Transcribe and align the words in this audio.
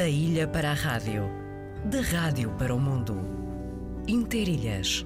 Da 0.00 0.08
ilha 0.08 0.48
para 0.48 0.70
a 0.70 0.74
rádio, 0.74 1.28
da 1.84 2.00
rádio 2.00 2.48
para 2.58 2.74
o 2.74 2.80
mundo. 2.80 3.22
Interilhas, 4.08 5.04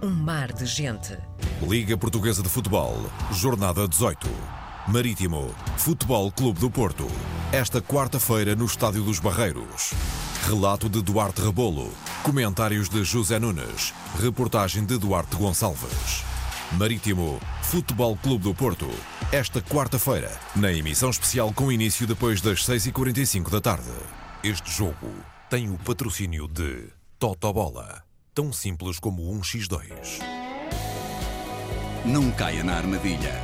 um 0.00 0.10
mar 0.10 0.52
de 0.52 0.64
gente. 0.64 1.18
Liga 1.60 1.98
Portuguesa 1.98 2.40
de 2.40 2.48
Futebol, 2.48 2.94
Jornada 3.32 3.88
18. 3.88 4.28
Marítimo, 4.86 5.52
Futebol 5.76 6.30
Clube 6.30 6.60
do 6.60 6.70
Porto. 6.70 7.08
Esta 7.50 7.82
quarta-feira 7.82 8.54
no 8.54 8.66
Estádio 8.66 9.02
dos 9.02 9.18
Barreiros. 9.18 9.92
Relato 10.46 10.88
de 10.88 11.02
Duarte 11.02 11.42
Rebolo. 11.42 11.90
Comentários 12.22 12.88
de 12.88 13.02
José 13.02 13.40
Nunes. 13.40 13.92
Reportagem 14.22 14.84
de 14.84 14.98
Duarte 14.98 15.34
Gonçalves. 15.34 16.22
Marítimo, 16.78 17.40
Futebol 17.62 18.16
Clube 18.16 18.44
do 18.44 18.54
Porto. 18.54 18.88
Esta 19.32 19.60
quarta-feira, 19.60 20.30
na 20.54 20.72
emissão 20.72 21.10
especial 21.10 21.52
com 21.52 21.72
início 21.72 22.06
depois 22.06 22.40
das 22.40 22.60
6h45 22.60 23.50
da 23.50 23.60
tarde. 23.60 23.90
Este 24.42 24.70
jogo 24.70 25.10
tem 25.50 25.68
o 25.68 25.76
patrocínio 25.76 26.46
de 26.46 26.92
Totobola. 27.18 28.04
Tão 28.32 28.52
simples 28.52 29.00
como 29.00 29.32
um 29.32 29.40
x2. 29.40 30.20
Não 32.06 32.30
caia 32.30 32.62
na 32.62 32.76
armadilha. 32.76 33.34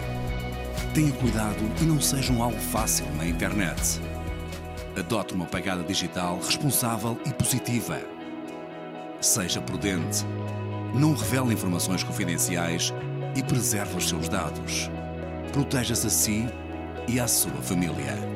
Tenha 0.95 1.11
cuidado 1.11 1.59
e 1.83 1.85
não 1.85 2.01
seja 2.01 2.33
um 2.33 2.41
alvo 2.41 2.61
fácil 2.61 3.07
na 3.17 3.27
internet. 3.27 4.01
Adote 4.97 5.35
uma 5.35 5.47
pegada 5.47 5.83
digital 5.83 6.39
responsável 6.39 7.19
e 7.27 7.33
positiva. 7.33 8.01
Seja 9.21 9.61
prudente. 9.61 10.25
Não 10.95 11.13
revele 11.13 11.55
informações 11.55 12.05
confidenciais 12.05 12.95
e 13.35 13.43
preserve 13.43 13.97
os 13.97 14.09
seus 14.09 14.29
dados. 14.29 14.89
Proteja-se 15.53 16.07
a 16.07 16.11
si 16.11 16.47
e 17.09 17.19
à 17.19 17.27
sua 17.27 17.61
família. 17.63 18.34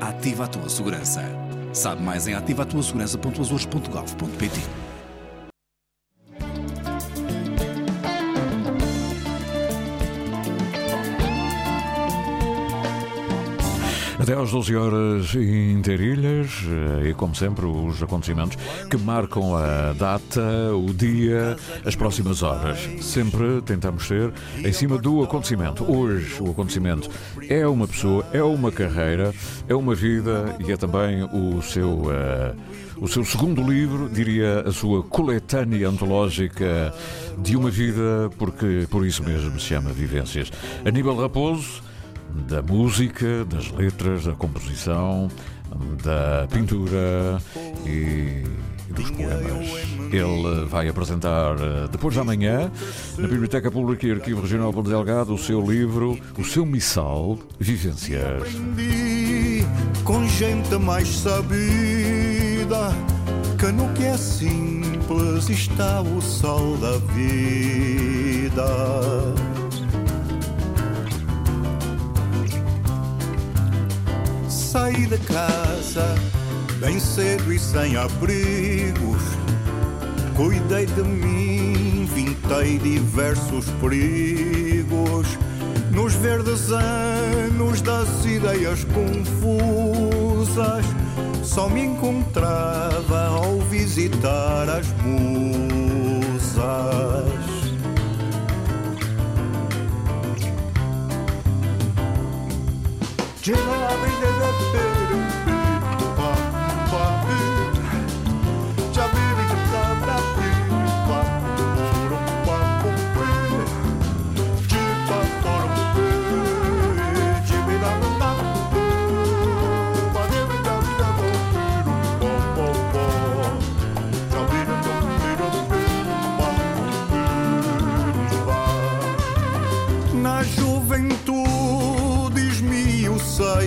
Ativa 0.00 0.44
a 0.44 0.48
tua 0.48 0.68
segurança. 0.68 1.24
Sabe 1.72 2.02
mais 2.02 2.28
em 2.28 2.34
ativatuasegurança.azores.gov.pt 2.34 4.87
Até 14.28 14.38
às 14.38 14.50
12 14.50 14.76
horas 14.76 15.34
inteirilhas 15.34 16.50
eh, 17.02 17.08
e, 17.08 17.14
como 17.14 17.34
sempre, 17.34 17.64
os 17.64 18.02
acontecimentos 18.02 18.58
que 18.90 18.98
marcam 18.98 19.56
a 19.56 19.94
data, 19.94 20.42
o 20.74 20.92
dia, 20.92 21.56
as 21.82 21.96
próximas 21.96 22.42
horas. 22.42 22.78
Sempre 23.00 23.62
tentamos 23.62 24.06
ser 24.06 24.30
em 24.58 24.70
cima 24.70 24.98
do 24.98 25.22
acontecimento. 25.22 25.82
Hoje, 25.90 26.42
o 26.42 26.50
acontecimento 26.50 27.08
é 27.48 27.66
uma 27.66 27.88
pessoa, 27.88 28.26
é 28.30 28.42
uma 28.42 28.70
carreira, 28.70 29.32
é 29.66 29.74
uma 29.74 29.94
vida 29.94 30.54
e 30.60 30.72
é 30.72 30.76
também 30.76 31.22
o 31.32 31.62
seu. 31.62 31.88
Uh, 31.88 32.54
o 33.00 33.06
seu 33.06 33.24
segundo 33.24 33.62
livro, 33.62 34.10
diria 34.10 34.64
a 34.66 34.72
sua 34.72 35.04
coletânea 35.04 35.88
antológica 35.88 36.92
de 37.38 37.56
uma 37.56 37.70
vida, 37.70 38.28
porque 38.36 38.88
por 38.90 39.06
isso 39.06 39.22
mesmo 39.22 39.58
se 39.58 39.66
chama 39.66 39.90
Vivências. 39.90 40.50
Aníbal 40.84 41.16
Raposo 41.16 41.80
da 42.48 42.62
música, 42.62 43.44
das 43.44 43.70
letras, 43.70 44.24
da 44.24 44.32
composição, 44.32 45.28
da 46.02 46.46
pintura 46.50 47.40
e 47.86 48.42
dos 48.90 49.10
poemas. 49.10 49.68
Ele 50.12 50.66
vai 50.66 50.88
apresentar 50.88 51.56
depois 51.90 52.14
de 52.14 52.20
amanhã, 52.20 52.70
na 53.18 53.28
Biblioteca 53.28 53.70
Pública 53.70 54.06
e 54.06 54.12
Arquivo 54.12 54.42
Regional 54.42 54.72
Ponte 54.72 54.88
Delgado, 54.88 55.34
o 55.34 55.38
seu 55.38 55.60
livro, 55.60 56.18
o 56.38 56.44
seu 56.44 56.64
missal, 56.64 57.38
Vivências. 57.58 58.42
Aprendi 58.42 59.64
com 60.04 60.26
gente 60.28 60.76
mais 60.76 61.08
sabida 61.08 62.90
que 63.58 63.66
no 63.72 63.92
que 63.92 64.04
é 64.04 64.16
simples 64.16 65.48
está 65.48 66.00
o 66.00 66.22
sol 66.22 66.76
da 66.78 66.96
vida. 67.12 68.64
Saí 74.78 75.06
de 75.06 75.18
casa 75.18 76.14
bem 76.78 77.00
cedo 77.00 77.52
e 77.52 77.58
sem 77.58 77.96
abrigos. 77.96 79.22
Cuidei 80.36 80.86
de 80.86 81.02
mim, 81.02 82.08
vintei 82.14 82.78
diversos 82.78 83.64
perigos. 83.80 85.36
Nos 85.90 86.14
verdes 86.14 86.70
anos 86.70 87.82
das 87.82 88.24
ideias 88.24 88.84
confusas, 88.94 90.84
só 91.42 91.68
me 91.68 91.80
encontrava 91.82 93.26
ao 93.30 93.58
visitar 93.62 94.68
as 94.68 94.86
musas. 95.02 96.38
Na 103.48 105.27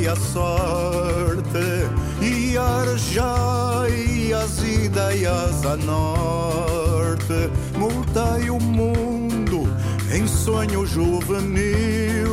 esmiucei 0.02 0.08
a 0.08 0.16
sorte 0.16 1.90
e 2.22 2.58
arejei 2.58 4.34
as 4.34 4.64
ideias 4.64 5.66
a 5.66 5.76
norte. 5.78 7.50
Mudei 7.78 8.50
o 8.50 8.60
mundo 8.60 9.68
em 10.12 10.28
sonho 10.28 10.86
juvenil. 10.86 12.32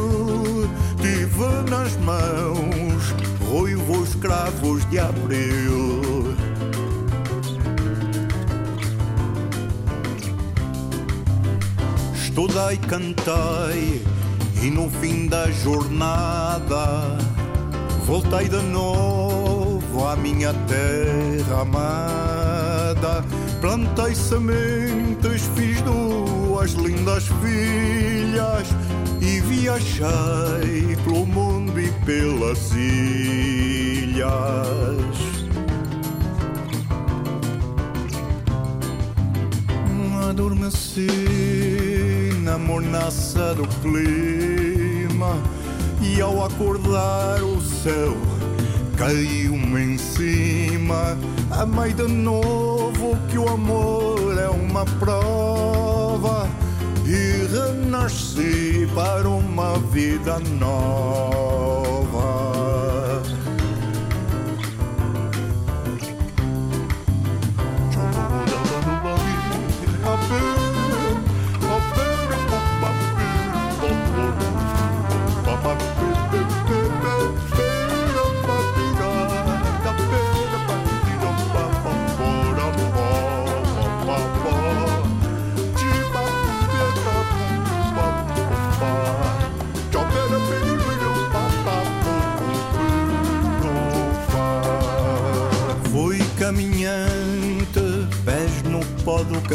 Tive 1.00 1.70
nas 1.70 1.96
mãos 1.98 3.14
ruivos 3.48 4.14
cravos 4.16 4.88
de 4.90 4.98
abril. 4.98 6.36
Estudei, 12.14 12.76
cantei 12.88 14.02
e 14.62 14.70
no 14.70 14.88
fim 14.88 15.26
da 15.26 15.50
jornada 15.50 17.18
voltei 18.08 18.48
de 18.48 18.62
novo 18.62 20.08
à 20.08 20.16
minha 20.16 20.54
terra 20.66 21.60
amada. 21.60 23.22
Plantei 23.60 24.14
sementes, 24.14 25.42
fiz 25.54 25.82
duas 25.82 26.72
lindas 26.72 27.28
filhas 27.42 28.66
e 29.20 29.40
viajei 29.40 30.96
pelo 31.04 31.26
mundo 31.26 31.78
e 31.78 31.92
pelas 32.06 32.72
ilhas. 32.72 34.28
Adormeci 40.30 41.08
na 42.42 42.56
mornaça 42.56 43.54
do 43.54 43.68
clima 43.82 45.36
e 46.08 46.20
ao 46.20 46.44
acordar 46.44 47.42
o 47.42 47.60
céu 47.60 48.16
caiu-me 48.96 49.94
em 49.94 49.98
cima. 49.98 51.16
Amei 51.50 51.92
de 51.92 52.08
novo 52.08 53.16
que 53.30 53.38
o 53.38 53.48
amor 53.48 54.36
é 54.38 54.48
uma 54.48 54.84
prova 54.84 56.48
e 57.06 57.46
renasci 57.46 58.88
para 58.94 59.28
uma 59.28 59.78
vida 59.78 60.40
nova. 60.58 61.97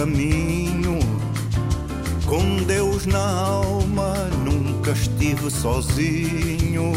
Caminho. 0.04 1.00
Com 2.26 2.58
Deus 2.66 3.06
na 3.06 3.26
alma, 3.26 4.14
nunca 4.44 4.92
estive 4.92 5.50
sozinho. 5.50 6.92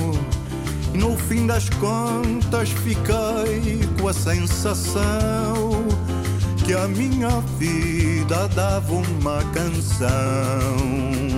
No 0.92 1.16
fim 1.16 1.46
das 1.46 1.68
contas, 1.70 2.70
fiquei 2.70 3.78
com 4.00 4.08
a 4.08 4.12
sensação 4.12 5.86
que 6.64 6.74
a 6.74 6.88
minha 6.88 7.40
vida 7.58 8.48
dava 8.48 8.92
uma 8.92 9.40
canção. 9.52 11.35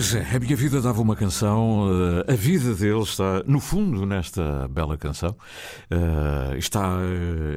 Pois 0.00 0.14
é, 0.14 0.34
a 0.34 0.40
minha 0.40 0.56
vida 0.56 0.80
dava 0.80 1.02
uma 1.02 1.14
canção, 1.14 1.86
eh, 2.26 2.32
a 2.32 2.34
vida 2.34 2.74
dele 2.74 3.02
está, 3.02 3.42
no 3.46 3.60
fundo, 3.60 4.06
nesta 4.06 4.66
bela 4.68 4.96
canção. 4.96 5.36
Uh, 5.90 6.56
está 6.56 6.96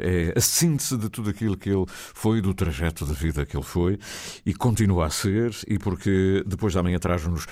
é 0.02 0.34
a 0.36 0.42
síntese 0.42 0.98
de 0.98 1.08
tudo 1.08 1.30
aquilo 1.30 1.56
que 1.56 1.70
ele 1.70 1.86
foi, 1.88 2.42
do 2.42 2.54
trajeto 2.54 3.06
de 3.06 3.14
vida 3.14 3.46
que 3.46 3.56
ele 3.56 3.64
foi 3.64 3.98
e 4.46 4.54
continua 4.54 5.06
a 5.06 5.10
ser, 5.10 5.56
e 5.70 5.80
porque 5.80 6.44
depois 6.46 6.74
da 6.74 6.84
manhã 6.84 7.00
traz-nos 7.00 7.46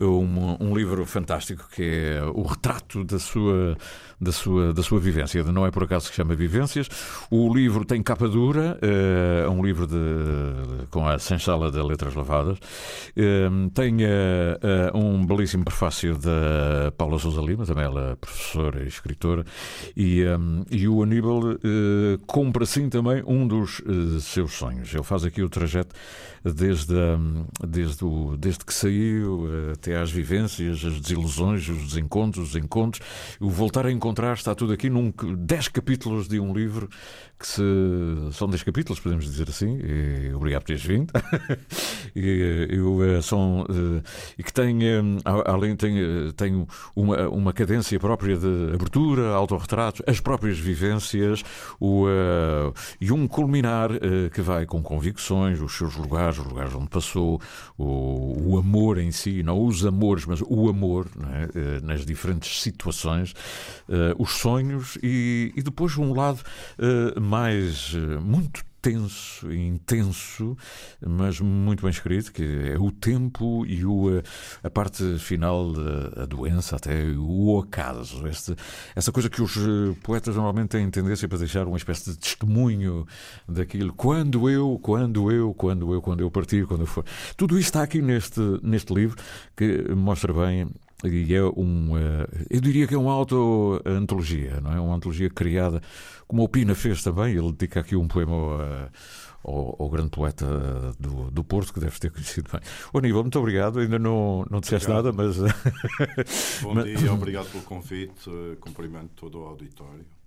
um, 0.00 0.56
um, 0.58 0.74
livro 0.74 1.04
fantástico 1.04 1.68
que 1.70 1.82
é 1.82 2.22
o 2.24 2.40
retrato 2.40 3.04
da 3.04 3.18
sua, 3.18 3.76
da 4.20 4.32
sua, 4.32 4.72
da 4.72 4.82
sua 4.82 4.98
vivência. 4.98 5.42
Não 5.44 5.66
é 5.66 5.70
por 5.70 5.84
acaso 5.84 6.10
que 6.10 6.16
chama 6.16 6.34
Vivências. 6.34 6.88
O 7.30 7.52
livro 7.52 7.84
tem 7.84 8.02
capa 8.02 8.28
dura, 8.28 8.78
é 8.82 9.48
um 9.48 9.64
livro 9.64 9.86
de, 9.86 10.86
com 10.90 11.06
a 11.06 11.18
sensala 11.18 11.70
de 11.70 11.80
letras 11.80 12.14
lavadas. 12.14 12.58
Uh, 13.16 13.70
tem 13.70 13.96
uh, 13.96 14.96
um 14.96 15.24
belíssimo 15.24 15.64
prefácio 15.64 16.16
da 16.18 16.90
Paula 16.96 17.18
Sousa 17.18 17.40
Lima, 17.40 17.64
também 17.64 17.84
ela 17.84 18.12
é 18.12 18.16
professora 18.16 18.82
e 18.82 18.88
escritora, 18.88 19.44
e, 19.96 20.24
um, 20.24 20.64
e 20.70 20.88
o 20.88 21.02
Aníbal 21.02 21.42
compra 22.26 22.66
sim 22.66 22.88
também 22.88 23.22
um 23.26 23.46
dos 23.46 23.82
seus 24.20 24.52
sonhos. 24.52 24.92
Ele 24.92 25.02
faz 25.02 25.24
aqui 25.24 25.42
o 25.42 25.48
trajeto 25.48 25.94
desde, 26.52 26.94
desde, 27.66 28.04
o, 28.04 28.36
desde 28.36 28.64
que 28.64 28.72
saiu 28.72 29.46
até 29.72 29.96
às 29.96 30.10
vivências, 30.10 30.84
as 30.84 31.00
desilusões, 31.00 31.68
os 31.68 31.88
desencontros, 31.88 32.50
os 32.50 32.56
encontros. 32.56 33.06
O 33.40 33.48
voltar 33.48 33.86
a 33.86 33.92
encontrar 33.92 34.34
está 34.34 34.54
tudo 34.54 34.72
aqui 34.72 34.88
num 34.90 35.12
10 35.36 35.68
capítulos 35.68 36.28
de 36.28 36.40
um 36.40 36.52
livro 36.52 36.88
que 37.38 37.46
se, 37.46 37.62
são 38.32 38.48
10 38.48 38.64
capítulos, 38.64 38.98
podemos 38.98 39.24
dizer 39.24 39.48
assim. 39.48 39.78
E, 39.78 40.32
obrigado 40.34 40.62
por 40.62 40.66
teres 40.68 40.82
vindo. 40.84 41.12
e, 42.14 42.68
eu, 42.70 43.22
são, 43.22 43.64
e 44.36 44.42
que 44.42 44.52
tem, 44.52 44.80
além 45.24 45.76
tem, 45.76 45.94
tem 46.36 46.66
uma, 46.96 47.28
uma 47.28 47.52
cadência 47.52 47.98
própria 48.00 48.36
de 48.36 48.74
abertura, 48.74 49.34
autorretratos, 49.34 50.02
as 50.06 50.20
próprias 50.20 50.58
vivências 50.58 51.44
o, 51.80 52.06
e 53.00 53.12
um 53.12 53.28
culminar 53.28 53.90
que 54.32 54.40
vai 54.40 54.66
com 54.66 54.82
convicções, 54.82 55.60
os 55.60 55.76
seus 55.76 55.94
lugares, 55.94 56.37
os 56.38 56.46
lugares 56.46 56.74
onde 56.74 56.88
passou, 56.88 57.40
o, 57.76 58.52
o 58.52 58.58
amor 58.58 58.98
em 58.98 59.10
si, 59.10 59.42
não 59.42 59.64
os 59.64 59.84
amores, 59.84 60.24
mas 60.26 60.40
o 60.46 60.68
amor 60.68 61.06
é? 61.32 61.78
uh, 61.78 61.86
nas 61.86 62.04
diferentes 62.04 62.62
situações, 62.62 63.34
os 64.18 64.32
sonhos 64.32 64.98
e, 65.02 65.52
e, 65.56 65.62
depois 65.62 65.96
um 65.96 66.12
lado 66.12 66.40
mais 67.20 67.94
muito 68.22 68.64
tenso 68.88 69.52
e 69.52 69.66
intenso, 69.66 70.56
mas 71.06 71.40
muito 71.40 71.82
bem 71.82 71.90
escrito, 71.90 72.32
que 72.32 72.72
é 72.72 72.78
o 72.78 72.90
tempo 72.90 73.66
e 73.66 73.84
o, 73.84 74.22
a 74.62 74.70
parte 74.70 75.18
final 75.18 75.70
da 75.72 76.24
doença, 76.24 76.76
até 76.76 77.04
o 77.18 77.60
acaso. 77.60 78.26
Este, 78.26 78.56
essa 78.96 79.12
coisa 79.12 79.28
que 79.28 79.42
os 79.42 79.56
eh, 79.58 79.94
poetas 80.02 80.34
normalmente 80.36 80.70
têm 80.70 80.90
tendência 80.90 81.28
para 81.28 81.36
deixar 81.36 81.66
uma 81.66 81.76
espécie 81.76 82.12
de 82.12 82.18
testemunho 82.18 83.06
daquilo. 83.46 83.92
Quando 83.92 84.48
eu, 84.48 84.78
quando 84.82 85.30
eu, 85.30 85.52
quando 85.52 85.92
eu, 85.92 86.00
quando 86.00 86.20
eu 86.20 86.30
partir, 86.30 86.66
quando 86.66 86.80
eu 86.80 86.86
for. 86.86 87.04
Tudo 87.36 87.58
isto 87.58 87.68
está 87.68 87.82
aqui 87.82 88.00
neste, 88.00 88.40
neste 88.62 88.94
livro 88.94 89.22
que 89.54 89.94
mostra 89.94 90.32
bem 90.32 90.66
e 91.04 91.32
é 91.32 91.42
um, 91.44 91.96
eh, 91.96 92.26
eu 92.50 92.60
diria 92.60 92.86
que 92.86 92.94
é 92.94 92.98
uma 92.98 93.12
auto-antologia, 93.12 94.60
não 94.60 94.72
é? 94.72 94.80
Uma 94.80 94.96
antologia 94.96 95.30
criada, 95.30 95.80
como 96.26 96.42
o 96.42 96.48
Pina 96.48 96.74
fez 96.74 97.02
também, 97.02 97.36
ele 97.36 97.52
dedica 97.52 97.80
aqui 97.80 97.94
um 97.94 98.08
poema 98.08 98.32
ao, 98.32 98.60
eh, 98.60 98.90
ao, 99.78 99.88
grande 99.88 100.10
poeta 100.10 100.92
do, 100.98 101.30
do 101.30 101.44
Porto, 101.44 101.72
que 101.72 101.78
deves 101.78 102.00
ter 102.00 102.10
conhecido 102.10 102.50
bem. 102.50 102.60
O 102.92 102.98
Aníbal, 102.98 103.22
muito 103.22 103.38
obrigado, 103.38 103.78
ainda 103.78 103.98
não, 103.98 104.44
não 104.50 104.60
disseste 104.60 104.88
nada, 104.88 105.12
mas... 105.12 105.36
Bom 106.62 106.74
dia, 106.82 107.12
obrigado 107.12 107.48
pelo 107.50 107.62
convite, 107.62 108.28
cumprimento 108.60 109.10
todo 109.14 109.40
o 109.40 109.44
auditório. 109.44 110.17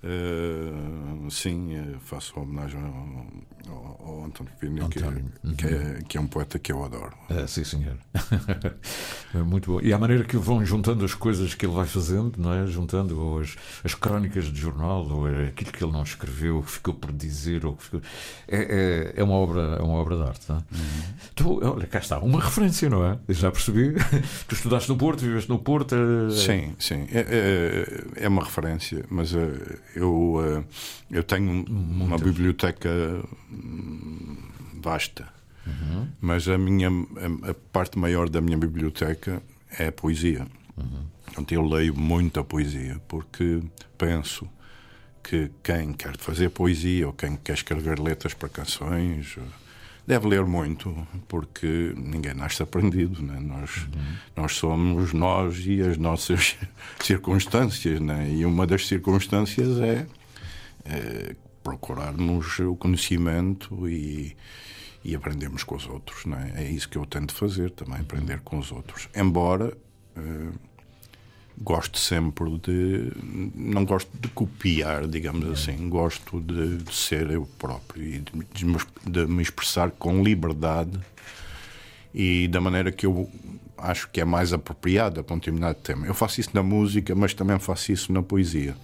Uh, 0.00 1.28
sim, 1.28 1.74
eh, 1.74 1.96
faço 2.04 2.38
homenagem 2.38 2.80
ao, 2.80 3.74
ao, 3.74 4.06
ao 4.06 4.24
António 4.26 4.52
Pina, 4.60 4.88
que, 4.88 5.02
é, 5.02 5.06
uhum. 5.08 5.54
que, 5.56 5.66
é, 5.66 6.02
que, 6.06 6.16
é, 6.16 6.20
um 6.20 6.26
poeta 6.28 6.56
que 6.56 6.70
eu 6.70 6.84
adoro. 6.84 7.12
Uh, 7.28 7.48
sim, 7.48 7.64
senhor. 7.64 7.96
Muito 9.44 9.72
bom. 9.72 9.80
E 9.82 9.92
a 9.92 9.98
maneira 9.98 10.22
que 10.22 10.36
vão 10.36 10.64
juntando 10.64 11.04
as 11.04 11.14
coisas 11.14 11.52
que 11.52 11.66
ele 11.66 11.72
vai 11.72 11.84
fazendo, 11.84 12.34
não 12.38 12.52
é? 12.52 12.64
Juntando 12.68 13.20
ou 13.20 13.40
as, 13.40 13.56
as 13.82 13.92
crónicas 13.92 14.44
de 14.44 14.60
jornal, 14.60 15.04
ou 15.04 15.26
aquilo 15.26 15.72
que 15.72 15.82
ele 15.82 15.92
não 15.92 16.04
escreveu, 16.04 16.62
que 16.62 16.70
ficou 16.70 16.94
por 16.94 17.10
dizer, 17.12 17.66
ou 17.66 17.74
que 17.74 17.82
ficou... 17.82 18.00
é, 18.46 18.56
é, 18.56 19.14
é, 19.16 19.24
uma 19.24 19.34
obra, 19.34 19.78
é 19.80 19.82
uma 19.82 19.94
obra 19.94 20.16
de 20.16 20.22
arte. 20.22 20.48
Não 20.48 20.56
é? 20.58 20.58
Uhum. 20.60 21.14
Tu, 21.34 21.66
olha, 21.66 21.86
cá 21.88 21.98
está, 21.98 22.20
uma 22.20 22.40
referência, 22.40 22.88
não 22.88 23.04
é? 23.04 23.18
Eu 23.26 23.34
já 23.34 23.50
percebi. 23.50 23.94
tu 24.46 24.54
estudaste 24.54 24.88
no 24.88 24.96
Porto, 24.96 25.22
viveste 25.22 25.50
no 25.50 25.58
Porto. 25.58 25.96
É... 25.96 26.30
Sim, 26.30 26.76
sim. 26.78 27.08
É, 27.10 27.26
é, 28.16 28.24
é 28.24 28.28
uma 28.28 28.44
referência, 28.44 29.04
mas 29.10 29.34
eu, 29.94 30.36
eh, 30.44 30.64
eu 31.10 31.22
tenho 31.22 31.64
uma 31.68 32.18
biblioteca 32.18 32.90
hum, 33.50 34.36
vasta, 34.80 35.28
uhum. 35.66 36.08
mas 36.20 36.48
a, 36.48 36.56
minha, 36.58 36.88
a, 36.88 37.54
parte 37.72 37.98
maior 37.98 38.28
da 38.28 38.40
minha 38.40 38.56
biblioteca 38.56 39.42
é 39.78 39.88
a 39.88 39.92
poesia. 39.92 40.46
Uhum. 40.76 41.06
Então 41.38 41.62
eu 41.62 41.66
leio 41.66 41.94
muita 41.96 42.42
poesia, 42.42 43.00
porque 43.08 43.62
penso 43.96 44.48
que 45.22 45.50
quem 45.62 45.92
quer 45.92 46.16
fazer 46.16 46.50
poesia 46.50 47.06
ou 47.06 47.12
quem 47.12 47.36
quer 47.36 47.54
escrever 47.54 47.98
letras 47.98 48.34
para 48.34 48.48
canções 48.48 49.36
deve 50.08 50.26
ler 50.26 50.46
muito, 50.46 51.06
porque 51.28 51.92
ninguém 51.94 52.32
nasce 52.32 52.62
aprendido. 52.62 53.22
Né? 53.22 53.38
Nós, 53.38 53.76
uhum. 53.76 54.16
nós 54.34 54.56
somos 54.56 55.12
nós 55.12 55.66
e 55.66 55.82
as 55.82 55.98
nossas 55.98 56.56
circunstâncias. 56.98 58.00
Né? 58.00 58.32
E 58.32 58.46
uma 58.46 58.66
das 58.66 58.86
circunstâncias 58.86 59.78
é, 59.78 60.06
é 60.86 61.36
procurarmos 61.62 62.58
o 62.58 62.74
conhecimento 62.74 63.86
e, 63.86 64.34
e 65.04 65.14
aprendermos 65.14 65.62
com 65.62 65.76
os 65.76 65.86
outros. 65.86 66.24
Né? 66.24 66.54
É 66.56 66.64
isso 66.64 66.88
que 66.88 66.96
eu 66.96 67.04
tento 67.04 67.34
fazer 67.34 67.70
também, 67.72 68.00
aprender 68.00 68.40
com 68.40 68.58
os 68.58 68.72
outros. 68.72 69.10
Embora. 69.14 69.76
Uh, 70.16 70.67
gosto 71.60 71.98
sempre 71.98 72.58
de. 72.58 73.12
Não 73.54 73.84
gosto 73.84 74.10
de 74.18 74.28
copiar, 74.28 75.06
digamos 75.06 75.46
é. 75.46 75.52
assim. 75.52 75.88
Gosto 75.88 76.40
de, 76.40 76.78
de, 76.78 76.94
ser 76.94 77.30
eu 77.30 77.48
próprio 77.58 78.04
e 78.04 78.18
de, 78.20 78.66
de, 79.06 79.26
me 79.26 79.42
expressar 79.42 79.90
com 79.90 80.22
liberdade 80.22 80.98
e 82.14 82.48
da 82.48 82.60
maneira 82.60 82.90
que 82.90 83.06
eu 83.06 83.28
acho 83.76 84.08
que 84.10 84.20
é 84.20 84.24
mais 84.24 84.52
apropriada 84.52 85.22
para 85.22 85.34
um 85.34 85.38
determinado 85.38 85.78
tema. 85.78 86.06
Eu 86.06 86.14
faço 86.14 86.40
isso 86.40 86.50
na 86.52 86.62
música, 86.62 87.14
mas 87.14 87.34
também 87.34 87.58
faço 87.58 87.92
isso 87.92 88.12
na 88.12 88.22
poesia. 88.22 88.76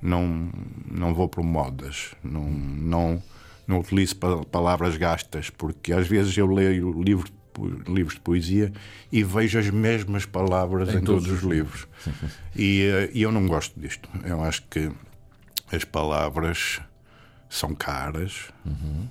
Não, 0.00 0.50
não 0.90 1.12
vou 1.12 1.28
por 1.28 1.44
modas, 1.44 2.14
não, 2.24 2.48
não, 2.48 3.22
não 3.66 3.80
utilizo 3.80 4.16
palavras 4.50 4.96
gastas, 4.96 5.50
porque 5.50 5.92
às 5.92 6.08
vezes 6.08 6.36
eu 6.38 6.46
leio 6.46 7.02
livro 7.02 7.30
livros 7.88 8.14
de 8.14 8.20
poesia 8.20 8.72
e 9.10 9.22
vejo 9.22 9.58
as 9.58 9.70
mesmas 9.70 10.24
palavras 10.24 10.88
em, 10.94 10.98
em 10.98 11.00
todos, 11.00 11.24
todos, 11.24 11.42
os 11.42 11.48
livros. 11.48 11.86
e, 12.56 12.82
eh, 12.82 13.10
e 13.12 13.22
eu 13.22 13.32
não 13.32 13.46
gosto 13.46 13.78
disto. 13.78 14.08
Eu 14.24 14.42
acho 14.42 14.62
que 14.68 14.90
as 15.72 15.84
palavras 15.84 16.80
são 17.48 17.74
caras. 17.74 18.48
Uhum. 18.64 19.08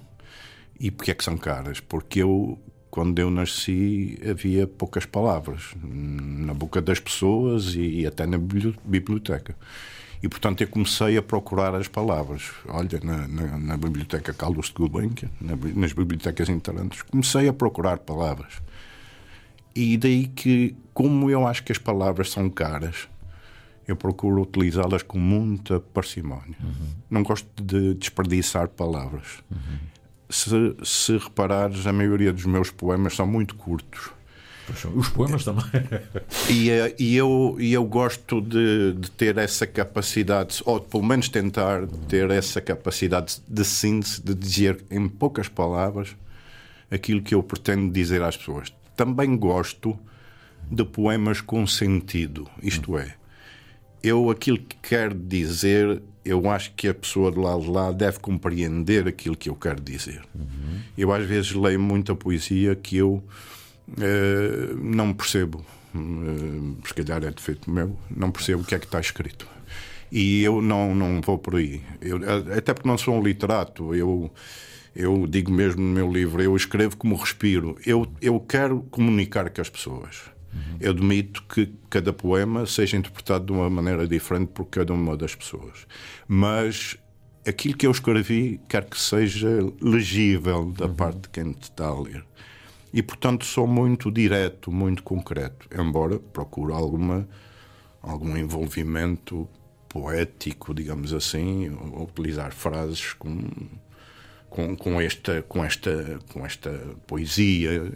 E 0.80 0.90
porquê 0.90 1.12
é 1.12 1.14
que 1.14 1.24
são 1.24 1.38
caras? 1.38 1.80
Porque 1.80 2.22
eu, 2.22 2.58
quando 2.90 3.20
eu 3.20 3.30
nasci, 3.30 4.18
havia 4.28 4.66
poucas 4.66 5.06
palavras 5.06 5.74
na 5.84 6.54
boca 6.54 6.82
das 6.82 7.00
pessoas 7.00 7.76
e 7.76 8.06
até 8.08 8.26
na 8.26 8.38
biblioteca. 8.38 9.56
E, 10.22 10.28
portanto, 10.28 10.62
eu 10.62 10.68
comecei 10.68 11.18
a 11.18 11.22
procurar 11.22 11.74
as 11.74 11.88
palavras. 11.88 12.52
Olha, 12.68 13.00
na, 13.02 13.28
na, 13.28 13.58
na 13.58 13.78
Biblioteca 13.78 14.34
Carlos 14.34 14.68
de 14.68 14.74
Gulbenkian, 14.74 15.30
na, 15.40 15.56
nas 15.76 15.94
bibliotecas 15.94 16.50
interantes, 16.50 17.02
comecei 17.04 17.48
a 17.48 17.54
procurar 17.54 18.00
palavras. 18.00 18.62
E 19.74 19.98
daí 19.98 20.28
que, 20.28 20.76
como 20.94 21.30
eu 21.30 21.48
acho 21.48 21.64
que 21.64 21.72
as 21.72 21.78
palavras 21.78 22.32
são 22.32 22.50
caras, 22.50 23.08
eu 23.88 23.96
procuro 23.96 24.42
utilizá-las 24.42 25.04
com 25.04 25.18
muita 25.18 25.80
parcimónia. 25.80 26.56
Uhum. 26.62 26.88
Não 27.10 27.24
gosto 27.24 27.48
de 27.64 27.94
desperdiçar 27.94 28.68
palavras. 28.68 29.42
Uhum. 29.50 29.78
se, 30.30 30.76
se 30.84 31.18
reparares, 31.18 31.88
a 31.88 31.94
maioria 31.94 32.34
dos 32.34 32.46
meus 32.46 32.70
poemas 32.70 33.16
são 33.16 33.26
muito 33.26 33.56
curtos. 33.56 34.12
Os 34.96 35.10
poemas 35.10 35.44
também. 35.44 35.64
E, 36.50 36.70
eh, 36.70 36.96
e, 36.98 37.16
eu, 37.16 37.56
e 37.60 37.74
eu 37.74 37.84
gosto 37.84 38.42
de, 38.42 38.94
de, 38.94 39.12
ter 39.12 39.38
essa 39.38 39.66
capacidade, 39.68 40.62
ou 40.66 40.80
pelo 40.80 41.04
menos 41.04 41.30
tentar 41.30 41.88
ter 42.08 42.30
essa 42.32 42.60
capacidade 42.62 43.42
de 43.48 43.66
síntese, 43.66 44.22
de 44.22 44.34
dizer 44.34 44.84
em 44.90 45.08
poucas 45.08 45.48
palavras 45.48 46.16
aquilo 46.90 47.22
que 47.22 47.36
eu 47.36 47.44
pretendo 47.44 47.92
dizer 47.92 48.22
às 48.22 48.38
pessoas. 48.38 48.74
Também 48.96 49.38
gosto 49.38 49.98
de 50.70 50.84
poemas 50.84 51.42
com 51.42 51.66
sentido, 51.66 52.48
isto 52.62 52.98
é, 52.98 53.16
eu 54.04 54.30
aquilo 54.30 54.58
que 54.58 54.76
quero 54.82 55.14
dizer, 55.14 56.02
eu 56.24 56.50
acho 56.50 56.74
que 56.74 56.88
a 56.88 56.94
pessoa 56.94 57.32
do 57.32 57.42
lado 57.42 57.62
de 57.62 57.70
lá 57.70 57.92
deve 57.92 58.20
compreender 58.20 59.08
aquilo 59.08 59.36
que 59.36 59.50
eu 59.50 59.56
quero 59.56 59.82
dizer. 59.82 60.22
Uhum. 60.34 60.80
Eu 60.98 61.12
às 61.12 61.26
vezes 61.26 61.52
leio 61.54 61.80
muita 61.80 62.16
poesia 62.16 62.76
que 62.76 62.98
eu 62.98 63.24
uh, 63.98 64.76
não 64.82 65.14
percebo, 65.14 65.66
uh, 65.96 66.88
se 66.88 66.94
calhar 66.94 67.24
é 67.24 67.32
defeito 67.32 67.70
meu, 67.70 67.98
não 68.10 68.32
percebo 68.32 68.64
o 68.64 68.66
que 68.66 68.76
é 68.76 68.80
que 68.80 68.86
está 68.86 69.00
escrito. 69.00 69.48
E 70.12 70.44
eu 70.44 70.62
não, 70.62 70.96
não 70.96 71.22
vou 71.22 71.38
por 71.38 71.56
aí. 71.56 71.82
Eu, 72.02 72.18
até 72.58 72.74
porque 72.74 72.88
não 72.88 72.98
sou 72.98 73.16
um 73.16 73.24
literato, 73.24 73.94
eu 73.94 74.32
eu 74.96 75.28
digo 75.28 75.52
mesmo 75.52 75.82
no 75.82 75.94
meu 75.94 76.12
livro, 76.12 76.42
eu 76.42 76.56
escrevo 76.56 76.98
como 76.98 77.16
respiro. 77.16 77.78
Eu, 77.86 78.08
eu 78.22 78.40
quero 78.40 78.82
comunicar 78.92 79.50
com 79.50 79.62
as 79.62 79.70
pessoas. 79.70 80.24
Uhum. 80.54 80.78
Eu 80.80 80.92
admito 80.92 81.44
que 81.44 81.72
cada 81.90 82.12
poema 82.12 82.66
seja 82.66 82.98
interpretado 82.98 83.46
de 83.46 83.52
uma 83.52 83.70
maneira 83.70 84.08
diferente 84.08 84.50
por 84.54 84.66
cada 84.66 84.94
uma 84.94 85.16
das 85.16 85.36
pessoas. 85.36 85.86
Mas 86.28 86.98
aquilo 87.48 87.78
que 87.78 87.88
eu 87.88 87.92
escrevi 87.92 88.60
quer 88.68 88.86
que 88.86 89.00
seja 89.00 89.60
legível 89.82 90.72
da 90.72 90.88
uhum. 90.88 90.96
parte 90.96 91.20
de 91.22 91.30
quem 91.30 91.52
está 91.52 91.86
a 91.86 92.00
ler. 92.00 92.26
E, 92.92 93.04
portanto, 93.04 93.46
sou 93.46 93.68
muito 93.68 94.12
direto, 94.12 94.72
muito 94.72 95.04
concreto, 95.04 95.68
embora 95.80 96.20
procure 96.20 96.74
alguma, 96.74 97.28
algum 98.02 98.36
envolvimento 98.36 99.48
poético, 99.88 100.74
digamos 100.74 101.14
assim, 101.14 101.70
utilizar 101.96 102.52
frases 102.52 103.14
com, 103.14 103.40
com, 104.50 104.76
com, 104.76 105.02
esta, 105.02 105.42
com, 105.44 105.64
esta, 105.64 106.20
com 106.32 106.46
esta 106.46 106.72
poesia 107.06 107.92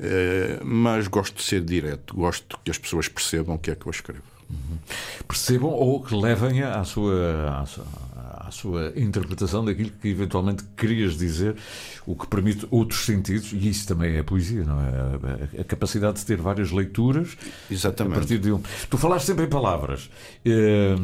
eh, 0.00 0.60
mas 0.62 1.08
gosto 1.08 1.36
de 1.36 1.42
ser 1.42 1.64
direto, 1.64 2.14
gosto 2.14 2.58
que 2.64 2.70
as 2.70 2.78
pessoas 2.78 3.08
percebam 3.08 3.56
o 3.56 3.58
que 3.58 3.70
é 3.70 3.74
que 3.74 3.86
eu 3.86 3.90
escrevo. 3.90 4.22
Uhum. 4.48 4.78
Percebam 5.26 5.70
ou 5.70 6.02
que 6.02 6.14
levem 6.14 6.62
à 6.62 6.82
sua, 6.84 7.60
à 7.60 7.66
sua, 7.66 7.84
à 8.48 8.50
sua 8.50 8.92
interpretação 8.96 9.64
daquilo 9.64 9.90
que 9.90 10.08
eventualmente 10.08 10.64
querias 10.76 11.16
dizer, 11.16 11.56
o 12.06 12.16
que 12.16 12.26
permite 12.26 12.66
outros 12.70 13.04
sentidos, 13.04 13.52
e 13.52 13.68
isso 13.68 13.86
também 13.86 14.16
é 14.16 14.22
poesia, 14.22 14.64
não 14.64 14.80
é? 14.80 15.60
A 15.60 15.64
capacidade 15.64 16.18
de 16.18 16.26
ter 16.26 16.38
várias 16.38 16.70
leituras 16.70 17.36
Exatamente. 17.70 18.14
a 18.14 18.18
partir 18.18 18.38
de 18.38 18.50
um. 18.50 18.60
Tu 18.88 18.98
falaste 18.98 19.26
sempre 19.26 19.44
em 19.44 19.48
palavras. 19.48 20.10
Eh, 20.44 20.94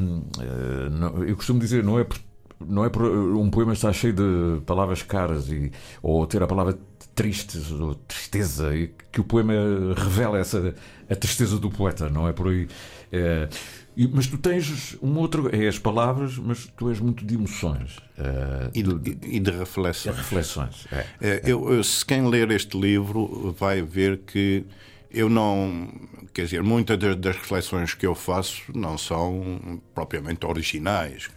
eh, 0.41 1.31
eu 1.31 1.37
costumo 1.37 1.61
dizer, 1.61 1.85
não 1.85 1.99
é 1.99 2.05
por 2.05 2.19
não 2.67 2.85
é 2.85 2.89
por 2.89 3.03
um 3.03 3.51
poema 3.51 3.75
estar 3.75 3.93
cheio 3.93 4.15
de 4.15 4.61
palavras 4.65 5.03
caras 5.03 5.51
e, 5.51 5.71
ou 6.03 6.27
ter 6.27 6.43
a 6.43 6.47
palavra 6.47 6.79
triste 7.15 7.59
ou 7.73 7.95
tristeza 7.95 8.75
e 8.75 8.95
que 9.13 9.21
o 9.21 9.25
poema 9.25 9.53
revela 9.95 10.39
essa 10.39 10.75
a 11.11 11.15
tristeza 11.15 11.59
do 11.59 11.71
poeta, 11.71 12.09
não 12.09 12.27
é 12.27 12.33
por 12.33 12.49
aí. 12.49 12.67
É, 13.13 13.49
e, 13.97 14.09
mas 14.09 14.27
tu 14.27 14.37
tens 14.37 14.97
um 15.01 15.17
outro. 15.19 15.55
É 15.55 15.69
as 15.69 15.79
palavras, 15.79 16.37
mas 16.37 16.67
tu 16.77 16.89
és 16.89 16.99
muito 16.99 17.25
de 17.25 17.35
emoções. 17.35 17.99
É, 18.19 18.71
e, 18.75 18.83
de, 18.83 19.19
e, 19.23 19.41
de, 19.41 19.51
reflexões. 19.51 20.15
De 20.15 20.23
reflexões. 20.23 20.87
É, 20.91 21.07
é, 21.21 21.43
eu, 21.45 21.73
eu, 21.73 21.85
se 21.85 22.05
quem 22.05 22.29
ler 22.29 22.51
este 22.51 22.79
livro 22.79 23.55
vai 23.59 23.83
ver 23.83 24.19
que 24.19 24.65
eu 25.11 25.29
não. 25.29 25.89
Quer 26.33 26.45
dizer, 26.47 26.63
muitas 26.65 26.99
das 26.99 27.37
reflexões 27.37 27.95
que 27.95 28.05
eu 28.05 28.15
faço 28.15 28.63
não 28.75 28.99
são 28.99 29.81
propriamente 29.95 30.45
originais. 30.45 31.31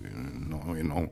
Não, 0.49 0.75
eu 0.75 0.83
não, 0.83 1.11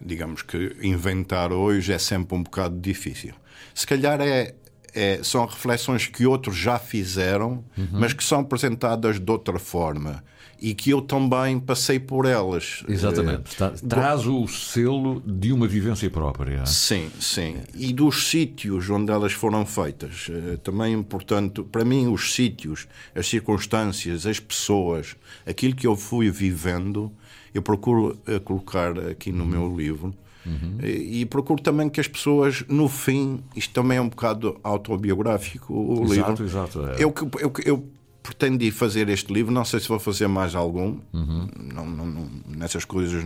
digamos 0.00 0.42
que 0.42 0.76
inventar 0.80 1.52
hoje 1.52 1.92
é 1.92 1.98
sempre 1.98 2.36
um 2.36 2.42
bocado 2.44 2.78
difícil. 2.78 3.34
Se 3.74 3.84
calhar 3.84 4.20
é, 4.20 4.54
é, 4.94 5.20
são 5.24 5.44
reflexões 5.44 6.06
que 6.06 6.24
outros 6.24 6.56
já 6.56 6.78
fizeram, 6.78 7.64
uhum. 7.76 7.88
mas 7.90 8.12
que 8.12 8.22
são 8.22 8.38
apresentadas 8.38 9.18
de 9.18 9.28
outra 9.32 9.58
forma 9.58 10.22
e 10.64 10.74
que 10.74 10.88
eu 10.88 11.02
também 11.02 11.60
passei 11.60 12.00
por 12.00 12.24
elas. 12.24 12.82
Exatamente. 12.88 13.62
É, 13.62 13.68
Traz 13.86 14.26
o 14.26 14.48
selo 14.48 15.22
de 15.26 15.52
uma 15.52 15.68
vivência 15.68 16.08
própria. 16.08 16.64
Sim, 16.64 17.10
sim. 17.20 17.56
E 17.74 17.92
dos 17.92 18.30
sítios 18.30 18.88
onde 18.88 19.12
elas 19.12 19.34
foram 19.34 19.66
feitas. 19.66 20.30
Eh, 20.30 20.56
também 20.62 20.94
importante, 20.94 21.62
para 21.62 21.84
mim, 21.84 22.06
os 22.06 22.32
sítios, 22.32 22.88
as 23.14 23.28
circunstâncias, 23.28 24.24
as 24.24 24.40
pessoas, 24.40 25.16
aquilo 25.46 25.76
que 25.76 25.86
eu 25.86 25.94
fui 25.96 26.30
vivendo, 26.30 27.12
eu 27.52 27.60
procuro 27.60 28.18
eh, 28.26 28.38
colocar 28.38 28.98
aqui 28.98 29.30
no 29.30 29.44
meu 29.44 29.76
livro. 29.76 30.14
Uhum. 30.46 30.78
E, 30.82 31.20
e, 31.20 31.26
procuro 31.26 31.60
também 31.60 31.90
que 31.90 32.00
as 32.00 32.08
pessoas, 32.08 32.64
no 32.70 32.88
fim, 32.88 33.44
isto 33.54 33.74
também 33.74 33.98
é 33.98 34.00
um 34.00 34.08
bocado 34.08 34.58
autobiográfico, 34.62 35.74
o 35.74 36.04
exato, 36.04 36.30
livro. 36.30 36.44
Exato, 36.44 36.86
é. 36.86 36.94
eu, 37.04 37.14
eu, 37.38 37.52
eu 37.66 37.88
pretendi 38.24 38.70
fazer 38.70 39.10
este 39.10 39.30
livro, 39.30 39.52
não 39.52 39.66
sei 39.66 39.78
se 39.78 39.86
vou 39.86 40.00
fazer 40.00 40.26
mais 40.26 40.54
algum. 40.54 40.96
Uhum. 41.12 41.46
Não, 41.74 41.86
não, 41.86 42.06
não, 42.06 42.30
nessas 42.48 42.82
coisas, 42.82 43.22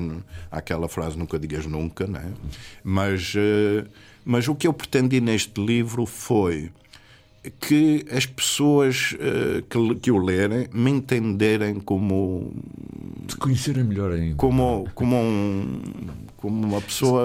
há 0.51 0.59
aquela 0.59 0.89
frase 0.89 1.17
nunca 1.17 1.39
digas 1.39 1.65
nunca, 1.67 2.05
né? 2.05 2.33
mas, 2.83 3.33
uh, 3.37 3.89
mas 4.25 4.49
o 4.49 4.57
que 4.57 4.67
eu 4.67 4.73
pretendi 4.73 5.21
neste 5.21 5.65
livro 5.65 6.05
foi 6.05 6.73
que 7.61 8.05
as 8.11 8.27
pessoas 8.27 9.15
uh, 9.15 9.63
que, 9.63 9.95
que 10.01 10.11
o 10.11 10.19
lerem 10.19 10.69
me 10.75 10.91
entenderem 10.91 11.77
como. 11.77 12.53
Te 13.29 13.37
conhecerem 13.37 13.85
melhor 13.85 14.11
ainda. 14.11 14.35
Como, 14.35 14.89
como, 14.97 15.15
um, 15.15 15.81
como 16.37 16.67
uma 16.67 16.81
pessoa 16.81 17.25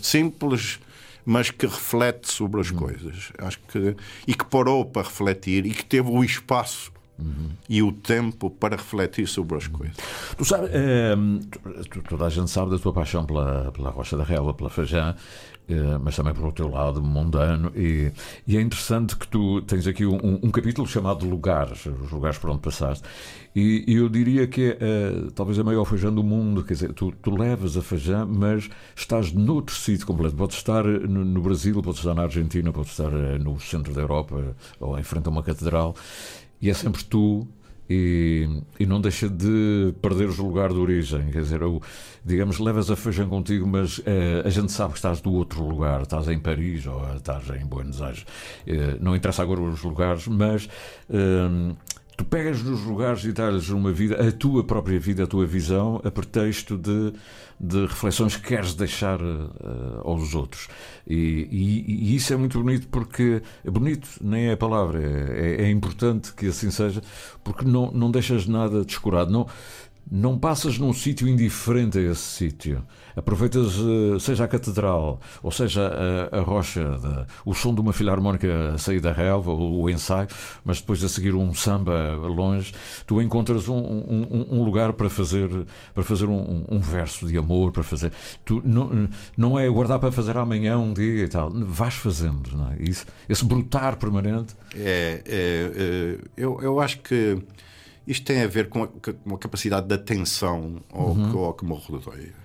simples 0.00 0.80
mas 1.24 1.50
que 1.50 1.66
reflete 1.66 2.30
sobre 2.30 2.60
as 2.60 2.70
uhum. 2.70 2.78
coisas. 2.78 3.32
Acho 3.38 3.58
que 3.60 3.96
e 4.26 4.34
que 4.34 4.44
parou 4.44 4.84
para 4.84 5.02
refletir 5.02 5.66
e 5.66 5.70
que 5.70 5.84
teve 5.84 6.08
o 6.10 6.22
espaço 6.24 6.92
Uhum. 7.18 7.50
e 7.68 7.82
o 7.82 7.92
tempo 7.92 8.50
para 8.50 8.74
refletir 8.74 9.28
sobre 9.28 9.56
as 9.56 9.68
coisas. 9.68 9.96
Tu 10.36 10.44
sabes, 10.44 10.70
é, 10.72 11.14
toda 12.08 12.26
a 12.26 12.28
gente 12.30 12.50
sabe 12.50 12.70
da 12.72 12.78
tua 12.78 12.92
paixão 12.92 13.24
pela, 13.24 13.70
pela 13.70 13.90
Rocha 13.90 14.16
da 14.16 14.24
Relva, 14.24 14.52
pela 14.54 14.70
Fajã, 14.70 15.14
mas 16.02 16.16
também 16.16 16.34
pelo 16.34 16.52
teu 16.52 16.68
lado 16.68 17.02
mundano. 17.02 17.72
E, 17.74 18.12
e, 18.46 18.56
é 18.56 18.60
interessante 18.60 19.16
que 19.16 19.26
tu 19.26 19.62
tens 19.62 19.86
aqui 19.86 20.04
um, 20.04 20.38
um, 20.42 20.50
capítulo 20.50 20.86
chamado 20.86 21.26
Lugares, 21.26 21.86
os 21.86 22.10
lugares 22.10 22.38
por 22.38 22.50
onde 22.50 22.60
passaste. 22.60 23.04
E, 23.54 23.84
e 23.86 23.96
eu 23.96 24.08
diria 24.08 24.46
que 24.46 24.76
é 24.80 25.30
talvez 25.34 25.58
a 25.58 25.64
maior 25.64 25.84
Fajã 25.84 26.12
do 26.12 26.22
mundo. 26.22 26.64
Quer 26.64 26.74
dizer, 26.74 26.92
tu, 26.92 27.12
tu 27.22 27.30
levas 27.34 27.76
a 27.76 27.82
Fajã, 27.82 28.26
mas 28.26 28.68
estás 28.94 29.32
noutro 29.32 29.74
sítio 29.74 30.06
completo. 30.06 30.36
Podes 30.36 30.56
estar 30.56 30.84
no, 30.84 31.24
no 31.24 31.40
Brasil, 31.40 31.80
podes 31.82 32.00
estar 32.00 32.14
na 32.14 32.22
Argentina, 32.22 32.72
podes 32.72 32.90
estar 32.90 33.10
no 33.10 33.58
centro 33.60 33.94
da 33.94 34.00
Europa 34.00 34.54
ou 34.80 34.98
em 34.98 35.02
frente 35.02 35.26
a 35.26 35.30
uma 35.30 35.42
catedral 35.42 35.94
e 36.62 36.70
é 36.70 36.74
sempre 36.74 37.02
tu 37.02 37.46
e, 37.88 38.48
e, 38.78 38.86
não 38.86 39.00
deixa 39.00 39.28
de 39.28 39.94
perderes 40.00 40.38
o 40.38 40.44
lugar 40.44 40.70
de 40.70 40.78
origem. 40.78 41.30
Quer 41.30 41.42
dizer, 41.42 41.62
eu, 41.62 41.80
digamos, 42.24 42.58
levas 42.58 42.90
a 42.90 42.96
feijão 42.96 43.28
contigo, 43.28 43.66
mas 43.66 44.00
eh, 44.06 44.42
a 44.44 44.48
gente 44.48 44.72
sabe 44.72 44.92
que 44.92 44.98
estás 44.98 45.20
do 45.20 45.32
outro 45.32 45.62
lugar, 45.62 46.02
estás 46.02 46.28
em 46.28 46.38
Paris 46.38 46.86
ou 46.86 47.16
estás 47.16 47.48
em 47.50 47.66
Buenos 47.66 48.00
Aires. 48.00 48.24
Eh, 48.66 48.96
não 49.00 49.14
interessa 49.14 49.42
agora 49.42 49.60
os 49.60 49.82
lugares, 49.82 50.26
mas 50.26 50.68
eh, 51.10 51.74
tu 52.16 52.24
pegas 52.24 52.62
nos 52.62 52.82
lugares 52.84 53.24
e 53.24 53.32
dás 53.32 53.68
uma 53.70 53.92
vida, 53.92 54.26
a 54.26 54.32
tua 54.32 54.64
própria 54.64 54.98
vida, 54.98 55.24
a 55.24 55.26
tua 55.26 55.46
visão, 55.46 56.00
a 56.04 56.10
pretexto 56.10 56.78
de, 56.78 57.12
de 57.62 57.82
reflexões 57.82 58.36
que 58.36 58.48
queres 58.48 58.74
deixar 58.74 59.22
uh, 59.22 60.00
aos 60.02 60.34
outros. 60.34 60.66
E, 61.06 61.14
e, 61.48 62.12
e, 62.12 62.16
isso 62.16 62.32
é 62.32 62.36
muito 62.36 62.58
bonito 62.58 62.88
porque 62.88 63.40
é 63.64 63.70
bonito, 63.70 64.08
nem 64.20 64.48
é 64.48 64.52
a 64.52 64.56
palavra, 64.56 65.00
é, 65.00 65.62
é, 65.62 65.64
é 65.66 65.70
importante 65.70 66.34
que 66.34 66.46
assim 66.46 66.72
seja, 66.72 67.00
porque 67.44 67.64
não, 67.64 67.92
não 67.92 68.10
deixas 68.10 68.48
nada 68.48 68.84
descurado. 68.84 69.30
Não, 69.30 69.46
não 70.10 70.38
passas 70.38 70.78
num 70.78 70.92
sítio 70.92 71.28
indiferente 71.28 71.98
a 71.98 72.02
esse 72.02 72.22
sítio. 72.22 72.84
Aproveitas, 73.14 73.74
eh, 73.76 74.18
seja 74.18 74.44
a 74.44 74.48
catedral, 74.48 75.20
ou 75.42 75.50
seja 75.50 75.90
a, 76.32 76.38
a 76.38 76.40
rocha, 76.40 76.98
de, 76.98 77.26
o 77.44 77.54
som 77.54 77.74
de 77.74 77.80
uma 77.80 77.92
filarmónica 77.92 78.74
a 78.74 78.78
sair 78.78 79.00
da 79.00 79.12
relva, 79.12 79.52
o, 79.52 79.82
o, 79.82 79.90
ensaio, 79.90 80.28
mas 80.64 80.80
depois 80.80 81.02
a 81.04 81.08
seguir 81.08 81.34
um 81.34 81.54
samba 81.54 82.14
longe, 82.16 82.74
tu 83.06 83.20
encontras 83.20 83.68
um, 83.68 83.76
um, 83.76 84.46
um 84.50 84.64
lugar 84.64 84.92
para 84.94 85.08
fazer, 85.08 85.48
para 85.94 86.02
fazer 86.02 86.26
um, 86.26 86.64
um, 86.70 86.80
verso 86.80 87.26
de 87.26 87.36
amor, 87.36 87.72
para 87.72 87.82
fazer. 87.82 88.12
Tu, 88.44 88.62
não, 88.64 89.08
não 89.36 89.58
é 89.58 89.68
guardar 89.68 89.98
para 89.98 90.12
fazer 90.12 90.36
amanhã, 90.36 90.78
um 90.78 90.92
dia 90.92 91.24
e 91.24 91.28
tal. 91.28 91.50
Vais 91.50 91.94
fazendo, 91.94 92.56
não 92.56 92.72
é? 92.72 92.76
Isso, 92.80 93.06
esse 93.28 93.44
brotar 93.44 93.96
permanente. 93.96 94.54
É, 94.74 95.22
é, 95.26 95.72
é 95.76 96.18
eu, 96.36 96.60
eu 96.62 96.80
acho 96.80 97.00
que 97.00 97.42
isto 98.06 98.24
tem 98.24 98.42
a 98.42 98.46
ver 98.46 98.68
com 98.68 98.82
a, 98.82 98.88
com 98.88 99.34
a 99.34 99.38
capacidade 99.38 99.86
de 99.86 99.94
atenção 99.94 100.80
ao, 100.92 101.10
uhum. 101.10 101.44
ao 101.44 101.54
que 101.54 101.64
me 101.64 101.74
rodeia. 101.74 102.42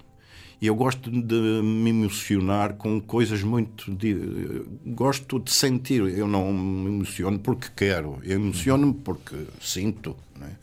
E 0.59 0.65
eu 0.65 0.75
gosto 0.75 1.11
de 1.11 1.61
me 1.61 1.91
emocionar 1.91 2.73
com 2.73 2.99
coisas 2.99 3.43
muito. 3.43 3.91
De, 3.93 4.63
gosto 4.87 5.39
de 5.39 5.51
sentir. 5.51 6.01
Eu 6.01 6.27
não 6.27 6.51
me 6.51 6.87
emociono 6.87 7.37
porque 7.37 7.67
quero, 7.75 8.19
eu 8.23 8.39
emociono-me 8.39 8.93
porque 8.93 9.35
sinto. 9.61 10.15
Né? 10.35 10.55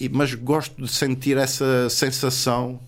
E, 0.00 0.08
mas 0.08 0.32
gosto 0.34 0.82
de 0.82 0.88
sentir 0.90 1.36
essa 1.36 1.90
sensação. 1.90 2.80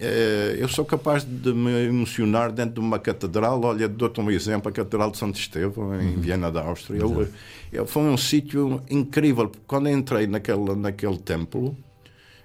Eh, 0.00 0.56
eu 0.60 0.68
sou 0.68 0.84
capaz 0.84 1.24
de 1.24 1.52
me 1.52 1.86
emocionar 1.86 2.52
dentro 2.52 2.74
de 2.74 2.80
uma 2.80 2.98
catedral. 2.98 3.60
Olha, 3.62 3.88
dou-te 3.88 4.20
um 4.20 4.30
exemplo: 4.30 4.68
a 4.68 4.72
Catedral 4.72 5.10
de 5.10 5.18
Santo 5.18 5.38
Estevão, 5.38 6.00
em 6.00 6.14
uhum. 6.14 6.20
Viena 6.20 6.52
da 6.52 6.62
Áustria. 6.62 7.00
Eu, 7.00 7.28
eu, 7.72 7.86
foi 7.86 8.02
um 8.02 8.16
sítio 8.16 8.82
incrível. 8.88 9.50
Quando 9.66 9.88
entrei 9.88 10.26
naquele, 10.26 10.74
naquele 10.74 11.18
templo, 11.18 11.76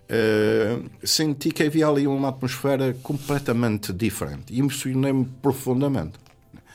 Uh, 0.03 0.89
senti 1.01 1.49
que 1.49 1.63
havia 1.63 1.87
ali 1.87 2.05
uma 2.05 2.27
atmosfera 2.29 2.93
completamente 3.01 3.93
diferente 3.93 4.53
e 4.53 4.59
emocionei-me 4.59 5.25
profundamente. 5.41 6.19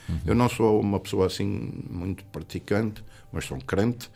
Uhum. 0.09 0.19
Eu 0.25 0.35
não 0.35 0.49
sou 0.49 0.81
uma 0.81 0.99
pessoa 0.99 1.27
assim 1.27 1.71
muito 1.89 2.25
praticante, 2.25 3.03
mas 3.31 3.45
sou 3.45 3.55
um 3.55 3.61
crente 3.61 4.09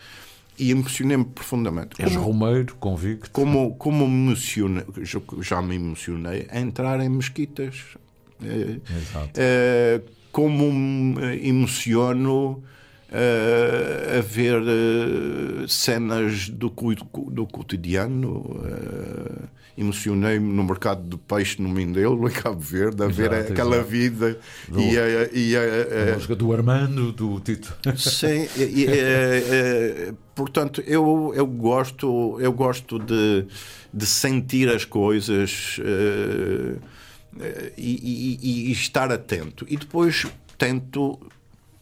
e 0.57 0.71
emocionei-me 0.71 1.25
profundamente. 1.25 2.01
És 2.01 2.13
como, 2.13 2.25
romeiro, 2.25 2.75
convicto. 2.75 3.31
Como, 3.31 3.75
como 3.75 4.07
me 4.07 4.35
já 5.41 5.61
me 5.61 5.75
emocionei 5.75 6.47
a 6.49 6.59
entrar 6.59 6.99
em 6.99 7.09
mesquitas. 7.09 7.95
Uh, 8.41 8.77
uh, 8.77 10.11
como 10.31 10.71
me 10.71 11.47
emociono 11.47 12.63
uh, 13.09 14.17
a 14.17 14.21
ver 14.21 14.61
uh, 14.61 15.67
cenas 15.67 16.49
do, 16.49 16.69
do 17.29 17.47
cotidiano. 17.47 18.37
Uh, 18.39 19.62
Emocionei-me 19.77 20.53
no 20.53 20.63
mercado 20.63 21.01
de 21.01 21.17
peixe 21.17 21.61
no 21.61 21.67
Mindelo, 21.67 22.27
em 22.27 22.31
Cabo 22.31 22.59
Verde, 22.59 23.01
a 23.01 23.07
exato, 23.07 23.15
ver 23.15 23.33
aquela 23.33 23.77
exato. 23.77 23.89
vida 23.89 24.39
do, 24.67 24.79
e 24.79 24.97
a, 24.97 25.29
e 25.33 25.55
a, 25.55 26.11
a, 26.11 26.13
música 26.15 26.35
do 26.35 26.53
Armando, 26.53 27.11
do 27.11 27.39
Tito. 27.39 27.75
Sim, 27.97 28.47
e, 28.55 28.85
e, 28.85 30.13
portanto, 30.35 30.83
eu, 30.85 31.33
eu 31.35 31.47
gosto, 31.47 32.39
eu 32.39 32.53
gosto 32.53 32.99
de, 32.99 33.47
de 33.91 34.05
sentir 34.05 34.69
as 34.69 34.85
coisas 34.85 35.79
e, 37.75 38.39
e 38.41 38.71
estar 38.71 39.11
atento. 39.11 39.65
E 39.67 39.75
depois 39.75 40.27
tento 40.57 41.19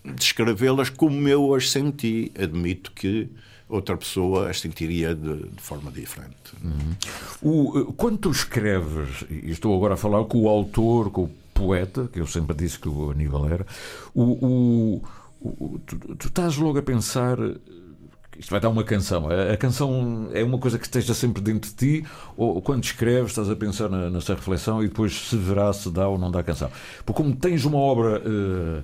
descrevê-las 0.04 0.90
como 0.90 1.28
eu 1.28 1.54
as 1.54 1.70
senti. 1.70 2.32
Admito 2.42 2.92
que 2.92 3.30
outra 3.72 3.96
pessoa 3.96 4.50
as 4.50 4.60
sentiria 4.60 5.16
de, 5.16 5.48
de 5.50 5.62
forma 5.62 5.90
diferente. 5.90 6.54
Uhum. 6.64 6.96
O, 7.42 7.80
eh, 7.80 7.94
quando 7.98 8.18
tu 8.18 8.30
escreves, 8.32 9.26
e 9.30 9.50
estou 9.50 9.76
agora 9.76 9.94
a 9.94 9.98
falar 9.98 10.24
com 10.26 10.42
o 10.42 10.50
autor, 10.50 11.10
com 11.10 11.24
o 11.24 11.32
poeta, 11.54 12.10
que 12.12 12.20
eu 12.20 12.28
sempre 12.28 12.56
disse 12.56 12.78
que 12.78 12.90
o 12.90 13.12
Aníbal 13.12 13.48
era, 13.48 13.66
o, 14.14 14.24
o, 14.24 15.04
o 15.42 15.80
tu, 15.80 15.98
tu, 16.16 16.28
estás 16.28 16.58
logo 16.58 16.78
a 16.78 16.84
pensar. 16.84 17.38
Isto 18.38 18.50
vai 18.50 18.60
dar 18.60 18.70
uma 18.70 18.84
canção. 18.84 19.30
A, 19.30 19.54
a, 19.54 19.58
canção 19.58 20.30
é 20.34 20.44
uma 20.44 20.58
coisa 20.58 20.78
que 20.78 20.86
esteja 20.86 21.14
sempre 21.14 21.42
dentro 21.42 21.70
de 21.70 21.76
ti, 21.76 22.08
ou 22.36 22.62
quando 22.62 22.84
escreves 22.84 23.32
estás 23.32 23.50
a 23.50 23.56
pensar 23.56 23.90
nessa 23.90 24.34
reflexão 24.34 24.84
e 24.84 24.88
depois 24.88 25.14
se 25.30 25.36
verá 25.36 25.72
se 25.72 25.90
dá 25.90 26.08
ou 26.08 26.18
não 26.18 26.32
dá 26.32 26.40
a 26.40 26.44
canção. 26.44 26.70
Porque 27.06 27.22
como 27.22 27.36
tens 27.36 27.64
uma 27.66 27.78
obra. 27.78 28.20
Uh, 28.20 28.84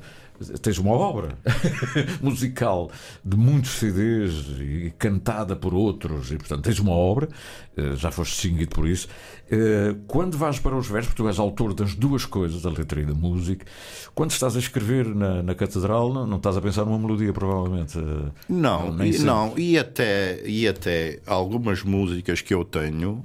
tens 0.61 0.77
uma 0.77 0.91
obra 0.91 1.37
musical 2.21 2.91
de 3.23 3.35
muitos 3.35 3.71
CDs 3.71 4.45
e 4.59 4.93
cantada 4.97 5.55
por 5.55 5.73
outros, 5.73 6.31
e 6.31 6.37
portanto 6.37 6.63
tens 6.63 6.79
uma 6.79 6.91
obra, 6.91 7.27
eh, 7.75 7.95
já 7.95 8.11
foste 8.11 8.31
distinguido 8.31 8.73
por 8.75 8.87
isso. 8.87 9.07
Eh, 9.49 9.95
quando 10.07 10.37
vais 10.37 10.59
para 10.59 10.75
os 10.75 10.87
versos, 10.87 11.13
tu 11.13 11.27
és 11.27 11.39
autor 11.39 11.73
das 11.73 11.95
duas 11.95 12.25
coisas, 12.25 12.61
da 12.61 12.69
letra 12.69 13.01
e 13.01 13.05
da 13.05 13.13
música, 13.13 13.65
quando 14.13 14.31
estás 14.31 14.55
a 14.55 14.59
escrever 14.59 15.07
na, 15.13 15.41
na 15.41 15.55
catedral, 15.55 16.13
não, 16.13 16.27
não, 16.27 16.37
estás 16.37 16.57
a 16.57 16.61
pensar 16.61 16.85
numa 16.85 16.99
melodia, 16.99 17.33
provavelmente? 17.33 17.97
Eh, 17.97 18.31
não, 18.49 18.91
não, 18.91 19.05
e, 19.05 19.19
não 19.19 19.57
e, 19.57 19.77
até, 19.77 20.41
e 20.45 20.67
até 20.67 21.19
algumas 21.25 21.83
músicas 21.83 22.41
que 22.41 22.53
eu 22.53 22.63
tenho 22.63 23.23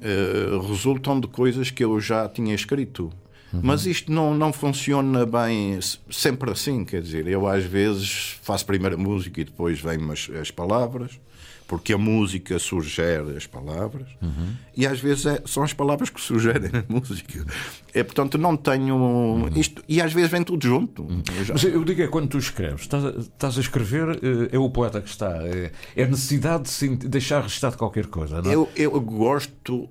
uh, 0.00 0.58
resultam 0.68 1.18
de 1.18 1.28
coisas 1.28 1.70
que 1.70 1.84
eu 1.84 1.98
já 2.00 2.28
tinha 2.28 2.54
escrito. 2.54 3.10
Uhum. 3.54 3.60
Mas 3.62 3.86
isto 3.86 4.10
não, 4.10 4.34
não 4.34 4.52
funciona 4.52 5.24
bem 5.24 5.78
sempre 6.10 6.50
assim, 6.50 6.84
quer 6.84 7.00
dizer, 7.00 7.26
eu 7.26 7.46
às 7.46 7.64
vezes 7.64 8.38
faço 8.42 8.66
primeiro 8.66 8.96
a 8.96 8.98
música 8.98 9.40
e 9.40 9.44
depois 9.44 9.80
vêm 9.80 9.98
as, 10.10 10.28
as 10.40 10.50
palavras, 10.50 11.20
porque 11.66 11.92
a 11.92 11.98
música 11.98 12.58
sugere 12.58 13.36
as 13.36 13.46
palavras, 13.46 14.08
uhum. 14.20 14.54
e 14.76 14.86
às 14.86 15.00
vezes 15.00 15.26
é, 15.26 15.42
são 15.46 15.62
as 15.62 15.72
palavras 15.72 16.10
que 16.10 16.20
sugerem 16.20 16.70
a 16.72 16.84
música. 16.92 17.44
É, 17.92 18.02
portanto, 18.02 18.36
não 18.36 18.56
tenho 18.56 18.96
uhum. 18.96 19.48
isto, 19.54 19.82
e 19.88 20.00
às 20.00 20.12
vezes 20.12 20.30
vem 20.30 20.42
tudo 20.42 20.66
junto. 20.66 21.02
Uhum. 21.02 21.22
Eu, 21.38 21.44
já... 21.44 21.54
Mas 21.54 21.64
eu 21.64 21.84
digo 21.84 22.02
é 22.02 22.08
quando 22.08 22.28
tu 22.28 22.38
escreves, 22.38 22.82
estás, 22.82 23.04
estás, 23.04 23.56
a 23.56 23.60
escrever, 23.60 24.18
eh, 24.22 24.48
é 24.52 24.58
o 24.58 24.68
poeta 24.68 25.00
que 25.00 25.08
está, 25.08 25.30
é, 25.46 25.70
é 25.96 26.04
a 26.04 26.08
necessidade 26.08 26.68
de 26.68 27.08
deixar 27.08 27.42
registado 27.42 27.76
qualquer 27.76 28.06
coisa, 28.06 28.42
não 28.42 28.50
é? 28.50 28.54
Eu, 28.54 28.68
eu 28.76 29.00
gosto 29.00 29.88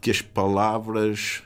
que 0.00 0.10
as 0.10 0.22
palavras 0.22 1.42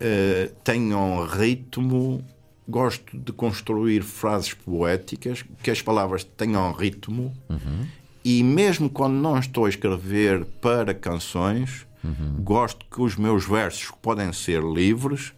uh, 0.00 0.54
tenham 0.62 1.24
ritmo. 1.26 2.24
Gosto 2.66 3.18
de 3.18 3.30
construir 3.30 4.02
frases 4.02 4.54
poéticas, 4.54 5.44
que 5.62 5.70
as 5.70 5.82
palavras 5.82 6.24
tenham 6.24 6.72
ritmo. 6.72 7.30
Uhum. 7.50 7.86
E 8.24 8.42
mesmo 8.42 8.88
quando 8.88 9.14
não 9.14 9.38
estou 9.38 9.66
a 9.66 9.68
escrever 9.68 10.46
para 10.62 10.94
canções, 10.94 11.86
uhum. 12.02 12.42
gosto 12.42 12.86
que 12.90 13.02
os 13.02 13.16
meus 13.16 13.44
versos 13.44 13.90
podem 14.00 14.32
ser 14.32 14.62
livres, 14.62 15.34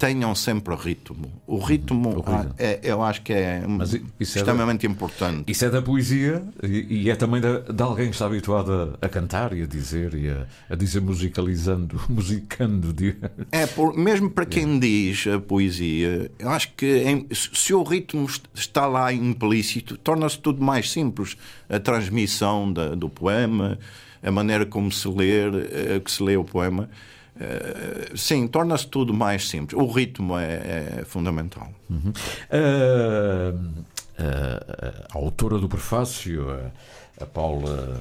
tenham 0.00 0.34
sempre 0.34 0.74
ritmo. 0.74 1.30
O 1.46 1.56
uhum. 1.56 1.60
ritmo, 1.62 2.24
é, 2.56 2.80
eu 2.82 3.02
acho 3.02 3.20
que 3.20 3.34
é 3.34 3.62
extremamente 4.18 4.86
é 4.86 4.88
da, 4.88 4.94
importante. 4.94 5.52
Isso 5.52 5.62
é 5.66 5.68
da 5.68 5.82
poesia 5.82 6.42
e, 6.62 7.02
e 7.02 7.10
é 7.10 7.14
também 7.14 7.38
da, 7.38 7.58
de 7.58 7.82
alguém 7.82 8.06
que 8.06 8.14
está 8.14 8.24
habituado 8.24 8.96
a, 9.02 9.06
a 9.06 9.08
cantar 9.10 9.52
e 9.52 9.62
a 9.62 9.66
dizer 9.66 10.14
e 10.14 10.30
a, 10.30 10.46
a 10.70 10.74
dizer 10.74 11.02
musicalizando, 11.02 12.00
musicando. 12.08 12.94
É, 13.52 13.66
por, 13.66 13.94
mesmo 13.94 14.30
para 14.30 14.46
quem 14.46 14.78
diz 14.78 15.26
a 15.26 15.38
poesia, 15.38 16.30
eu 16.38 16.48
acho 16.48 16.72
que 16.74 16.86
em, 16.86 17.26
se 17.30 17.74
o 17.74 17.82
ritmo 17.82 18.26
está 18.54 18.86
lá 18.86 19.12
implícito, 19.12 19.98
torna-se 19.98 20.38
tudo 20.38 20.64
mais 20.64 20.90
simples. 20.90 21.36
A 21.68 21.78
transmissão 21.78 22.72
da, 22.72 22.94
do 22.94 23.10
poema, 23.10 23.78
a 24.22 24.30
maneira 24.30 24.64
como 24.64 24.90
se 24.90 25.06
lê, 25.08 25.42
eh, 25.42 26.00
que 26.02 26.10
se 26.10 26.22
lê 26.22 26.38
o 26.38 26.44
poema. 26.44 26.88
Eh, 27.40 28.12
sim, 28.14 28.46
torna-se 28.46 28.86
tudo 28.86 29.14
mais 29.14 29.48
simples. 29.48 29.80
O 29.80 29.90
ritmo 29.90 30.36
é, 30.36 30.98
é 31.00 31.04
fundamental. 31.06 31.72
Uhum. 31.88 32.12
Uh, 32.52 33.84
a 34.18 35.16
autora 35.16 35.58
do 35.58 35.66
prefácio, 35.66 36.50
a, 36.50 36.70
a, 37.22 37.26
Paula, 37.26 37.98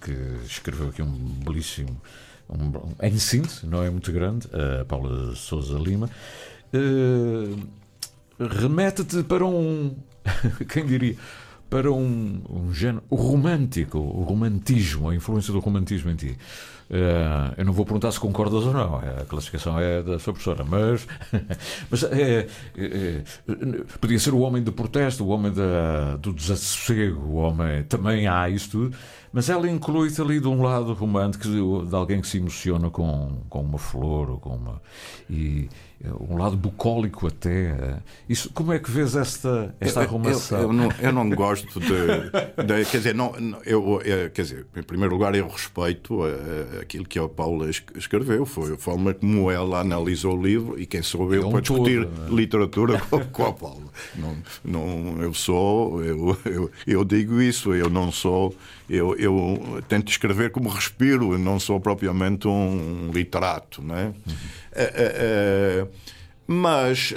que 0.00 0.12
escreveu 0.46 0.88
aqui 0.88 1.02
um 1.02 1.10
belíssimo. 1.10 2.00
Um, 2.48 2.94
em 3.04 3.18
síntese, 3.18 3.66
não 3.66 3.82
é 3.82 3.90
muito 3.90 4.12
grande, 4.12 4.48
a 4.80 4.84
Paula 4.84 5.34
Souza 5.34 5.76
Lima, 5.78 6.08
remete-te 8.38 9.24
para 9.24 9.44
um. 9.44 9.96
Quem 10.70 10.86
diria? 10.86 11.16
Para 11.68 11.90
um, 11.90 12.42
um 12.48 12.72
género. 12.72 13.02
Romântico, 13.10 13.98
o 13.98 14.22
romantismo, 14.22 15.08
a 15.08 15.14
influência 15.16 15.52
do 15.52 15.58
romantismo 15.58 16.10
em 16.10 16.14
ti. 16.14 16.38
Uh, 16.92 17.54
eu 17.56 17.64
não 17.64 17.72
vou 17.72 17.86
perguntar 17.86 18.12
se 18.12 18.20
concordas 18.20 18.66
ou 18.66 18.72
não, 18.74 18.96
a 18.96 19.24
classificação 19.24 19.80
é 19.80 20.02
da 20.02 20.18
sua 20.18 20.34
professora, 20.34 20.62
mas, 20.62 21.06
mas 21.90 22.02
é, 22.02 22.46
é, 22.76 22.84
é, 22.84 23.22
podia 23.98 24.18
ser 24.18 24.34
o 24.34 24.40
homem 24.40 24.62
do 24.62 24.72
protesto, 24.72 25.24
o 25.24 25.28
homem 25.28 25.50
da, 25.50 26.16
do 26.16 26.34
desassossego, 26.34 27.18
o 27.20 27.34
homem. 27.36 27.82
Também 27.84 28.28
há 28.28 28.46
isso 28.50 28.72
tudo, 28.72 28.96
mas 29.32 29.48
ela 29.48 29.68
inclui-te 29.68 30.20
ali 30.20 30.40
de 30.40 30.48
um 30.48 30.62
lado 30.62 30.92
romântico 30.92 31.44
de 31.84 31.94
alguém 31.94 32.20
que 32.20 32.28
se 32.28 32.38
emociona 32.38 32.90
com, 32.90 33.38
com 33.48 33.60
uma 33.60 33.78
flor 33.78 34.30
ou 34.30 34.38
com 34.38 34.50
uma. 34.50 34.82
E, 35.30 35.68
um 36.28 36.36
lado 36.36 36.56
bucólico 36.56 37.28
até. 37.28 37.98
Isso, 38.28 38.50
como 38.52 38.72
é 38.72 38.78
que 38.78 38.90
vês 38.90 39.14
esta, 39.14 39.74
esta 39.78 40.00
arrumação? 40.00 40.58
Eu, 40.58 40.64
eu, 40.64 40.68
eu, 40.68 40.72
não, 40.72 40.88
eu 41.00 41.12
não 41.12 41.30
gosto 41.30 41.78
de, 41.78 41.86
de, 41.86 42.84
Quer 42.90 42.96
dizer, 42.96 43.14
não, 43.14 43.32
eu, 43.64 44.00
quer 44.34 44.42
dizer, 44.42 44.66
em 44.76 44.82
primeiro 44.82 45.14
lugar, 45.14 45.34
eu 45.34 45.46
respeito 45.46 46.20
aquilo 46.80 47.04
que 47.04 47.18
a 47.18 47.28
Paula 47.28 47.70
escreveu, 47.70 48.44
foi 48.44 48.74
a 48.74 48.76
forma 48.76 49.14
como 49.14 49.50
ela 49.50 49.80
analisou 49.80 50.36
o 50.36 50.42
livro 50.42 50.80
e 50.80 50.86
quem 50.86 51.02
sou 51.02 51.32
eu 51.32 51.42
é 51.42 51.46
um 51.46 51.50
para 51.52 51.60
discutir 51.60 52.04
todo, 52.04 52.32
é? 52.32 52.34
literatura 52.34 52.98
com, 53.08 53.20
com, 53.26 53.46
a 53.46 53.52
Paula. 53.52 53.82
Não, 54.16 54.36
não, 54.64 55.22
eu 55.22 55.32
sou, 55.32 56.02
eu, 56.02 56.36
eu, 56.44 56.70
eu 56.86 57.04
digo 57.04 57.40
isso, 57.40 57.74
eu 57.74 57.88
não 57.88 58.10
sou. 58.10 58.54
Eu, 58.90 59.16
eu 59.22 59.82
tento 59.88 60.10
escrever 60.10 60.50
como 60.50 60.68
respiro, 60.68 61.36
não 61.38 61.58
sou 61.58 61.80
propriamente 61.80 62.48
um 62.48 63.10
literato, 63.12 63.82
não 63.82 63.96
é? 63.96 64.04
Uhum. 64.04 64.12
Uh, 64.72 65.84
uh, 65.84 65.88
mas 66.46 67.14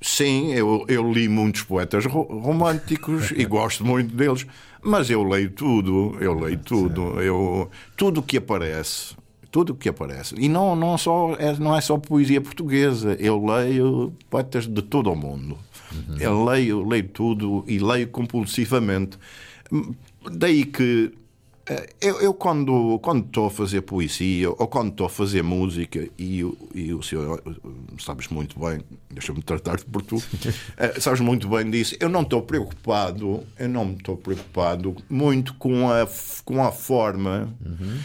sim, 0.00 0.52
eu, 0.52 0.84
eu, 0.88 1.12
li 1.12 1.28
muitos 1.28 1.62
poetas 1.62 2.04
românticos 2.06 3.30
e 3.30 3.44
gosto 3.46 3.84
muito 3.84 4.14
deles, 4.14 4.46
mas 4.82 5.10
eu 5.10 5.22
leio 5.22 5.50
tudo, 5.50 6.16
eu 6.20 6.34
leio 6.34 6.58
tudo, 6.58 7.20
eu 7.20 7.70
tudo 7.96 8.22
que 8.22 8.38
aparece 8.38 9.14
tudo 9.56 9.72
o 9.72 9.74
que 9.74 9.88
aparece. 9.88 10.34
E 10.36 10.50
não, 10.50 10.76
não, 10.76 10.98
só, 10.98 11.34
é, 11.38 11.56
não 11.56 11.74
é 11.74 11.80
só 11.80 11.96
poesia 11.96 12.42
portuguesa. 12.42 13.16
Eu 13.18 13.42
leio 13.42 14.12
poetas 14.28 14.66
de 14.66 14.82
todo 14.82 15.10
o 15.10 15.16
mundo. 15.16 15.56
Uhum. 15.90 16.16
Eu 16.20 16.44
leio, 16.44 16.86
leio 16.86 17.08
tudo 17.08 17.64
e 17.66 17.78
leio 17.78 18.06
compulsivamente. 18.08 19.18
Daí 20.30 20.64
que 20.64 21.12
eh, 21.68 21.88
eu, 22.00 22.20
eu, 22.20 22.32
quando 22.32 22.98
quando 23.00 23.26
estou 23.26 23.46
a 23.46 23.50
fazer 23.50 23.80
poesia 23.82 24.48
ou 24.50 24.68
quando 24.68 24.90
estou 24.90 25.06
a 25.06 25.10
fazer 25.10 25.42
música 25.42 26.08
e, 26.16 26.38
e 26.72 26.94
o 26.94 27.02
senhor 27.02 27.42
eh, 27.44 27.50
sabes 27.98 28.28
muito 28.28 28.58
bem 28.60 28.80
deixa-me 29.10 29.42
tratar-te 29.42 29.84
por 29.84 30.00
tu 30.02 30.16
uh, 30.16 31.00
sabes 31.00 31.18
muito 31.18 31.48
bem 31.48 31.68
disso 31.68 31.96
eu 31.98 32.08
não 32.08 32.22
estou 32.22 32.40
preocupado 32.40 33.42
eu 33.58 33.68
não 33.68 33.90
estou 33.90 34.16
preocupado 34.16 34.94
muito 35.10 35.54
com 35.54 35.90
a 35.90 36.06
com 36.44 36.64
a 36.64 36.70
forma 36.70 37.52
uhum. 37.64 37.98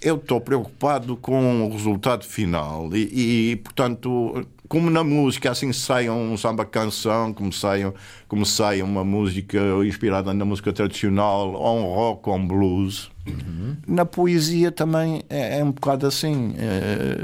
eu 0.00 0.14
estou 0.14 0.40
preocupado 0.40 1.16
com 1.16 1.66
o 1.66 1.72
resultado 1.72 2.24
final 2.24 2.88
e, 2.94 3.50
e 3.50 3.56
portanto 3.56 4.46
como 4.68 4.90
na 4.90 5.02
música, 5.02 5.50
assim 5.50 5.72
sai 5.72 6.10
um 6.10 6.36
samba 6.36 6.64
canção, 6.64 7.32
como 7.32 7.52
sai, 7.52 7.90
como 8.28 8.44
sai 8.44 8.82
uma 8.82 9.02
música 9.02 9.58
inspirada 9.86 10.34
na 10.34 10.44
música 10.44 10.72
tradicional, 10.72 11.54
ou 11.54 11.78
um 11.78 11.84
rock, 11.84 12.28
ou 12.28 12.36
um 12.36 12.46
blues. 12.46 13.10
Uhum. 13.26 13.76
Na 13.86 14.04
poesia 14.04 14.70
também 14.70 15.22
é, 15.30 15.58
é 15.58 15.64
um 15.64 15.72
bocado 15.72 16.06
assim, 16.06 16.54
é, 16.58 17.16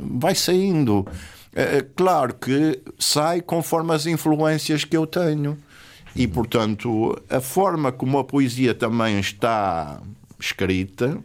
vai 0.00 0.34
saindo. 0.34 1.06
É, 1.54 1.78
é, 1.78 1.82
claro 1.82 2.34
que 2.34 2.80
sai 2.98 3.40
conforme 3.40 3.92
as 3.92 4.06
influências 4.06 4.84
que 4.84 4.96
eu 4.96 5.06
tenho. 5.06 5.58
E, 6.14 6.26
portanto, 6.26 7.20
a 7.28 7.40
forma 7.40 7.90
como 7.90 8.18
a 8.18 8.24
poesia 8.24 8.74
também 8.74 9.18
está 9.18 10.00
escrita 10.38 11.18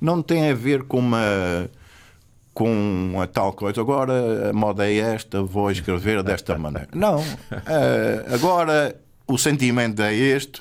não 0.00 0.22
tem 0.22 0.48
a 0.50 0.54
ver 0.54 0.84
com 0.84 0.98
uma 0.98 1.68
com 2.58 3.20
a 3.22 3.26
tal 3.28 3.52
coisa. 3.52 3.80
Agora 3.80 4.50
a 4.50 4.52
moda 4.52 4.84
é 4.90 4.96
esta, 4.96 5.40
vou 5.40 5.70
escrever 5.70 6.24
desta 6.24 6.58
maneira. 6.58 6.88
Não. 6.92 7.20
Uh, 7.20 8.34
agora 8.34 8.96
o 9.28 9.38
sentimento 9.38 10.02
é 10.02 10.12
este, 10.12 10.60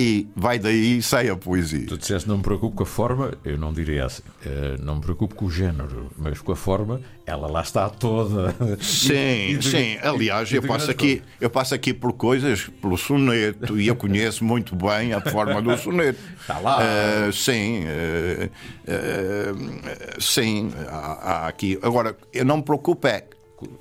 e 0.00 0.26
vai 0.34 0.58
daí 0.58 1.02
sai 1.02 1.28
a 1.28 1.36
poesia. 1.36 1.86
Tu 1.86 1.98
disseste 1.98 2.26
não 2.26 2.38
me 2.38 2.42
preocupo 2.42 2.74
com 2.74 2.82
a 2.84 2.86
forma, 2.86 3.34
eu 3.44 3.58
não 3.58 3.70
diria 3.70 4.06
assim, 4.06 4.22
uh, 4.46 4.82
não 4.82 4.94
me 4.94 5.02
preocupo 5.02 5.34
com 5.34 5.44
o 5.44 5.50
género, 5.50 6.10
mas 6.16 6.40
com 6.40 6.52
a 6.52 6.56
forma, 6.56 7.02
ela 7.26 7.46
lá 7.46 7.60
está 7.60 7.90
toda. 7.90 8.54
Sim, 8.80 9.58
e, 9.58 9.62
sim. 9.62 9.98
Aliás, 10.02 10.50
eu 10.50 10.62
passo, 10.62 10.90
aqui, 10.90 11.22
eu 11.38 11.50
passo 11.50 11.74
aqui 11.74 11.92
por 11.92 12.14
coisas, 12.14 12.70
pelo 12.80 12.96
soneto, 12.96 13.78
e 13.78 13.88
eu 13.88 13.94
conheço 13.94 14.42
muito 14.42 14.74
bem 14.74 15.12
a 15.12 15.20
forma 15.20 15.60
do 15.60 15.76
soneto. 15.76 16.18
Está 16.40 16.58
lá. 16.58 16.78
Uh, 16.78 17.32
sim, 17.32 17.84
uh, 17.84 18.50
sim, 20.18 20.72
há, 20.88 21.44
há 21.44 21.48
aqui. 21.48 21.78
Agora, 21.82 22.16
eu 22.32 22.44
não 22.44 22.56
me 22.56 22.62
preocupo 22.62 23.06
é 23.06 23.24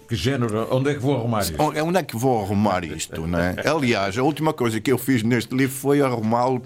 que 0.08 0.16
género? 0.16 0.68
Onde 0.72 0.92
é 0.92 0.94
que 0.94 1.00
vou 1.00 1.16
arrumar 1.16 1.42
isto? 1.42 1.62
Onde 1.62 1.98
é 1.98 2.04
que 2.04 2.18
vou 2.18 2.44
arrumar 2.44 2.84
isto, 2.84 3.26
não 3.28 3.40
é? 3.40 3.56
Aliás, 3.68 4.18
a 4.18 4.24
última 4.24 4.54
coisa 4.54 4.80
que 4.80 4.92
eu 4.92 4.98
fiz 4.98 5.24
neste 5.24 5.56
livro 5.56 5.76
foi 5.76 6.02
arrumá-lo 6.02 6.62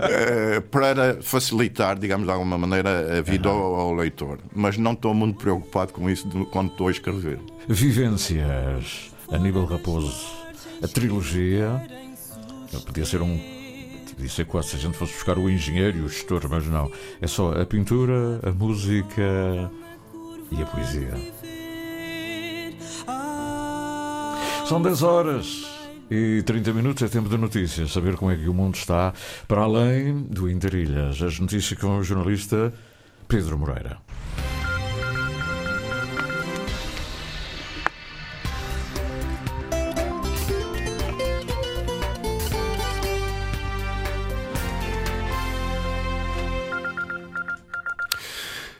eh, 0.00 0.60
para 0.70 1.22
facilitar, 1.22 1.98
digamos 1.98 2.26
de 2.26 2.32
alguma 2.32 2.58
maneira, 2.58 3.18
a 3.18 3.22
vida 3.22 3.48
ao, 3.48 3.74
ao, 3.74 3.94
leitor. 3.94 4.38
Mas 4.54 4.76
não 4.76 4.92
estou 4.92 5.14
muito 5.14 5.38
preocupado 5.38 5.92
com 5.92 6.08
isso 6.10 6.28
quando 6.50 6.70
estou 6.70 6.88
a 6.88 6.90
escrever. 6.90 7.38
Vivências. 7.68 9.10
Aníbal 9.30 9.64
Raposo, 9.64 10.26
a 10.82 10.88
trilogia. 10.88 11.86
Podia 12.86 13.04
ser 13.04 13.22
um 13.22 13.62
podia 14.14 14.28
ser 14.28 14.44
quase 14.44 14.68
se 14.68 14.76
a 14.76 14.78
gente 14.78 14.96
fosse 14.96 15.14
buscar 15.14 15.38
o 15.38 15.50
engenheiro 15.50 15.98
e 15.98 16.00
o 16.02 16.08
gestor, 16.08 16.46
mas 16.48 16.66
não. 16.66 16.90
É 17.20 17.26
só 17.26 17.52
a 17.60 17.66
pintura, 17.66 18.40
a 18.42 18.50
música, 18.52 19.70
e 20.56 20.62
a 20.62 20.66
poesia. 20.66 21.14
São 24.66 24.80
10 24.80 25.02
horas 25.02 25.66
e 26.10 26.42
30 26.42 26.72
minutos, 26.72 27.02
é 27.02 27.08
tempo 27.08 27.28
de 27.28 27.36
notícias. 27.36 27.92
Saber 27.92 28.16
como 28.16 28.30
é 28.30 28.36
que 28.36 28.48
o 28.48 28.54
mundo 28.54 28.74
está 28.74 29.12
para 29.48 29.62
além 29.62 30.22
do 30.22 30.50
Interilhas. 30.50 31.20
As 31.22 31.38
notícias 31.38 31.78
com 31.78 31.98
o 31.98 32.04
jornalista 32.04 32.72
Pedro 33.28 33.58
Moreira. 33.58 33.98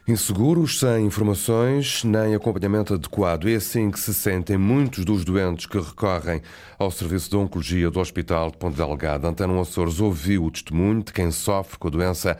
Inseguros, 0.06 0.80
sem 0.80 1.06
informações 1.06 2.02
nem 2.02 2.34
acompanhamento 2.34 2.94
adequado. 2.94 3.48
É 3.48 3.54
assim 3.54 3.88
que 3.88 4.00
se 4.00 4.12
sentem 4.12 4.58
muitos 4.58 5.04
dos 5.04 5.24
doentes 5.24 5.66
que 5.66 5.78
recorrem 5.78 6.42
ao 6.76 6.90
Serviço 6.90 7.30
de 7.30 7.36
Oncologia 7.36 7.88
do 7.88 8.00
Hospital 8.00 8.50
de 8.50 8.56
Ponte 8.56 8.76
Delgado. 8.76 9.28
Antena 9.28 9.60
Açores 9.60 10.00
ouviu 10.00 10.44
o 10.44 10.50
testemunho 10.50 11.04
de 11.04 11.12
quem 11.12 11.30
sofre 11.30 11.78
com 11.78 11.86
a 11.86 11.90
doença 11.92 12.36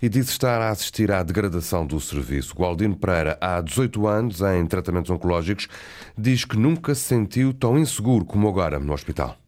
e 0.00 0.08
diz 0.08 0.30
estar 0.30 0.62
a 0.62 0.70
assistir 0.70 1.12
à 1.12 1.22
degradação 1.22 1.86
do 1.86 2.00
serviço. 2.00 2.54
Gualdino 2.56 2.96
Pereira, 2.96 3.36
há 3.42 3.60
18 3.60 4.06
anos 4.06 4.40
em 4.40 4.64
tratamentos 4.64 5.10
oncológicos, 5.10 5.68
diz 6.16 6.46
que 6.46 6.56
nunca 6.56 6.94
se 6.94 7.02
sentiu 7.02 7.52
tão 7.52 7.78
inseguro 7.78 8.24
como 8.24 8.48
agora 8.48 8.80
no 8.80 8.94
hospital 8.94 9.41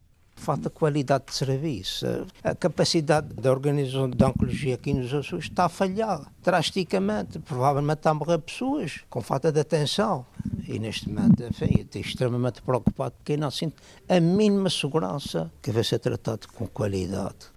falta 0.45 0.69
qualidade 0.69 1.25
de 1.25 1.33
serviço. 1.33 2.05
A 2.43 2.53
capacidade 2.53 3.33
da 3.33 3.51
Organização 3.51 4.07
de 4.07 4.23
Oncologia 4.23 4.75
aqui 4.75 4.93
nos 4.93 5.11
Açores 5.11 5.45
está 5.45 5.65
a 5.65 5.69
falhar 5.69 6.31
drasticamente. 6.43 7.39
Provavelmente 7.39 7.97
está 7.97 8.11
a 8.11 8.13
morrer 8.13 8.37
pessoas 8.37 9.03
com 9.09 9.21
falta 9.21 9.51
de 9.51 9.59
atenção. 9.59 10.23
E 10.67 10.77
neste 10.77 11.09
momento, 11.09 11.41
enfim, 11.43 11.81
estou 11.81 11.99
extremamente 11.99 12.61
preocupado 12.61 13.15
porque 13.17 13.35
não 13.35 13.49
sinto 13.49 13.81
a 14.07 14.19
mínima 14.19 14.69
segurança 14.69 15.51
que 15.63 15.71
vai 15.71 15.83
ser 15.83 15.97
tratado 15.97 16.47
com 16.53 16.67
qualidade. 16.67 17.54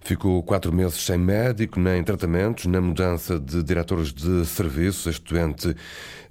Ficou 0.00 0.42
quatro 0.42 0.72
meses 0.72 1.04
sem 1.04 1.18
médico, 1.18 1.78
nem 1.78 2.02
tratamentos, 2.02 2.66
na 2.66 2.80
mudança 2.80 3.38
de 3.38 3.62
diretores 3.62 4.12
de 4.12 4.46
serviço. 4.46 5.10
Este 5.10 5.34
doente 5.34 5.76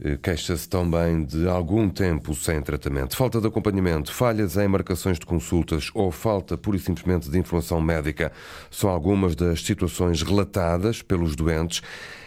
eh, 0.04 0.18
queixa-se 0.22 0.68
também 0.68 1.24
de 1.24 1.48
algum 1.48 1.90
tempo 1.90 2.34
sem 2.34 2.62
tratamento. 2.62 3.16
Falta 3.16 3.40
de 3.40 3.48
acompanhamento, 3.48 4.12
falhas 4.14 4.58
em 4.58 4.68
marcações 4.68 5.20
de 5.20 5.26
consultas 5.26 5.92
ou 5.94 6.12
falta 6.12 6.58
pura 6.58 6.78
e 6.78 6.80
simplesmente 6.80 7.30
de 7.30 7.38
informação 7.38 7.80
médica 7.82 8.32
são 8.72 8.90
algumas 8.90 9.36
das 9.36 9.62
situações 9.64 10.22
relatadas 10.22 11.02
pelos 11.02 11.36
doentes. 11.36 11.82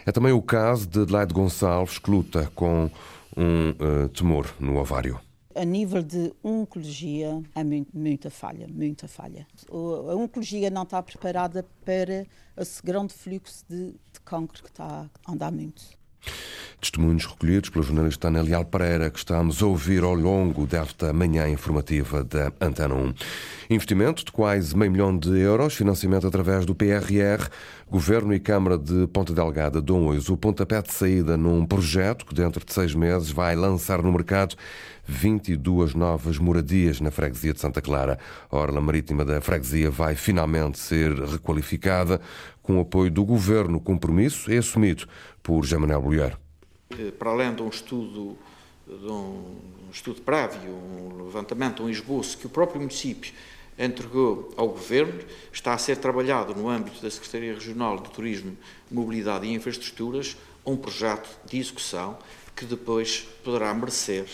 É 0.06 0.12
também 0.12 0.32
o 0.32 0.42
caso 0.42 0.86
de 0.86 1.00
Adelaide 1.00 1.34
Gonçalves, 1.34 1.98
que 1.98 2.10
luta 2.10 2.50
com 2.54 2.90
um 3.36 3.70
uh, 3.70 4.08
tumor 4.08 4.46
no 4.58 4.76
ovário. 4.76 5.18
A 5.54 5.64
nível 5.64 6.02
de 6.02 6.32
oncologia, 6.44 7.42
há 7.54 7.64
muita 7.92 8.30
falha, 8.30 8.68
muita 8.68 9.08
falha. 9.08 9.46
A 9.68 10.14
oncologia 10.14 10.70
não 10.70 10.84
está 10.84 11.02
preparada 11.02 11.66
para 11.84 12.24
esse 12.56 12.80
grande 12.82 13.12
fluxo 13.12 13.64
de, 13.68 13.90
de 13.90 14.20
cancro 14.24 14.62
que 14.62 14.68
está 14.68 15.10
a 15.26 15.32
andar 15.32 15.50
muito. 15.50 15.82
Testemunhos 16.80 17.26
recolhidos 17.26 17.68
pelo 17.68 17.84
jornalista 17.84 18.28
Ana 18.28 18.42
Leal 18.42 18.64
Pereira, 18.64 19.10
que 19.10 19.18
estamos 19.18 19.62
a 19.62 19.66
ouvir 19.66 20.02
ao 20.02 20.14
longo 20.14 20.66
desta 20.66 21.12
manhã 21.12 21.48
informativa 21.48 22.24
da 22.24 22.52
Antena 22.60 22.94
1. 22.94 23.14
Investimento 23.70 24.24
de 24.24 24.32
quase 24.32 24.74
meio 24.76 24.90
milhão 24.90 25.16
de 25.16 25.38
euros, 25.38 25.74
financiamento 25.74 26.26
através 26.26 26.64
do 26.64 26.74
PRR, 26.74 27.50
Governo 27.90 28.32
e 28.32 28.38
Câmara 28.38 28.78
de 28.78 29.08
Ponta 29.08 29.32
Delgada 29.32 29.82
dão 29.82 30.06
hoje 30.06 30.30
o 30.30 30.36
pontapé 30.36 30.80
de 30.80 30.92
saída 30.92 31.36
num 31.36 31.66
projeto 31.66 32.24
que 32.24 32.32
dentro 32.32 32.64
de 32.64 32.72
seis 32.72 32.94
meses 32.94 33.32
vai 33.32 33.56
lançar 33.56 34.00
no 34.00 34.12
mercado 34.12 34.54
22 35.04 35.94
novas 35.96 36.38
moradias 36.38 37.00
na 37.00 37.10
freguesia 37.10 37.52
de 37.52 37.58
Santa 37.58 37.82
Clara. 37.82 38.16
A 38.48 38.56
orla 38.56 38.80
marítima 38.80 39.24
da 39.24 39.40
freguesia 39.40 39.90
vai 39.90 40.14
finalmente 40.14 40.78
ser 40.78 41.12
requalificada 41.18 42.20
com 42.62 42.78
o 42.78 42.82
apoio 42.82 43.10
do 43.10 43.24
Governo. 43.24 43.80
Compromisso 43.80 44.52
é 44.52 44.58
assumido 44.58 45.08
por 45.42 45.60
José 45.64 45.76
Manuel 45.76 46.00
Bolheiro. 46.00 46.38
Eh, 46.96 47.10
para 47.10 47.30
além 47.30 47.52
de 47.52 47.62
um 47.62 47.68
estudo, 47.68 48.38
de 48.86 49.10
um 49.10 49.56
estudo 49.92 50.20
prévio, 50.22 50.70
um 50.70 51.24
levantamento, 51.24 51.82
um 51.82 51.88
esboço 51.88 52.38
que 52.38 52.46
o 52.46 52.50
próprio 52.50 52.80
município 52.80 53.32
entregou 53.80 54.52
ao 54.56 54.68
Governo, 54.68 55.20
está 55.50 55.72
a 55.72 55.78
ser 55.78 55.96
trabalhado 55.96 56.54
no 56.54 56.68
âmbito 56.68 57.02
da 57.02 57.10
Secretaria 57.10 57.54
Regional 57.54 57.98
de 57.98 58.10
Turismo, 58.10 58.56
Mobilidade 58.90 59.46
e 59.46 59.54
Infraestruturas 59.54 60.36
um 60.64 60.76
projeto 60.76 61.28
de 61.46 61.58
execução 61.58 62.18
que 62.54 62.66
depois 62.66 63.26
poderá 63.42 63.72
merecer 63.72 64.26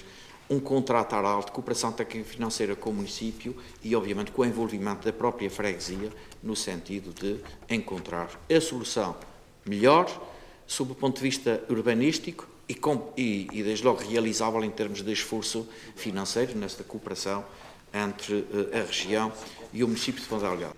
um 0.48 0.60
contrato 0.60 1.14
oral 1.14 1.44
de 1.44 1.50
cooperação 1.50 1.94
financeira 2.24 2.76
com 2.76 2.90
o 2.90 2.94
município 2.94 3.56
e, 3.82 3.94
obviamente, 3.96 4.30
com 4.30 4.42
o 4.42 4.44
envolvimento 4.44 5.04
da 5.04 5.12
própria 5.12 5.50
freguesia, 5.50 6.10
no 6.42 6.54
sentido 6.54 7.12
de 7.12 7.40
encontrar 7.68 8.30
a 8.48 8.60
solução 8.60 9.16
melhor, 9.64 10.06
sob 10.66 10.92
o 10.92 10.94
ponto 10.94 11.16
de 11.16 11.22
vista 11.22 11.64
urbanístico 11.68 12.46
e, 12.68 12.74
com, 12.74 13.12
e, 13.16 13.48
e 13.52 13.62
desde 13.62 13.84
logo, 13.84 14.02
realizável 14.02 14.62
em 14.64 14.70
termos 14.70 15.02
de 15.02 15.12
esforço 15.12 15.68
financeiro 15.96 16.56
nesta 16.56 16.84
cooperação 16.84 17.44
entre 18.04 18.34
uh, 18.34 18.70
a 18.72 18.86
região 18.86 19.32
e 19.72 19.82
o 19.82 19.86
município 19.86 20.20
de 20.20 20.28
Ponta 20.28 20.48
Delgado. 20.48 20.76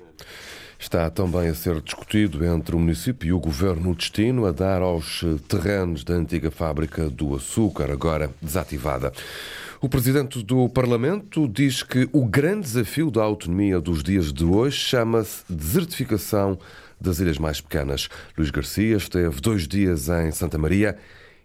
Está 0.78 1.10
também 1.10 1.48
a 1.48 1.54
ser 1.54 1.80
discutido 1.80 2.44
entre 2.44 2.76
o 2.76 2.78
município 2.78 3.28
e 3.28 3.32
o 3.32 3.40
governo 3.40 3.90
o 3.90 3.94
destino 3.96 4.46
a 4.46 4.52
dar 4.52 4.80
aos 4.80 5.24
terrenos 5.48 6.04
da 6.04 6.14
antiga 6.14 6.52
fábrica 6.52 7.10
do 7.10 7.34
açúcar, 7.34 7.90
agora 7.90 8.30
desativada. 8.40 9.12
O 9.80 9.88
presidente 9.88 10.42
do 10.42 10.68
Parlamento 10.68 11.48
diz 11.48 11.82
que 11.82 12.08
o 12.12 12.24
grande 12.24 12.62
desafio 12.62 13.10
da 13.10 13.22
autonomia 13.22 13.80
dos 13.80 14.02
dias 14.04 14.32
de 14.32 14.44
hoje 14.44 14.76
chama-se 14.76 15.42
desertificação 15.48 16.58
das 17.00 17.18
ilhas 17.18 17.38
mais 17.38 17.60
pequenas. 17.60 18.08
Luís 18.36 18.50
Garcia 18.50 18.96
esteve 18.96 19.40
dois 19.40 19.66
dias 19.66 20.08
em 20.08 20.30
Santa 20.30 20.58
Maria 20.58 20.96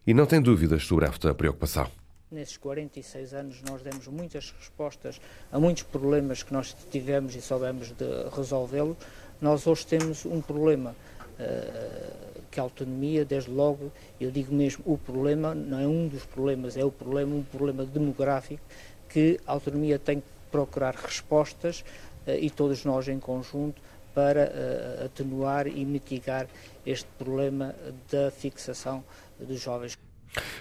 e 0.06 0.14
não 0.14 0.26
tem 0.26 0.42
dúvidas 0.42 0.84
sobre 0.84 1.06
esta 1.06 1.34
preocupação. 1.34 2.03
Nesses 2.34 2.58
46 2.58 3.36
anos 3.36 3.62
nós 3.62 3.84
demos 3.84 4.08
muitas 4.08 4.52
respostas 4.58 5.22
a 5.52 5.60
muitos 5.60 5.84
problemas 5.84 6.42
que 6.42 6.52
nós 6.52 6.76
tivemos 6.90 7.36
e 7.36 7.42
soubemos 7.42 7.92
de 7.92 8.06
resolvê-los. 8.36 8.98
Nós 9.40 9.68
hoje 9.68 9.86
temos 9.86 10.26
um 10.26 10.42
problema 10.42 10.96
uh, 11.40 12.42
que 12.50 12.60
a 12.60 12.64
autonomia, 12.64 13.24
desde 13.24 13.52
logo, 13.52 13.92
eu 14.20 14.32
digo 14.32 14.52
mesmo, 14.52 14.84
o 14.88 14.98
problema, 14.98 15.54
não 15.54 15.80
é 15.80 15.86
um 15.86 16.08
dos 16.08 16.26
problemas, 16.26 16.76
é 16.76 16.84
o 16.84 16.92
problema, 16.92 17.36
um 17.36 17.44
problema 17.44 17.86
demográfico, 17.86 18.64
que 19.08 19.40
a 19.46 19.52
autonomia 19.52 20.00
tem 20.00 20.20
que 20.20 20.28
procurar 20.52 20.96
respostas 20.96 21.86
uh, 22.26 22.32
e 22.32 22.50
todos 22.50 22.84
nós 22.84 23.08
em 23.08 23.20
conjunto 23.20 23.80
para 24.16 24.46
uh, 24.46 25.06
atenuar 25.06 25.68
e 25.68 25.86
mitigar 25.86 26.48
este 26.84 27.08
problema 27.16 27.76
da 28.12 28.32
fixação 28.32 29.04
dos 29.40 29.62
jovens. 29.62 29.96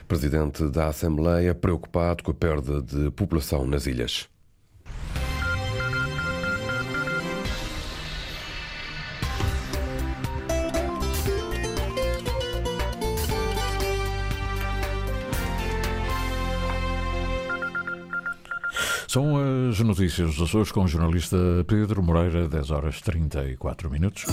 Presidente 0.06 0.68
da 0.68 0.88
Assembleia 0.88 1.54
preocupado 1.54 2.22
com 2.22 2.30
a 2.30 2.34
perda 2.34 2.82
de 2.82 3.10
população 3.10 3.66
nas 3.66 3.86
ilhas. 3.86 4.28
São 19.12 19.36
as 19.68 19.78
notícias 19.80 20.36
dos 20.36 20.48
Açores 20.48 20.72
com 20.72 20.84
o 20.84 20.88
jornalista 20.88 21.36
Pedro 21.66 22.02
Moreira, 22.02 22.48
10 22.48 22.70
horas 22.70 23.02
34 23.02 23.90
minutos. 23.90 24.24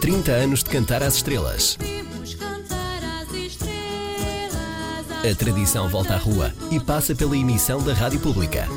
30 0.00 0.32
anos 0.32 0.64
de 0.64 0.70
cantar 0.70 1.04
às 1.04 1.14
estrelas. 1.14 1.78
A 5.24 5.34
tradição 5.34 5.88
volta 5.88 6.14
à 6.14 6.16
rua 6.16 6.52
e 6.70 6.78
passa 6.78 7.14
pela 7.14 7.36
emissão 7.36 7.82
da 7.82 7.92
Rádio 7.92 8.20
Pública. 8.20 8.68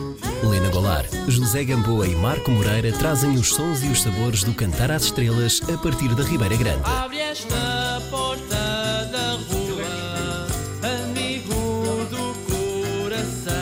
Lena 0.44 0.70
Golar, 0.70 1.06
José 1.28 1.64
Gamboa 1.64 2.08
e 2.08 2.16
Marco 2.16 2.50
Moreira 2.50 2.92
trazem 2.94 3.32
os 3.32 3.50
sons 3.50 3.84
e 3.84 3.88
os 3.88 4.02
sabores 4.02 4.44
do 4.44 4.54
Cantar 4.54 4.90
às 4.90 5.04
Estrelas 5.04 5.62
a 5.72 5.78
partir 5.78 6.16
da 6.16 6.24
Ribeira 6.24 6.56
Grande. 6.56 6.82
Abre 6.86 7.20
esta 7.20 8.02
porta 8.10 8.56
da 9.12 9.38
rua, 9.50 10.48
amigo 11.04 12.06
do 12.10 12.34
coração. 13.04 13.54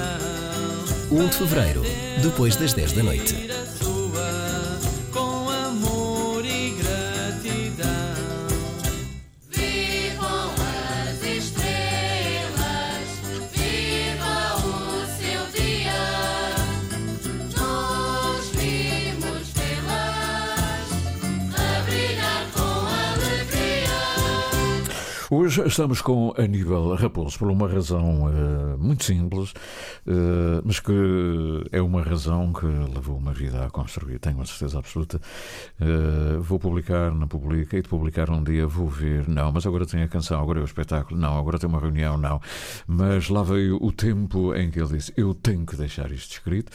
1 1.11 1.27
de 1.27 1.35
fevereiro, 1.35 1.83
depois 2.21 2.55
das 2.55 2.73
10 2.73 2.93
da 2.93 3.03
noite. 3.03 3.56
Estamos 25.65 26.01
com 26.01 26.33
Aníbal 26.37 26.95
Raposo 26.95 27.39
por 27.39 27.49
uma 27.49 27.67
razão 27.67 28.29
eh, 28.29 28.77
muito 28.77 29.03
simples, 29.03 29.53
eh, 30.07 30.61
mas 30.63 30.79
que 30.79 30.93
é 31.71 31.81
uma 31.81 32.01
razão 32.01 32.53
que 32.53 32.65
levou 32.65 33.17
uma 33.17 33.33
vida 33.33 33.65
a 33.65 33.69
construir, 33.69 34.19
tenho 34.19 34.39
a 34.41 34.45
certeza 34.45 34.79
absoluta. 34.79 35.19
Eh, 35.79 36.37
vou 36.39 36.57
publicar, 36.57 37.13
não 37.13 37.27
publica, 37.27 37.77
e 37.77 37.81
de 37.81 37.89
publicar 37.89 38.29
um 38.29 38.41
dia 38.41 38.65
vou 38.65 38.87
ver, 38.87 39.27
não, 39.27 39.51
mas 39.51 39.65
agora 39.65 39.85
tem 39.85 40.01
a 40.03 40.07
canção, 40.07 40.41
agora 40.41 40.59
é 40.59 40.61
o 40.61 40.65
espetáculo, 40.65 41.19
não, 41.19 41.37
agora 41.37 41.59
tem 41.59 41.69
uma 41.69 41.79
reunião, 41.79 42.17
não. 42.17 42.39
Mas 42.87 43.27
lá 43.27 43.43
veio 43.43 43.77
o 43.81 43.91
tempo 43.91 44.55
em 44.55 44.71
que 44.71 44.79
ele 44.79 44.93
disse: 44.93 45.11
Eu 45.17 45.33
tenho 45.33 45.65
que 45.65 45.75
deixar 45.75 46.11
isto 46.11 46.31
escrito, 46.31 46.71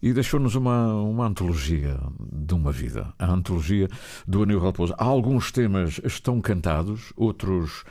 e 0.00 0.12
deixou-nos 0.12 0.54
uma, 0.54 0.94
uma 0.94 1.26
antologia 1.26 1.98
de 2.32 2.54
uma 2.54 2.70
vida, 2.70 3.12
a 3.18 3.26
antologia 3.26 3.88
do 4.26 4.42
Aníbal 4.44 4.66
Raposo. 4.66 4.94
Alguns 4.96 5.50
temas 5.50 6.00
estão 6.04 6.40
cantados, 6.40 7.12
outros 7.16 7.84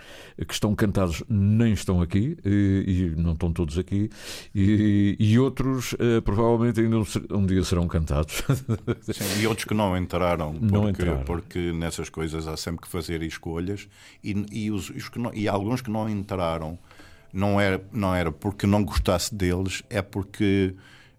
que 0.47 0.53
estão 0.53 0.75
cantados 0.75 1.23
nem 1.27 1.73
estão 1.73 2.01
aqui, 2.01 2.37
e, 2.45 3.13
e 3.15 3.21
não 3.21 3.33
estão 3.33 3.51
todos 3.51 3.77
aqui, 3.77 4.09
e, 4.53 4.84
e 5.19 5.39
outros 5.39 5.95
eh, 5.99 6.21
provavelmente 6.21 6.79
ainda 6.81 6.97
um, 7.31 7.45
dia 7.45 7.63
serão 7.63 7.87
cantados. 7.87 8.43
Sim, 9.01 9.41
e 9.41 9.47
outros 9.47 9.65
que 9.65 9.73
não 9.73 9.97
entraram, 9.97 10.53
porque, 10.53 10.73
Não 10.73 10.89
entraram. 10.89 11.23
porque 11.23 11.71
nessas 11.71 12.09
coisas 12.09 12.47
há 12.47 12.55
sempre 12.57 12.81
que 12.81 12.87
fazer 12.87 13.21
escolhas 13.23 13.87
e, 14.23 14.45
e, 14.51 14.71
os, 14.71 14.89
os 14.89 15.09
que 15.09 15.19
não- 15.19 15.33
e 15.33 15.47
alguns 15.47 15.81
que 15.81 15.89
não 15.89 16.09
entraram 16.09 16.77
não 17.33 17.59
era, 17.59 17.83
não 17.91 18.15
era 18.15 18.31
porque 18.31 18.65
não 18.65 18.83
gostasse 18.83 19.33
deles, 19.35 19.83
é 19.89 20.01
porque 20.01 20.73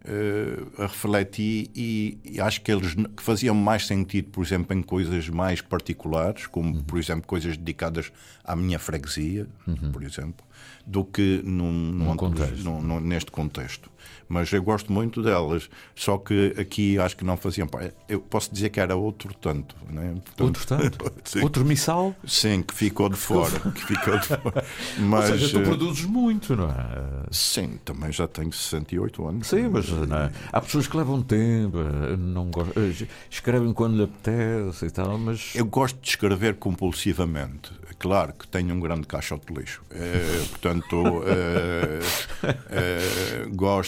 eh, 0.05 0.63
refleti 0.79 1.71
e, 1.75 2.19
e 2.25 2.41
acho 2.41 2.61
que 2.63 2.71
eles 2.73 2.95
que 2.95 3.23
faziam 3.23 3.55
mais 3.55 3.87
sentido, 3.87 4.31
por 4.31 4.45
exemplo, 4.45 4.77
em 4.77 4.81
coisas 4.83 5.29
mais 5.29 5.61
particulares, 5.61 6.47
como 6.47 6.75
Uhum. 6.77 6.83
por 6.85 6.99
exemplo 6.99 7.27
coisas 7.27 7.57
dedicadas 7.57 8.13
à 8.45 8.55
minha 8.57 8.79
freguesia, 8.79 9.47
por 9.93 10.03
exemplo, 10.03 10.46
do 10.87 11.05
que 11.05 11.43
num, 11.45 11.73
num 11.73 12.05
Num 12.07 12.17
contexto. 12.17 12.63
num- 12.65 13.01
neste 13.01 13.31
contexto. 13.31 13.91
Mas 14.29 14.53
eu 14.53 14.63
gosto 14.63 14.93
muito 14.93 15.23
delas, 15.23 15.69
só 15.95 16.19
que 16.19 16.55
aqui 16.59 16.99
acho 16.99 17.17
que 17.17 17.25
não 17.25 17.37
faziam. 17.37 17.69
Eu 18.09 18.21
posso 18.21 18.53
dizer 18.53 18.71
que 18.71 18.81
era 18.81 18.97
outro 18.97 19.33
tanto. 19.35 19.77
Né? 19.89 20.15
Portanto, 20.25 20.45
Outro 20.45 20.67
tanto? 20.67 21.13
Sim. 21.25 21.43
Outro 21.43 21.65
missal? 21.65 22.15
Sim, 22.27 22.63
que 22.63 22.75
ficou 22.75 23.09
de 23.09 23.17
fora. 23.17 23.59
que 23.71 23.85
ficou 23.87 24.19
de 24.19 24.27
fora. 24.27 24.65
Ou 24.99 25.05
Mas, 25.05 25.27
seja, 25.27 25.51
tu 25.51 25.61
eh, 25.61 25.65
produzes 25.65 26.05
muito, 26.05 26.57
não 26.57 26.71
é? 26.71 27.27
Sim, 27.31 27.79
também 27.85 28.11
já 28.11 28.27
tenho 28.27 28.53
68 28.53 29.29
anos. 29.29 29.47
Sim, 29.47 29.69
mas 29.69 29.87
é? 29.89 30.33
há 30.53 30.61
pessoas 30.61 30.87
que 30.87 30.97
levam 30.97 31.23
tempo, 31.23 31.79
não 32.19 32.51
gostam, 32.51 32.83
eh, 32.83 33.07
escrevem 33.31 33.73
quando 33.73 33.97
lhe 33.97 34.03
apetece 34.05 34.87
e 34.87 34.91
tal, 34.91 35.19
mas 35.19 35.55
Eu 35.55 35.67
gosto 35.67 36.01
de 36.01 36.09
escrever 36.09 36.57
compulsivamente. 36.57 37.73
Claro 37.99 38.35
que 38.35 38.47
tenho 38.47 38.75
um 38.75 38.81
grande 38.81 39.07
caixote 39.07 39.47
de 39.47 39.59
lixo. 39.59 39.83
Eh, 39.91 40.45
portanto, 40.51 41.23
eh, 41.27 42.01
eh, 42.71 43.47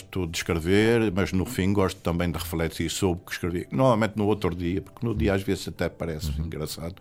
gosto 0.09 0.27
de 0.31 0.39
escrever, 0.39 1.13
mas 1.15 1.33
no 1.33 1.45
fim 1.45 1.73
gosto 1.73 2.01
também 2.01 2.31
de 2.31 2.39
refletir 2.39 2.91
sobre 2.91 3.21
o 3.21 3.25
que 3.27 3.33
escrevi. 3.33 3.67
Normalmente 3.71 4.17
no 4.17 4.27
outro 4.27 4.55
dia, 4.55 4.81
porque 4.81 5.07
no 5.07 5.15
dia 5.15 5.35
às 5.35 5.43
vezes 5.43 5.69
até 5.69 5.89
parece 5.89 6.31
Uhum. 6.39 6.47
engraçado. 6.47 6.97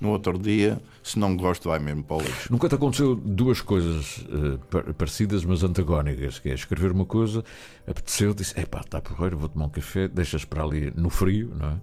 No 0.00 0.10
outro 0.10 0.36
dia, 0.36 0.80
se 1.00 1.16
não 1.16 1.36
gosto, 1.36 1.68
vai 1.68 1.78
mesmo 1.78 2.02
para 2.02 2.16
o 2.16 2.20
lixo. 2.22 2.50
Nunca 2.50 2.68
te 2.68 2.74
aconteceu 2.74 3.14
duas 3.14 3.60
coisas 3.60 4.24
par- 4.68 4.92
parecidas, 4.94 5.44
mas 5.44 5.62
antagónicas, 5.62 6.40
que 6.40 6.48
é 6.50 6.54
escrever 6.54 6.90
uma 6.90 7.04
coisa, 7.06 7.44
apeteceu, 7.86 8.34
disse, 8.34 8.58
epá, 8.58 8.80
está 8.80 9.00
porreiro, 9.00 9.38
vou 9.38 9.48
tomar 9.48 9.66
um 9.66 9.70
café, 9.70 10.08
deixas 10.08 10.44
para 10.44 10.64
ali 10.64 10.92
no 10.96 11.08
frio, 11.08 11.52
não 11.56 11.68
é? 11.70 11.76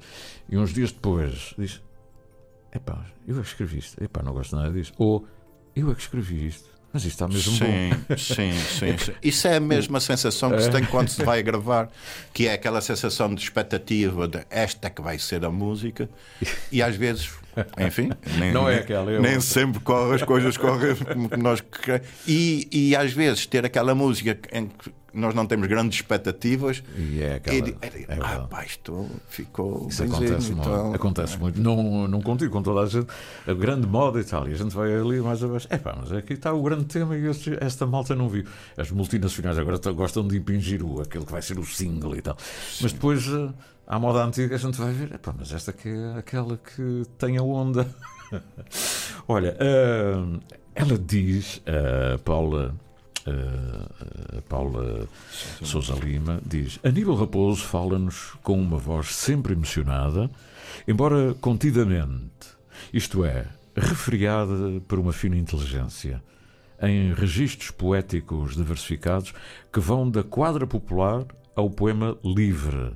E 0.49 0.57
uns 0.57 0.73
dias 0.73 0.91
depois, 0.91 1.53
diz, 1.57 1.81
epá, 2.75 3.05
eu 3.25 3.37
é 3.37 3.41
que 3.41 3.47
escrevi 3.47 3.77
isto, 3.77 4.03
epá, 4.03 4.21
não 4.21 4.33
gosto 4.33 4.53
nada 4.53 4.69
disso. 4.71 4.91
Ou, 4.97 5.25
eu 5.73 5.89
é 5.89 5.95
que 5.95 6.01
escrevi 6.01 6.45
isto, 6.47 6.67
mas 6.91 7.03
isto 7.05 7.13
está 7.23 7.27
mesmo 7.27 7.53
sim, 7.55 7.89
bom. 8.09 8.17
sim, 8.17 8.51
sim, 8.79 8.97
sim. 8.97 9.13
Isso 9.23 9.47
é 9.47 9.55
a 9.57 9.59
mesma 9.59 9.99
sensação 9.99 10.51
que 10.51 10.61
se 10.61 10.69
tem 10.71 10.83
quando 10.85 11.09
se 11.09 11.23
vai 11.23 11.41
gravar, 11.43 11.89
que 12.33 12.47
é 12.47 12.53
aquela 12.53 12.81
sensação 12.81 13.33
de 13.33 13.41
expectativa 13.43 14.27
de 14.27 14.39
esta 14.49 14.87
é 14.87 14.89
que 14.89 15.01
vai 15.01 15.19
ser 15.19 15.43
a 15.45 15.49
música, 15.51 16.09
e 16.71 16.81
às 16.81 16.95
vezes, 16.95 17.29
enfim, 17.77 18.09
nem, 18.39 18.51
Não 18.51 18.67
é 18.67 18.73
nem- 18.73 18.79
aquela, 18.81 19.11
é 19.11 19.19
nem 19.19 19.39
sempre 19.39 19.79
corre, 19.81 20.15
as 20.15 20.23
coisas 20.23 20.57
correm 20.57 20.95
como 20.95 21.29
nós 21.37 21.61
queremos. 21.61 22.07
E, 22.27 22.67
e 22.71 22.95
às 22.95 23.11
vezes 23.13 23.45
ter 23.45 23.65
aquela 23.65 23.93
música 23.93 24.37
em 24.51 24.67
que 24.67 24.91
nós 25.13 25.33
não 25.33 25.45
temos 25.45 25.67
grandes 25.67 25.99
expectativas 25.99 26.83
E 26.97 27.21
é 27.21 27.35
aquela. 27.35 27.55
e, 27.57 27.69
e- 27.71 28.05
é 28.07 28.17
ah, 28.21 28.47
pá, 28.49 28.63
isto 28.65 29.09
ficou 29.29 29.87
Isso 29.89 30.03
acontece 30.03 30.51
muito. 30.51 30.69
tal. 30.69 30.93
Acontece 30.93 31.37
muito. 31.37 31.59
Não, 31.61 32.07
não 32.07 32.21
contigo, 32.21 32.51
com 32.51 32.61
toda 32.61 32.81
a 32.81 32.85
gente. 32.85 33.07
A 33.47 33.53
grande 33.53 33.87
moda 33.87 34.19
e 34.19 34.23
tal. 34.23 34.47
E 34.47 34.53
a 34.53 34.55
gente 34.55 34.75
vai 34.75 34.93
ali 34.93 35.19
mais 35.21 35.43
abaixo. 35.43 35.67
É 35.69 35.77
pá, 35.77 35.95
mas 35.99 36.11
aqui 36.11 36.33
está 36.33 36.53
o 36.53 36.61
grande 36.61 36.85
tema 36.85 37.17
e 37.17 37.25
este- 37.27 37.57
esta 37.59 37.85
malta 37.85 38.15
não 38.15 38.29
viu. 38.29 38.45
As 38.77 38.91
multinacionais 38.91 39.57
agora 39.57 39.77
gostam 39.93 40.27
de 40.27 40.37
impingir 40.37 40.83
o, 40.85 41.01
aquele 41.01 41.25
que 41.25 41.31
vai 41.31 41.41
ser 41.41 41.57
o 41.59 41.65
single 41.65 42.15
e 42.15 42.21
tal. 42.21 42.37
Mas 42.81 42.91
depois, 42.93 43.25
eh, 43.27 43.49
à 43.87 43.97
moda 43.99 44.23
antiga, 44.23 44.55
a 44.55 44.57
gente 44.59 44.79
vai 44.79 44.91
ver. 44.93 45.13
É 45.13 45.17
pá, 45.17 45.33
mas 45.37 45.51
esta 45.51 45.71
aqui 45.71 45.89
é 45.89 46.17
aquela 46.19 46.57
que 46.57 47.03
tem 47.17 47.37
a 47.37 47.41
onda. 47.43 47.87
Olha, 49.27 49.57
ah, 49.59 50.39
ela 50.75 50.97
diz, 50.97 51.61
a 51.65 52.17
Paula 52.19 52.75
a, 53.29 54.37
a 54.37 54.41
Paula 54.43 55.07
Sousa 55.63 55.93
Lima, 55.93 56.41
diz: 56.45 56.79
Aníbal 56.83 57.15
Raposo 57.15 57.63
fala-nos 57.63 58.33
com 58.43 58.59
uma 58.59 58.77
voz 58.77 59.15
sempre 59.15 59.53
emocionada, 59.53 60.29
embora 60.87 61.33
contidamente, 61.35 62.49
isto 62.93 63.23
é, 63.25 63.45
refriada 63.75 64.81
por 64.87 64.99
uma 64.99 65.13
fina 65.13 65.37
inteligência, 65.37 66.21
em 66.81 67.13
registros 67.13 67.71
poéticos 67.71 68.55
diversificados 68.55 69.33
que 69.71 69.79
vão 69.79 70.09
da 70.09 70.23
quadra 70.23 70.65
popular 70.65 71.25
ao 71.55 71.69
poema 71.69 72.17
livre, 72.23 72.93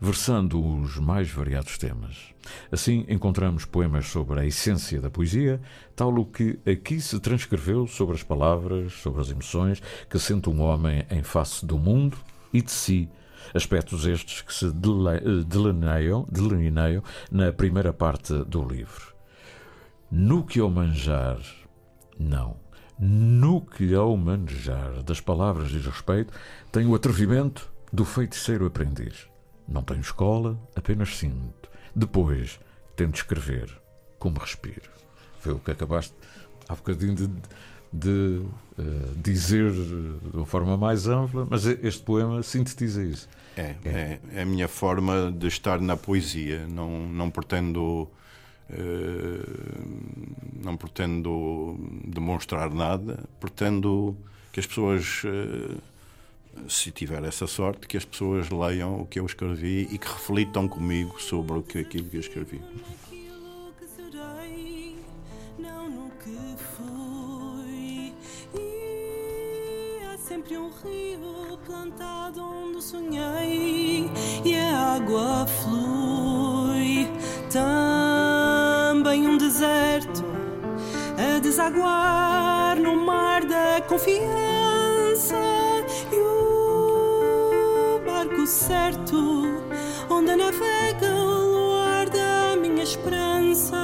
versando 0.00 0.64
os 0.64 0.96
mais 0.98 1.30
variados 1.30 1.76
temas. 1.76 2.34
Assim, 2.70 3.04
encontramos 3.08 3.64
poemas 3.64 4.06
sobre 4.06 4.40
a 4.40 4.46
essência 4.46 5.00
da 5.00 5.10
poesia, 5.10 5.60
tal 5.94 6.14
o 6.14 6.24
que 6.24 6.58
aqui 6.66 7.00
se 7.00 7.18
transcreveu 7.20 7.86
sobre 7.86 8.14
as 8.14 8.22
palavras, 8.22 8.92
sobre 8.94 9.20
as 9.20 9.30
emoções 9.30 9.82
que 10.08 10.18
sente 10.18 10.48
um 10.48 10.60
homem 10.60 11.04
em 11.10 11.22
face 11.22 11.66
do 11.66 11.78
mundo 11.78 12.16
e 12.52 12.62
de 12.62 12.70
si. 12.70 13.08
Aspectos 13.54 14.06
estes 14.06 14.42
que 14.42 14.52
se 14.52 14.70
delineiam, 15.46 16.26
delineiam 16.30 17.02
na 17.30 17.52
primeira 17.52 17.92
parte 17.92 18.32
do 18.44 18.62
livro. 18.62 19.14
No 20.10 20.44
que 20.44 20.60
ao 20.60 20.70
manjar, 20.70 21.38
não. 22.18 22.56
No 22.98 23.60
que 23.60 23.94
ao 23.94 24.16
manejar 24.16 25.02
das 25.02 25.20
palavras 25.20 25.70
de 25.70 25.78
respeito, 25.78 26.32
tem 26.72 26.86
o 26.86 26.94
atrevimento 26.94 27.70
do 27.92 28.04
feiticeiro 28.04 28.66
aprendiz. 28.66 29.28
Não 29.68 29.82
tenho 29.82 30.00
escola, 30.00 30.58
apenas 30.74 31.16
sinto. 31.16 31.68
Depois, 31.94 32.58
tento 32.96 33.16
escrever 33.16 33.70
como 34.18 34.38
respiro. 34.38 34.90
Foi 35.38 35.52
o 35.52 35.58
que 35.58 35.70
acabaste 35.70 36.14
há 36.68 36.74
bocadinho 36.74 37.14
de, 37.14 37.28
de, 37.92 38.42
eh, 38.78 39.12
dizer 39.16 39.70
de 39.72 40.36
uma 40.36 40.46
forma 40.46 40.76
mais 40.76 41.06
ampla, 41.06 41.46
mas 41.50 41.66
este 41.66 42.02
poema 42.02 42.42
sintetiza 42.42 43.02
isso. 43.04 43.28
É, 43.56 43.76
é, 43.84 44.20
é 44.32 44.42
a 44.42 44.46
minha 44.46 44.68
forma 44.68 45.32
de 45.32 45.46
estar 45.48 45.80
na 45.80 45.96
poesia. 45.96 46.66
Não, 46.68 47.06
não 47.08 47.30
pretendo. 47.30 48.08
eh, 48.70 49.44
não 50.62 50.76
pretendo 50.76 51.76
demonstrar 52.04 52.70
nada, 52.72 53.24
pretendo 53.40 54.16
que 54.52 54.60
as 54.60 54.66
pessoas, 54.66 55.22
eh, 55.24 55.76
se 56.68 56.90
tiver 56.90 57.22
essa 57.24 57.46
sorte, 57.46 57.86
que 57.86 57.96
as 57.96 58.04
pessoas 58.04 58.50
leiam 58.50 59.00
o 59.00 59.06
que 59.06 59.20
eu 59.20 59.26
escrevi 59.26 59.88
e 59.90 59.98
que 59.98 60.06
reflitam 60.06 60.68
comigo 60.68 61.20
sobre 61.20 61.58
o 61.58 61.62
que, 61.62 61.78
aquilo 61.78 62.08
que 62.08 62.16
eu 62.16 62.20
escrevi. 62.20 62.60
não 65.58 65.90
no 65.90 66.10
que. 66.22 66.38
E 68.54 70.00
há 70.04 70.16
sempre 70.18 70.56
um 70.56 70.70
rio 70.70 71.58
plantado 71.66 72.42
onde 72.42 72.82
sonhei 72.82 74.10
e 74.44 74.54
a 74.54 74.96
água 74.96 75.46
flui. 75.46 77.08
Também 77.50 79.26
um 79.26 79.36
deserto 79.36 80.24
a 81.16 81.38
desaguar 81.40 82.78
no 82.78 82.96
mar 83.04 83.44
da 83.44 83.80
confiança 83.88 85.36
certo 88.48 89.44
onde 90.08 90.34
navega 90.34 91.14
o 91.14 91.70
luar 91.70 92.08
da 92.08 92.56
minha 92.56 92.82
esperança. 92.82 93.76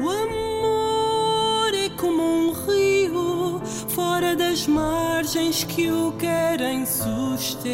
O 0.00 0.10
amor 0.10 1.72
é 1.72 1.88
como 1.90 2.20
um 2.20 2.52
rio 2.52 3.60
fora 3.88 4.34
das 4.34 4.66
margens 4.66 5.62
que 5.62 5.88
o 5.88 6.10
querem 6.18 6.84
suster. 6.84 7.70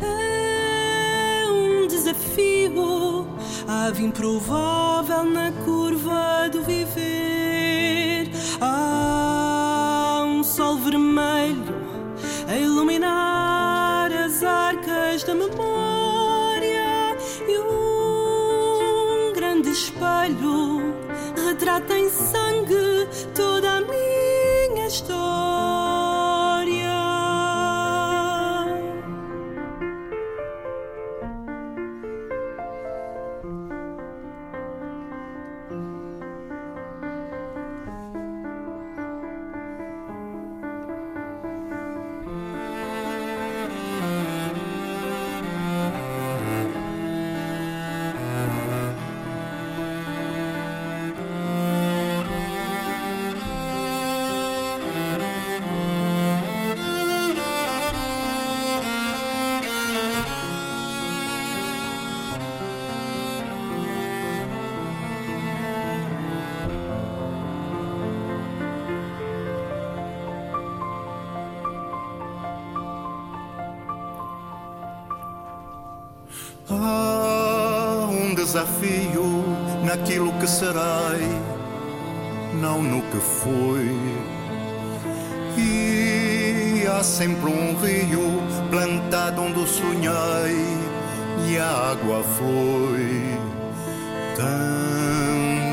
É 0.00 1.50
um 1.50 1.88
desafio, 1.88 3.26
ave 3.66 4.04
improvável 4.04 5.24
na 5.24 5.50
curva 5.64 6.48
do 6.48 6.62
viver. 6.62 7.05
Espelho 19.76 20.80
retrata 21.36 21.98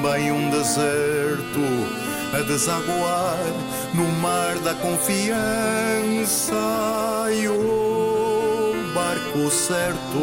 Também 0.03 0.33
um 0.33 0.49
deserto 0.49 1.61
a 2.33 2.41
desaguar 2.41 3.39
no 3.93 4.05
mar 4.21 4.59
da 4.59 4.73
confiança 4.73 5.31
e 7.31 7.47
o 7.47 8.73
barco 8.93 9.49
certo 9.49 10.19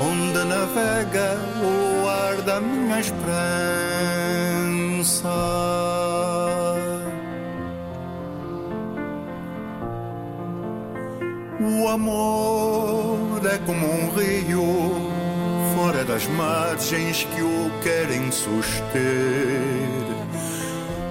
onde 0.00 0.44
navega 0.44 1.36
o 1.60 1.96
luar 2.00 2.36
da 2.42 2.60
minha 2.60 3.00
esperança. 3.00 3.26
O 11.60 11.88
amor 11.88 13.40
é 13.52 13.58
como 13.66 13.84
um 13.84 14.10
rio 14.10 14.85
das 16.06 16.26
margens 16.28 17.24
que 17.34 17.42
o 17.42 17.70
querem 17.82 18.30
suster. 18.30 18.86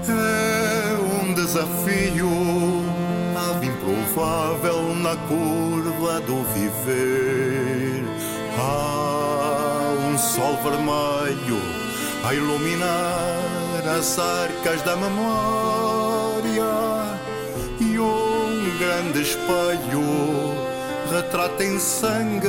É 0.08 0.98
um 1.22 1.34
desafio, 1.34 2.30
ave 3.50 3.68
improvável 3.68 4.96
na 4.96 5.16
curva 5.28 6.22
do 6.22 6.44
viver. 6.54 8.04
Há 8.58 9.96
um 10.10 10.18
sol 10.18 10.58
vermelho 10.64 11.62
a 12.24 12.34
iluminar 12.34 13.98
as 13.98 14.18
arcas 14.18 14.82
da 14.84 14.96
memória 14.96 16.64
e 17.82 18.00
um 18.00 18.78
grande 18.80 19.22
espelho 19.22 20.56
retrata 21.12 21.64
em 21.64 21.78
sangue 21.80 22.48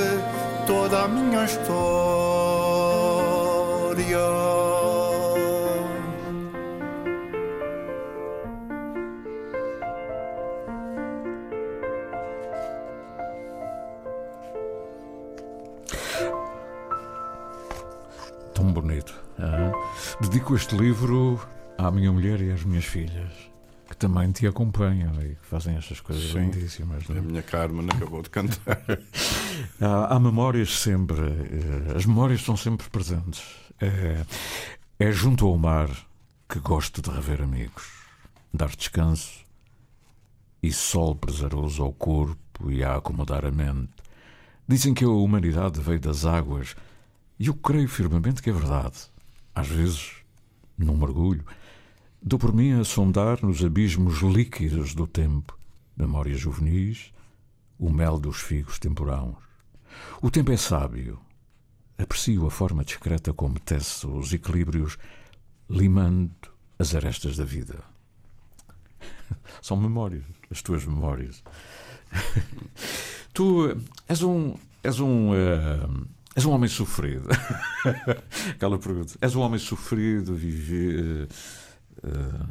toda 0.66 1.02
a 1.02 1.08
minha 1.08 1.44
história. 1.44 2.45
Tão 18.54 18.72
bonito. 18.72 19.14
ah. 19.38 19.72
Dedico 20.20 20.54
este 20.56 20.76
livro 20.76 21.40
à 21.78 21.90
minha 21.90 22.10
mulher 22.12 22.40
e 22.40 22.50
às 22.50 22.64
minhas 22.64 22.84
filhas, 22.84 23.30
que 23.88 23.96
também 23.96 24.32
te 24.32 24.46
acompanham 24.46 25.12
e 25.22 25.34
que 25.34 25.46
fazem 25.46 25.76
estas 25.76 26.00
coisas 26.00 26.24
Sim. 26.30 26.38
lindíssimas. 26.50 27.06
não 27.08 27.16
é? 27.16 27.18
A 27.18 27.22
minha 27.22 27.42
Carmen 27.42 27.86
acabou 27.94 28.22
de 28.22 28.30
cantar. 28.30 28.80
Há, 29.80 30.14
há 30.16 30.20
memórias 30.20 30.78
sempre, 30.80 31.18
eh, 31.20 31.96
as 31.96 32.04
memórias 32.04 32.40
estão 32.40 32.56
sempre 32.56 32.88
presentes. 32.90 33.42
É, 33.78 34.24
é 34.98 35.12
junto 35.12 35.46
ao 35.46 35.58
mar 35.58 35.90
que 36.48 36.58
gosto 36.58 37.02
de 37.02 37.10
rever 37.10 37.42
amigos, 37.42 37.84
dar 38.52 38.74
descanso 38.74 39.44
e 40.62 40.72
sol 40.72 41.14
prazeroso 41.14 41.82
ao 41.82 41.92
corpo 41.92 42.70
e 42.70 42.82
a 42.82 42.96
acomodar 42.96 43.44
a 43.44 43.50
mente. 43.50 43.92
Dizem 44.66 44.94
que 44.94 45.04
a 45.04 45.08
humanidade 45.08 45.78
veio 45.80 46.00
das 46.00 46.24
águas 46.24 46.74
e 47.38 47.48
eu 47.48 47.54
creio 47.54 47.86
firmemente 47.86 48.40
que 48.40 48.48
é 48.48 48.52
verdade. 48.52 48.96
Às 49.54 49.68
vezes, 49.68 50.12
num 50.78 50.96
mergulho, 50.96 51.44
dou 52.22 52.38
por 52.38 52.54
mim 52.54 52.80
a 52.80 52.84
sondar 52.84 53.42
nos 53.42 53.62
abismos 53.62 54.20
líquidos 54.22 54.94
do 54.94 55.06
tempo, 55.06 55.58
memórias 55.94 56.40
juvenis, 56.40 57.12
o 57.78 57.90
mel 57.90 58.18
dos 58.18 58.38
figos 58.38 58.78
temporãos. 58.78 59.36
O 60.22 60.30
tempo 60.30 60.50
é 60.50 60.56
sábio. 60.56 61.25
Aprecio 61.98 62.46
a 62.46 62.50
forma 62.50 62.84
discreta 62.84 63.32
como 63.32 63.58
tece 63.58 64.06
os 64.06 64.32
equilíbrios, 64.32 64.98
limando 65.68 66.30
as 66.78 66.94
arestas 66.94 67.36
da 67.36 67.44
vida. 67.44 67.82
São 69.62 69.76
memórias, 69.76 70.24
as 70.50 70.62
tuas 70.62 70.84
memórias. 70.84 71.42
Tu 73.32 73.68
eh, 73.70 73.76
és 74.08 74.22
um. 74.22 74.54
És 74.82 75.00
um. 75.00 75.34
eh, 75.34 75.88
és 76.36 76.44
um 76.44 76.52
homem 76.52 76.68
sofrido. 76.68 77.28
Aquela 78.54 78.78
pergunta. 78.78 79.14
És 79.20 79.34
um 79.34 79.40
homem 79.40 79.58
sofrido, 79.58 80.34
viver. 80.34 81.28
eh, 82.02 82.46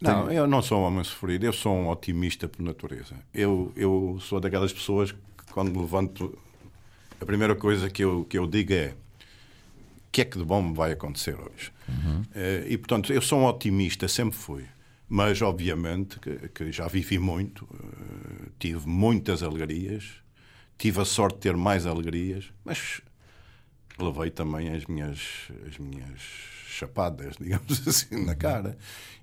Não, 0.00 0.26
tem- 0.28 0.36
eu 0.36 0.46
não 0.46 0.62
sou 0.62 0.80
um 0.80 0.84
homem 0.84 1.04
sofrido, 1.04 1.44
eu 1.44 1.52
sou 1.52 1.74
um 1.74 1.88
otimista 1.90 2.48
por 2.48 2.62
natureza. 2.62 3.14
Eu, 3.34 3.72
eu 3.76 4.18
sou 4.20 4.40
daquelas 4.40 4.72
pessoas 4.72 5.12
que, 5.12 5.18
quando 5.52 5.78
levanto, 5.78 6.38
a 7.20 7.26
primeira 7.26 7.54
coisa 7.54 7.90
que 7.90 8.02
eu, 8.02 8.24
que 8.24 8.38
eu 8.38 8.46
digo 8.46 8.72
é: 8.72 8.94
o 10.08 10.10
que 10.10 10.22
é 10.22 10.24
que 10.24 10.38
de 10.38 10.44
bom 10.44 10.72
vai 10.72 10.92
acontecer 10.92 11.34
hoje? 11.34 11.72
Eh, 12.34 12.66
e, 12.70 12.78
portanto, 12.78 13.12
eu 13.12 13.22
sou 13.22 13.40
um 13.40 13.46
otimista, 13.46 14.08
sempre 14.08 14.36
fui. 14.36 14.64
Mas, 15.08 15.42
obviamente, 15.42 16.18
que, 16.20 16.48
que 16.48 16.72
já 16.72 16.86
vivi 16.86 17.18
muito, 17.18 17.68
eh, 17.74 18.48
tive 18.58 18.88
muitas 18.88 19.42
alegrias, 19.42 20.04
tive 20.78 21.00
a 21.00 21.04
sorte 21.04 21.34
de 21.34 21.40
ter 21.42 21.56
mais 21.56 21.86
alegrias, 21.86 22.52
mas 22.64 23.02
levei 23.98 24.30
também 24.30 24.70
as 24.70 24.86
minhas, 24.86 25.20
as 25.68 25.78
minhas 25.78 26.20
chapadas, 26.68 27.36
digamos 27.40 27.86
assim, 27.86 28.24
na 28.24 28.34
cara, 28.34 28.78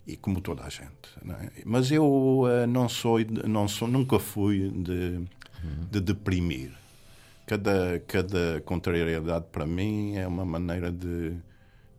e 0.06 0.16
como 0.16 0.39
toda 0.39 0.64
a 0.64 0.70
gente. 0.70 1.10
é? 1.41 1.64
Mas 1.66 1.91
eu 1.91 2.43
eh, 2.48 2.68
não 2.68 2.88
sou, 2.88 3.20
não 3.45 3.68
sou, 3.68 3.88
nunca 3.88 4.20
fui 4.20 4.70
de, 4.70 5.26
de 5.91 6.00
deprimir. 6.00 6.72
Cada, 7.48 8.00
cada 8.06 8.62
contrariedade 8.66 9.45
para 9.52 9.66
mim 9.66 10.18
é 10.18 10.28
uma 10.28 10.45
maneira 10.45 10.91
de, 10.91 11.34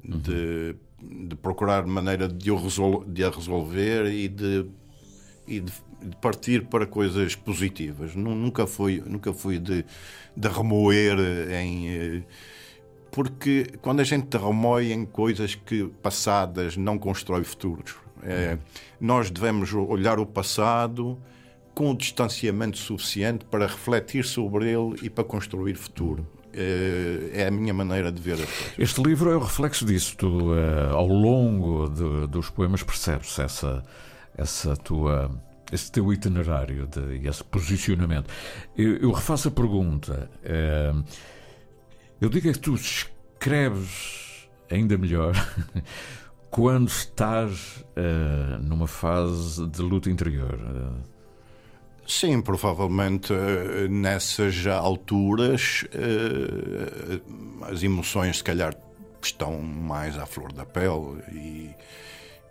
de, 0.04 0.76
de 1.02 1.36
procurar 1.36 1.86
maneira 1.86 2.28
de, 2.28 2.50
eu 2.50 2.56
resol, 2.56 3.02
de 3.04 3.24
a 3.24 3.30
resolver 3.30 4.06
e 4.12 4.28
de, 4.28 4.66
e 5.46 5.60
de, 5.60 5.72
de 6.02 6.16
partir 6.20 6.66
para 6.66 6.86
coisas 6.86 7.34
positivas. 7.34 8.14
Nu- 8.14 8.34
Nunca 8.34 8.66
fui, 8.66 9.02
nunca 9.06 9.32
fui 9.32 9.58
de, 9.58 9.86
de 10.36 10.48
remoer 10.48 11.18
em. 11.50 11.88
eh, 11.88 12.22
Porque 13.10 13.64
quando 13.80 14.00
a 14.00 14.04
gente 14.04 14.36
remoe 14.36 14.92
em 14.92 15.06
coisas 15.06 15.54
que 15.54 15.84
passadas 16.02 16.76
não 16.76 16.98
constrói 16.98 17.42
futuros, 17.42 17.96
é, 18.22 18.58
nós 19.00 19.30
devemos 19.30 19.72
olhar 19.72 20.18
o 20.20 20.26
passado 20.26 21.18
com 21.78 21.92
o 21.92 21.96
distanciamento 21.96 22.76
suficiente 22.76 23.44
para 23.44 23.64
refletir 23.68 24.24
sobre 24.24 24.64
ele 24.68 24.96
e 25.00 25.08
para 25.08 25.22
construir 25.22 25.76
futuro. 25.76 26.26
É, 26.52 27.30
é 27.42 27.46
a 27.46 27.50
minha 27.52 27.72
maneira 27.72 28.10
de 28.10 28.20
ver 28.20 28.32
as 28.32 28.40
coisas. 28.46 28.72
Este 28.76 29.00
livro 29.00 29.30
é 29.30 29.36
o 29.36 29.38
reflexo 29.38 29.84
disso. 29.86 30.16
Tu, 30.16 30.54
eh, 30.56 30.88
ao 30.90 31.06
longo 31.06 31.88
de- 31.88 32.26
dos 32.26 32.50
poemas, 32.50 32.82
percebes 32.82 33.38
essa, 33.38 33.84
essa 34.36 34.76
tua, 34.76 35.30
esse 35.70 35.92
teu 35.92 36.12
itinerário 36.12 36.88
e 37.22 37.28
esse 37.28 37.44
posicionamento. 37.44 38.26
Eu, 38.76 38.96
eu 38.96 39.12
refaço 39.12 39.46
a 39.46 39.50
pergunta. 39.52 40.28
eh, 40.42 40.92
eu 42.20 42.28
digo 42.28 42.48
é 42.48 42.52
que 42.52 42.58
tu 42.58 42.74
escreves 42.74 44.48
ainda 44.68 44.98
melhor 44.98 45.32
quando 46.50 46.88
estás 46.88 47.84
eh, 47.94 48.58
numa 48.62 48.88
fase 48.88 49.64
de 49.68 49.80
luta 49.80 50.10
interior. 50.10 50.58
Sim, 52.10 52.40
provavelmente 52.40 53.34
eh, 53.34 53.86
nessas 53.86 54.66
alturas 54.66 55.84
eh, 55.92 57.20
as 57.70 57.82
emoções 57.82 58.38
se 58.38 58.44
calhar 58.44 58.74
estão 59.22 59.60
mais 59.60 60.18
à 60.18 60.24
flor 60.24 60.50
da 60.50 60.64
pele 60.64 61.22
e, 61.30 61.70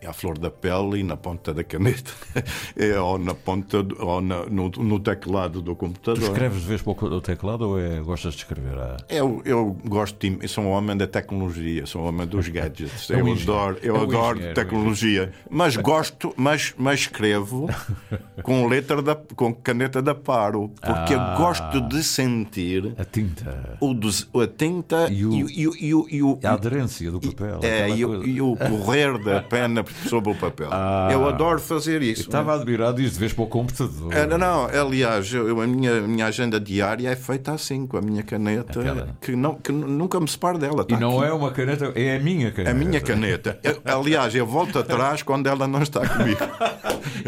e 0.01 0.05
à 0.05 0.13
flor 0.13 0.37
da 0.37 0.51
pele 0.51 0.99
e 0.99 1.03
na 1.03 1.17
ponta 1.17 1.53
da 1.53 1.63
caneta 1.63 2.11
é, 2.77 2.99
ou 2.99 3.17
na 3.17 3.33
ponta 3.33 3.85
ou 3.99 4.21
na- 4.21 4.45
no, 4.45 4.69
no 4.69 4.99
teclado 4.99 5.61
do 5.61 5.71
Tu 5.71 5.75
computador. 5.75 6.23
escreves 6.23 6.61
de 6.61 6.67
vez 6.67 6.81
para 6.81 6.91
o 7.05 7.21
teclado 7.21 7.67
ou 7.69 7.79
é, 7.79 7.99
gostas 8.01 8.33
de 8.33 8.39
escrever? 8.39 8.77
Ah, 8.77 8.97
Eu, 9.09 9.41
eu 9.45 9.75
gosto 9.85 10.17
de, 10.19 10.47
sou 10.47 10.63
um 10.65 10.69
homem 10.69 10.95
da 10.95 11.07
tecnologia, 11.07 11.85
sou 11.85 12.03
um 12.03 12.07
homem 12.07 12.27
dos 12.27 12.47
gadgets. 12.47 13.09
É 13.17 13.19
eu 13.19 13.31
adoro, 13.31 13.77
eu 13.81 13.95
É 13.95 14.01
adoro 14.03 14.35
engenheiro, 14.37 14.53
tecnologia, 14.55 15.33
mas 15.49 15.75
gosto, 15.77 16.33
mas, 16.37 16.73
mas 16.77 16.99
escrevo 17.01 17.67
com 18.43 18.67
letra 18.67 19.01
da, 19.01 19.15
com 19.15 19.53
caneta 19.53 20.01
da 20.01 20.13
Paro, 20.13 20.69
porque 20.81 21.13
Ah. 21.15 21.33
eu 21.33 21.37
gosto 21.43 21.81
de 21.81 22.03
sentir 22.03 22.93
a 22.97 23.05
tinta, 23.05 23.77
o 23.79 23.95
a 24.41 24.47
tinta 24.47 25.09
e 25.11 25.25
o, 25.25 25.33
e 25.49 25.67
o, 25.67 25.75
e 25.75 25.95
o, 25.95 26.07
e 26.09 26.23
o- 26.23 26.39
a 26.43 26.51
aderência 26.53 27.11
do 27.11 27.19
papel. 27.19 27.59
é, 27.63 27.89
e, 27.89 27.99
e 28.01 28.41
o 28.41 28.55
correr 28.55 29.17
da 29.23 29.41
pena 29.41 29.83
sobre 30.09 30.31
o 30.31 30.35
papel. 30.35 30.69
eu 31.11 31.27
adoro 31.27 31.59
fazer 31.59 32.01
isso. 32.01 32.21
Estava 32.21 32.53
admirado 32.55 33.01
disto 33.01 33.13
de 33.15 33.19
vez 33.19 33.33
para 33.33 33.43
o 33.43 33.47
computador. 33.47 34.13
É, 34.13 34.25
não, 34.25 34.37
não, 34.37 34.65
aliás, 34.65 35.33
eu- 35.33 35.59
a, 35.61 35.67
minha, 35.67 36.01
minha 36.01 36.25
agenda 36.25 36.59
diária 36.59 37.09
é 37.09 37.15
feita 37.15 37.51
assim, 37.53 37.85
com 37.87 37.97
a 37.97 38.01
minha 38.01 38.23
caneta, 38.23 38.79
Aquela. 38.79 39.17
que, 39.21 39.35
não, 39.35 39.55
que 39.55 39.71
nunca 39.71 40.19
me 40.19 40.27
separo 40.27 40.57
dela. 40.57 40.83
E 40.87 40.93
tá 40.93 40.99
não 40.99 41.19
aqui. 41.19 41.29
é 41.29 41.33
uma 41.33 41.51
caneta, 41.51 41.91
é 41.95 42.15
a 42.15 42.19
minha 42.19 42.51
caneta. 42.51 42.71
A 42.71 42.73
minha 42.73 43.01
caneta. 43.01 43.59
Eu- 43.63 43.81
aliás, 43.85 44.33
eu 44.35 44.45
volto 44.45 44.79
atrás 44.79 45.23
quando 45.23 45.47
ela 45.47 45.67
não 45.67 45.81
está 45.81 46.07
comigo. 46.07 46.39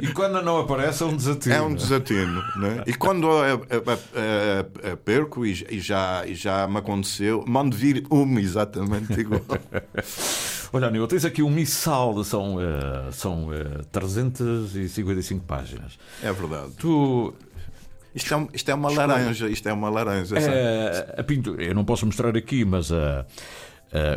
E 0.02 0.08
quando 0.08 0.42
não 0.42 0.60
aparece 0.60 1.04
é 1.04 1.06
um 1.06 1.16
desatino. 1.16 1.56
É 1.56 1.62
um 1.62 1.74
desatino. 1.74 2.42
Né? 2.58 2.84
E 2.88 2.94
quando 2.94 3.28
eu- 3.28 3.66
eu 3.70 4.98
perco, 4.98 5.46
e, 5.46 5.66
e 5.70 5.80
já, 5.80 6.24
e 6.26 6.36
já 6.36 6.68
me 6.68 6.78
aconteceu, 6.78 7.44
mando 7.48 7.76
vir 7.76 8.06
uma 8.10 8.40
exatamente 8.40 9.20
igual. 9.20 9.42
Olha, 10.72 10.88
Aníbal, 10.88 11.08
tens 11.08 11.26
aqui 11.26 11.42
um 11.42 11.50
missal, 11.50 12.24
são, 12.24 12.62
eh, 12.62 13.12
são 13.12 13.52
eh, 13.54 13.82
355 13.92 15.44
páginas. 15.46 15.98
É 16.24 16.32
verdade. 16.32 16.72
Tu. 16.78 17.34
Isto 18.14 18.34
é, 18.34 18.38
um- 18.38 18.48
isto 18.54 18.70
é 18.70 18.74
uma 18.74 18.90
laranja, 18.92 19.48
isto 19.50 19.70
é 19.70 19.74
uma 19.74 19.90
laranja. 19.90 20.36
Eh, 20.38 21.16
a 21.18 21.24
pintura, 21.24 21.64
eu 21.64 21.74
não 21.76 21.86
posso 21.86 22.06
mostrar 22.06 22.36
aqui, 22.36 22.66
mas 22.66 22.90
eh, 22.92 23.26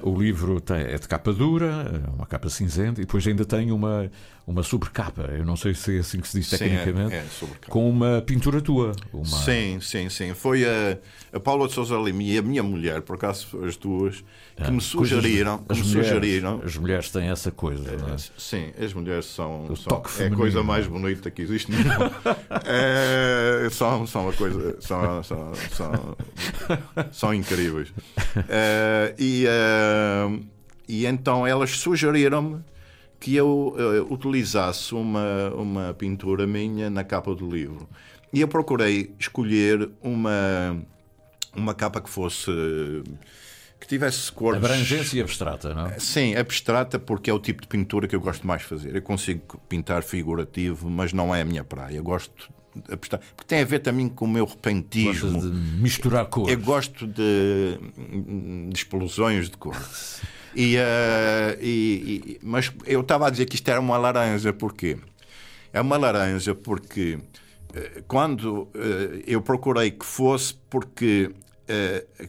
o 0.02 0.14
livro 0.18 0.60
tem, 0.60 0.78
é 0.80 0.96
de 0.98 1.06
capa 1.08 1.32
dura, 1.32 1.86
eh, 1.92 2.10
uma 2.14 2.26
capa 2.26 2.48
cinzenta, 2.48 3.00
e 3.00 3.04
depois 3.04 3.26
ainda 3.26 3.44
tem 3.44 3.70
uma, 3.70 4.10
uma 4.46 4.62
sobrecapa. 4.62 5.22
Eu 5.22 5.44
não 5.44 5.56
sei 5.56 5.72
se 5.74 5.96
é 5.96 6.00
assim 6.00 6.20
que 6.20 6.26
se 6.28 6.38
diz 6.40 6.48
Sim, 6.48 6.58
tecnicamente. 6.58 7.14
é- 7.14 7.18
é 7.18 7.26
com 7.68 7.88
uma 7.88 8.20
pintura 8.26 8.60
tua. 8.60 8.92
Uma... 9.12 9.24
Sim, 9.24 9.78
sim, 9.80 10.08
sim. 10.08 10.34
Foi 10.34 10.64
a, 10.64 10.98
a 11.32 11.38
Paula 11.40 11.68
de 11.68 11.74
Sousa 11.74 11.96
Lima 11.96 12.22
e 12.22 12.38
a 12.38 12.42
minha 12.42 12.62
mulher, 12.62 13.02
por 13.02 13.14
acaso 13.16 13.62
as 13.64 13.76
duas, 13.76 14.16
que 14.56 14.64
Ah, 14.64 14.70
me 14.70 14.80
sugeriram. 14.80 15.58
coisas- 15.58 15.66
que 15.66 15.72
as, 15.72 15.78
me 15.78 15.84
mulheres, 15.94 16.08
sugeriram 16.08 16.62
as 16.64 16.76
mulheres 16.76 17.10
têm 17.10 17.28
essa 17.28 17.50
coisa. 17.52 17.96
não 17.96 18.14
é? 18.14 18.16
Sim, 18.36 18.72
as 18.82 18.92
mulheres 18.92 19.26
são, 19.26 19.66
O 19.70 19.76
são- 19.76 20.02
é 20.18 20.26
a 20.26 20.30
coisa 20.34 20.62
mais 20.62 20.86
bonita 20.86 21.30
que 21.30 21.40
existe 21.42 21.70
no 21.70 21.78
mundo. 21.78 22.12
É, 22.64 23.68
são, 23.70 24.06
são 24.06 24.28
a 24.28 24.32
coisa 24.32 24.76
são, 24.80 25.22
são, 25.22 25.52
são, 25.72 26.16
são 27.12 27.34
incríveis. 27.34 27.92
É, 28.48 29.14
e, 29.18 29.44
é, 29.46 30.40
e 30.88 31.06
então 31.06 31.46
elas 31.46 31.70
sugeriram-me 31.78 32.60
que 33.22 33.36
eu 33.36 33.76
eh, 33.78 34.12
utilizasse 34.12 34.92
uma, 34.96 35.48
uma 35.54 35.94
pintura 35.94 36.44
minha 36.44 36.90
na 36.90 37.04
capa 37.04 37.32
do 37.36 37.48
livro. 37.48 37.88
E 38.32 38.40
eu 38.40 38.48
procurei 38.48 39.14
escolher 39.16 39.88
uma, 40.02 40.76
uma 41.54 41.72
capa 41.72 42.00
que 42.00 42.10
fosse. 42.10 42.50
que 43.78 43.86
tivesse 43.86 44.32
cores. 44.32 44.58
Abrangência 44.58 45.18
e 45.18 45.20
abstrata, 45.20 45.72
não? 45.72 46.00
Sim, 46.00 46.34
abstrata 46.34 46.98
porque 46.98 47.30
é 47.30 47.32
o 47.32 47.38
tipo 47.38 47.62
de 47.62 47.68
pintura 47.68 48.08
que 48.08 48.16
eu 48.16 48.20
gosto 48.20 48.44
mais 48.44 48.62
de 48.62 48.66
fazer. 48.66 48.96
Eu 48.96 49.02
consigo 49.02 49.56
pintar 49.68 50.02
figurativo, 50.02 50.90
mas 50.90 51.12
não 51.12 51.32
é 51.32 51.42
a 51.42 51.44
minha 51.44 51.62
praia. 51.62 51.98
Eu 51.98 52.02
gosto 52.02 52.50
de 52.74 52.92
abstrato, 52.92 53.24
porque 53.36 53.46
tem 53.46 53.60
a 53.60 53.64
ver 53.64 53.78
também 53.78 54.08
com 54.08 54.24
o 54.24 54.28
meu 54.28 54.46
repentismo. 54.46 55.30
Gostas 55.30 55.52
de 55.52 55.80
misturar 55.80 56.26
cores. 56.26 56.52
Eu 56.52 56.60
gosto 56.60 57.06
de, 57.06 57.78
de 58.68 58.76
explosões 58.76 59.48
de 59.48 59.56
cor. 59.56 59.76
E, 60.54 60.76
eh, 60.76 61.58
e- 61.60 62.36
e- 62.36 62.38
mas 62.42 62.70
eu 62.86 63.00
estava 63.00 63.26
a 63.26 63.30
dizer 63.30 63.46
que 63.46 63.54
isto 63.56 63.68
era 63.70 63.80
uma 63.80 63.96
laranja, 63.96 64.52
porquê? 64.52 64.98
É 65.72 65.80
uma 65.80 65.96
laranja 65.96 66.54
porque 66.54 67.18
eh, 67.74 68.02
quando 68.08 68.68
eh, 68.74 69.22
eu 69.26 69.40
procurei 69.42 69.90
que 69.90 70.04
fosse, 70.06 70.54
porque 70.70 71.30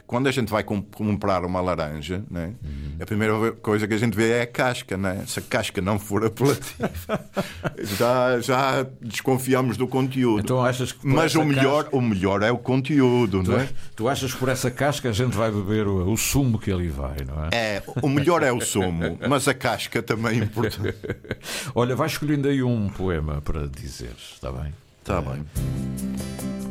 quando 0.07 0.27
a 0.27 0.31
gente 0.31 0.49
vai 0.49 0.63
com- 0.63 0.81
comprar 0.81 1.43
uma 1.45 1.61
laranja, 1.61 2.23
né, 2.29 2.53
a 2.99 3.05
primeira 3.05 3.51
coisa 3.53 3.87
que 3.87 3.93
a 3.93 3.97
gente 3.97 4.15
vê 4.15 4.31
é 4.31 4.41
a 4.41 4.47
casca. 4.47 4.97
Né? 4.97 5.23
Se 5.27 5.39
a 5.39 5.41
casca 5.41 5.81
não 5.81 5.97
for 5.99 6.25
apelativa, 6.25 6.89
já, 7.97 8.39
já 8.39 8.85
desconfiamos 9.01 9.77
do 9.77 9.87
conteúdo. 9.87 10.39
Então 10.41 10.63
achas 10.63 10.95
Mas 11.03 11.35
o 11.35 11.43
melhor, 11.43 11.89
o 11.91 12.01
melhor 12.01 12.41
é 12.43 12.51
o 12.51 12.57
conteúdo, 12.57 13.43
Tu, 13.43 13.51
não 13.51 13.59
é? 13.59 13.69
tu 13.95 14.07
achas 14.07 14.33
que 14.33 14.39
por 14.39 14.49
essa 14.49 14.69
casca 14.71 15.09
a 15.09 15.13
gente 15.13 15.35
vai 15.35 15.51
beber 15.51 15.87
o, 15.87 16.11
o 16.11 16.17
sumo 16.17 16.57
que 16.59 16.71
ali 16.71 16.89
vai, 16.89 17.17
não 17.27 17.45
é? 17.45 17.49
É, 17.77 17.83
o 18.01 18.09
melhor 18.09 18.43
é 18.43 18.51
o 18.51 18.61
sumo, 18.61 19.17
mas 19.27 19.47
a 19.47 19.53
casca 19.53 20.01
também 20.01 20.39
é 20.39 20.43
importante. 20.43 20.95
Olha, 21.75 21.95
vai 21.95 22.07
escolhendo 22.07 22.47
aí 22.47 22.61
um 22.63 22.89
poema 22.89 23.41
para 23.41 23.67
dizeres, 23.67 24.33
está 24.35 24.51
bem? 24.51 24.73
Está 25.01 25.21
bem. 25.21 26.62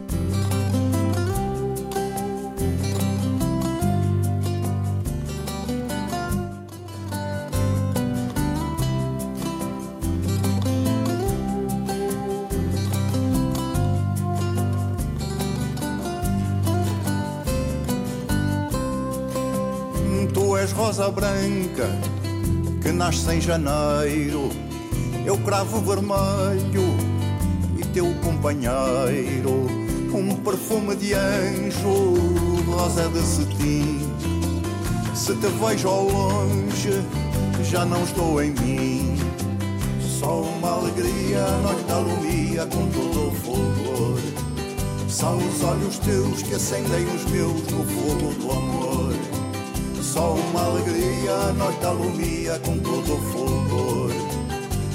Rosa 20.93 21.11
branca 21.11 21.89
que 22.83 22.93
nasce 22.93 23.33
em 23.33 23.41
janeiro. 23.41 24.51
Eu 25.25 25.39
cravo 25.39 25.81
vermelho 25.81 26.85
e 27.79 27.85
teu 27.95 28.13
companheiro. 28.23 29.67
Um 30.13 30.37
perfume 30.45 30.95
de 30.97 31.15
anjo, 31.15 32.15
rosa 32.67 33.09
de 33.09 33.23
cetim. 33.23 34.01
Se 35.15 35.35
te 35.37 35.47
vejo 35.47 35.89
ao 35.89 36.05
longe, 36.05 37.03
já 37.65 37.87
não 37.87 38.05
estou 38.05 38.43
em 38.43 38.51
mim. 38.51 39.17
Só 39.99 40.43
uma 40.43 40.73
alegria, 40.73 41.47
noite 41.63 41.85
da 41.85 41.95
alumia 41.95 42.67
com 42.67 42.87
todo 42.91 43.29
o 43.29 43.35
fulgor. 43.37 44.19
São 45.09 45.39
os 45.39 45.63
olhos 45.63 45.99
teus 46.01 46.43
que 46.43 46.55
acendem 46.55 47.07
os 47.07 47.25
meus 47.31 47.63
no 47.69 47.83
fogo 47.83 48.35
do 48.35 48.53
amor. 48.53 49.12
Só 50.13 50.35
uma 50.35 50.65
alegria, 50.67 51.33
a 51.33 51.53
noite 51.55 51.87
alumia 51.87 52.59
com 52.59 52.77
todo 52.81 53.15
o 53.15 53.19
fulgor. 53.33 54.11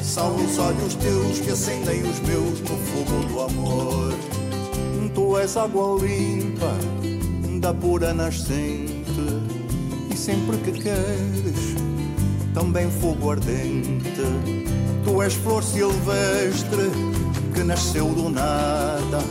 São 0.04 0.36
os 0.36 0.60
olhos 0.60 0.94
teus 0.94 1.40
que 1.40 1.50
acendem 1.50 2.04
os 2.04 2.20
meus 2.20 2.62
no 2.62 2.78
fogo 2.78 3.26
do 3.28 3.42
amor. 3.42 4.14
Tu 5.16 5.38
és 5.40 5.58
água 5.58 6.00
limpa, 6.00 6.72
da 7.60 7.74
pura 7.74 8.14
nascente, 8.14 9.42
e 10.12 10.16
sempre 10.16 10.56
que 10.58 10.74
queres, 10.74 11.76
também 12.54 12.88
fogo 13.02 13.32
ardente. 13.32 14.22
Tu 15.04 15.22
és 15.24 15.34
flor 15.34 15.64
silvestre 15.64 16.92
que 17.56 17.64
nasceu 17.64 18.06
do 18.14 18.30
nada, 18.30 19.24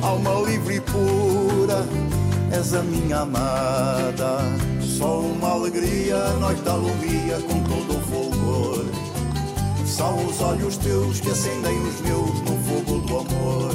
alma 0.00 0.48
livre 0.48 0.76
e 0.76 0.80
pura, 0.80 1.84
és 2.52 2.72
a 2.72 2.84
minha 2.84 3.22
amada. 3.22 4.77
Só 4.98 5.20
uma 5.20 5.50
alegria, 5.50 6.16
noite 6.40 6.60
da 6.62 6.72
alumia 6.72 7.38
com 7.46 7.62
todo 7.62 7.96
o 7.96 8.00
fulgor. 8.00 8.84
São 9.86 10.26
os 10.26 10.40
olhos 10.40 10.76
teus 10.78 11.20
que 11.20 11.30
acendem 11.30 11.78
os 11.82 12.00
meus 12.00 12.40
no 12.40 12.58
fogo 12.64 12.98
do 13.06 13.18
amor. 13.18 13.74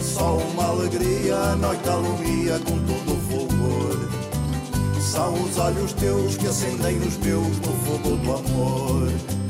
Só 0.00 0.36
uma 0.36 0.68
alegria, 0.68 1.56
noite 1.56 1.82
da 1.82 1.94
alumia 1.94 2.56
com 2.60 2.78
todo 2.86 3.12
o 3.12 3.20
fulgor. 3.28 5.00
São 5.00 5.34
os 5.42 5.58
olhos 5.58 5.92
teus 5.94 6.36
que 6.36 6.46
acendem 6.46 6.98
os 6.98 7.16
meus 7.16 7.58
no 7.58 7.72
fogo 7.84 8.16
do 8.18 8.32
amor. 8.32 9.41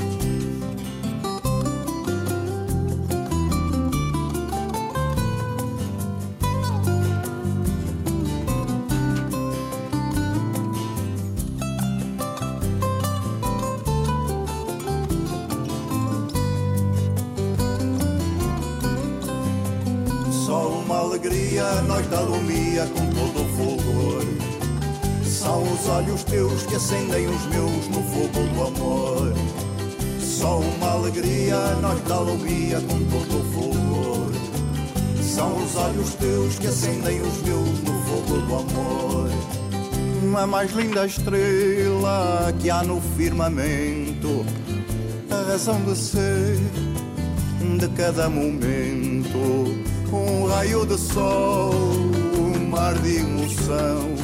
Teus 26.32 26.62
que 26.62 26.76
acendem 26.76 27.26
os 27.26 27.46
meus 27.46 27.88
no 27.88 28.02
fogo 28.04 28.48
do 28.54 28.66
amor. 28.66 29.34
Só 30.18 30.60
uma 30.60 30.92
alegria, 30.92 31.58
da 32.08 32.14
alumia 32.14 32.80
com 32.80 32.98
todo 33.04 33.38
o 33.38 33.52
fulgor. 33.52 34.32
São 35.22 35.62
os 35.62 35.76
olhos 35.76 36.14
teus 36.14 36.58
que 36.58 36.68
acendem 36.68 37.20
os 37.20 37.42
meus 37.42 37.82
no 37.82 38.02
fogo 38.04 38.40
do 38.46 38.54
amor. 38.54 39.30
A 40.34 40.46
mais 40.46 40.72
linda 40.72 41.06
estrela 41.06 42.50
que 42.58 42.70
há 42.70 42.82
no 42.82 42.98
firmamento, 43.14 44.46
a 45.30 45.50
razão 45.50 45.82
de 45.82 45.94
ser 45.94 46.58
de 47.78 47.88
cada 47.94 48.30
momento. 48.30 49.38
Um 50.10 50.46
raio 50.46 50.86
de 50.86 50.98
sol, 50.98 51.74
um 52.38 52.70
mar 52.70 52.94
de 52.94 53.16
emoção. 53.18 54.21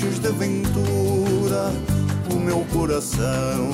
Enches 0.00 0.18
de 0.18 0.28
aventura 0.28 1.70
o 2.32 2.36
meu 2.36 2.64
coração. 2.72 3.70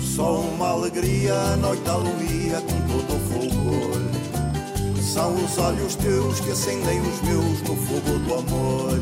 Só 0.00 0.38
uma 0.38 0.68
alegria, 0.68 1.34
a 1.34 1.56
noite 1.56 1.82
da 1.82 1.94
alumia 1.94 2.60
com 2.60 2.80
todo 2.86 3.16
o 3.16 3.18
fulgor. 3.28 5.02
São 5.02 5.34
os 5.34 5.58
olhos 5.58 5.96
teus 5.96 6.38
que 6.38 6.52
acendem 6.52 7.00
os 7.00 7.20
meus 7.22 7.60
no 7.62 7.74
fogo 7.74 8.18
do 8.20 8.34
amor. 8.34 9.00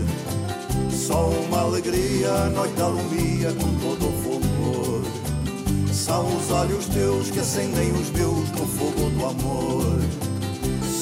Só 0.90 1.28
uma 1.28 1.60
alegria, 1.60 2.32
a 2.32 2.48
noite 2.48 2.72
da 2.72 2.84
alumia 2.84 3.52
com 3.52 3.74
todo 3.78 4.08
o 4.08 4.22
fulgor. 4.22 5.04
São 5.92 6.24
os 6.38 6.50
olhos 6.50 6.86
teus 6.86 7.30
que 7.30 7.40
acendem 7.40 7.92
os 7.92 8.10
meus 8.12 8.50
no 8.52 8.66
fogo 8.66 9.10
do 9.10 9.26
amor. 9.26 10.00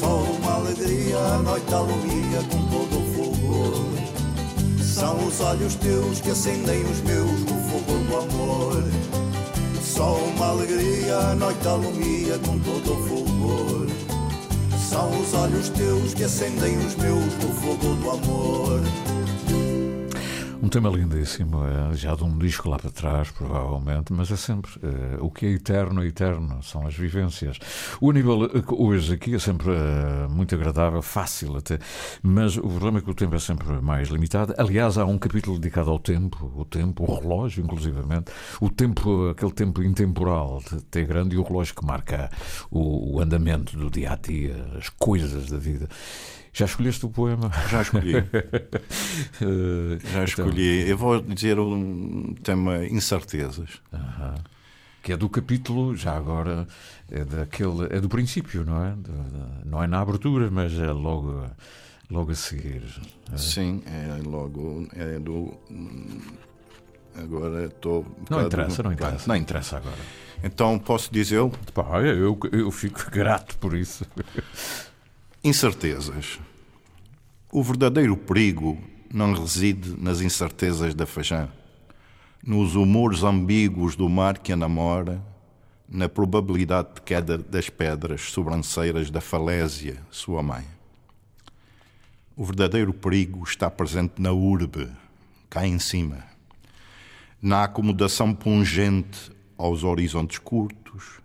Só 0.00 0.16
uma 0.16 0.54
alegria, 0.54 1.16
a 1.16 1.38
noite 1.38 1.70
da 1.70 1.76
alumia 1.76 2.42
com 2.50 2.66
todo 2.66 2.98
o 2.98 3.14
fulgor. 3.14 3.97
São 4.98 5.28
os 5.28 5.40
olhos 5.40 5.76
teus 5.76 6.20
que 6.20 6.32
acendem 6.32 6.82
os 6.82 7.00
meus 7.02 7.40
no 7.42 7.56
fogo 7.70 7.98
do 8.08 8.16
amor. 8.16 8.82
Só 9.80 10.16
uma 10.16 10.46
alegria, 10.48 11.16
a 11.18 11.34
noite 11.36 11.68
alumia 11.68 12.36
com 12.40 12.58
todo 12.58 12.94
o 12.94 13.06
fulgor. 13.06 13.86
São 14.90 15.08
os 15.20 15.34
olhos 15.34 15.68
teus 15.68 16.14
que 16.14 16.24
acendem 16.24 16.76
os 16.78 16.96
meus 16.96 17.32
no 17.34 17.54
fogo 17.60 17.94
do 17.94 18.10
amor. 18.10 18.80
Um 20.68 20.70
tema 20.70 20.90
lindíssimo, 20.90 21.64
é, 21.64 21.96
já 21.96 22.14
de 22.14 22.22
um 22.22 22.36
disco 22.36 22.68
lá 22.68 22.78
para 22.78 22.90
trás, 22.90 23.30
provavelmente, 23.30 24.12
mas 24.12 24.30
é 24.30 24.36
sempre 24.36 24.70
eh, 24.82 25.16
o 25.18 25.30
que 25.30 25.46
é 25.46 25.48
eterno, 25.52 26.02
é 26.02 26.06
eterno, 26.06 26.62
são 26.62 26.86
as 26.86 26.94
vivências. 26.94 27.58
O 28.02 28.12
nível 28.12 28.44
eh, 28.44 28.62
hoje 28.68 29.14
aqui 29.14 29.34
é 29.34 29.38
sempre 29.38 29.70
eh, 29.70 30.28
muito 30.28 30.54
agradável, 30.54 31.00
fácil 31.00 31.56
até, 31.56 31.78
mas 32.22 32.58
o 32.58 32.68
problema 32.68 32.98
é 32.98 33.00
que 33.00 33.10
o 33.10 33.14
tempo 33.14 33.34
é 33.34 33.38
sempre 33.38 33.66
mais 33.80 34.08
limitado. 34.08 34.54
Aliás, 34.58 34.98
há 34.98 35.06
um 35.06 35.16
capítulo 35.16 35.58
dedicado 35.58 35.90
ao 35.90 35.98
tempo, 35.98 36.52
o 36.54 36.66
tempo, 36.66 37.10
o 37.10 37.18
relógio, 37.18 37.64
inclusivamente, 37.64 38.30
o 38.60 38.68
tempo, 38.68 39.30
aquele 39.30 39.52
tempo 39.52 39.82
intemporal 39.82 40.62
T 40.90 41.02
grande 41.06 41.34
e 41.34 41.38
o 41.38 41.44
relógio 41.44 41.74
que 41.74 41.86
marca 41.86 42.30
o, 42.70 43.14
o 43.14 43.20
andamento 43.22 43.74
do 43.74 43.90
dia 43.90 44.12
a 44.12 44.16
dia, 44.16 44.66
as 44.76 44.90
coisas 44.90 45.46
da 45.46 45.56
vida. 45.56 45.88
Já 46.52 46.64
escolheste 46.64 47.04
o 47.06 47.10
poema? 47.10 47.50
Já 47.70 47.82
escolhi. 47.82 48.14
Eh, 49.40 49.98
Já 50.12 50.24
escolhi. 50.24 50.88
Eu 50.88 50.96
vou 50.96 51.20
dizer 51.20 51.58
um 51.58 52.34
tema 52.42 52.84
incertezas. 52.86 53.80
Aham. 53.92 54.34
Que 55.02 55.12
é 55.12 55.16
do 55.16 55.28
capítulo, 55.28 55.94
já 55.96 56.16
agora, 56.16 56.66
é, 57.10 57.24
daquele, 57.24 57.86
é 57.90 58.00
do 58.00 58.08
princípio, 58.08 58.64
não 58.64 58.84
é? 58.84 58.94
Não 59.64 59.82
é 59.82 59.86
na 59.86 60.00
abertura, 60.00 60.50
mas 60.50 60.72
é 60.78 60.90
logo, 60.90 61.44
logo 62.10 62.30
a 62.32 62.34
seguir. 62.34 62.82
É. 63.32 63.36
Sim, 63.36 63.82
é 63.86 64.20
logo. 64.28 64.88
É 64.94 65.18
do. 65.18 65.54
Agora 67.16 67.66
estou. 67.66 68.02
um 68.02 68.24
Não 68.34 68.46
interessa, 68.46 68.82
não 68.82 68.92
interessa. 68.92 69.28
Não 69.28 69.36
interessa 69.36 69.76
agora. 69.78 69.96
Então 70.42 70.78
posso 70.78 71.12
dizer. 71.12 71.40
Pá, 71.72 72.00
eu, 72.02 72.38
eu 72.52 72.70
fico 72.70 73.08
grato 73.10 73.56
por 73.58 73.74
isso. 73.74 74.04
Incertezas. 75.42 76.40
O 77.52 77.62
verdadeiro 77.62 78.16
perigo 78.16 78.76
não 79.14 79.32
reside 79.32 79.94
nas 79.96 80.20
incertezas 80.20 80.96
da 80.96 81.06
Fajã. 81.06 81.48
nos 82.44 82.74
humores 82.74 83.22
ambíguos 83.22 83.94
do 83.94 84.08
mar 84.08 84.38
que 84.38 84.52
a 84.52 84.56
namora, 84.56 85.22
na 85.88 86.08
probabilidade 86.08 86.94
de 86.94 87.02
queda 87.02 87.38
das 87.38 87.68
pedras 87.68 88.22
sobranceiras 88.32 89.10
da 89.10 89.20
falésia, 89.20 90.00
sua 90.10 90.42
mãe. 90.42 90.64
O 92.36 92.44
verdadeiro 92.44 92.92
perigo 92.92 93.44
está 93.44 93.70
presente 93.70 94.20
na 94.20 94.32
urbe, 94.32 94.88
cá 95.48 95.66
em 95.66 95.78
cima, 95.78 96.24
na 97.40 97.64
acomodação 97.64 98.34
pungente 98.34 99.30
aos 99.56 99.84
horizontes 99.84 100.38
curtos, 100.38 101.20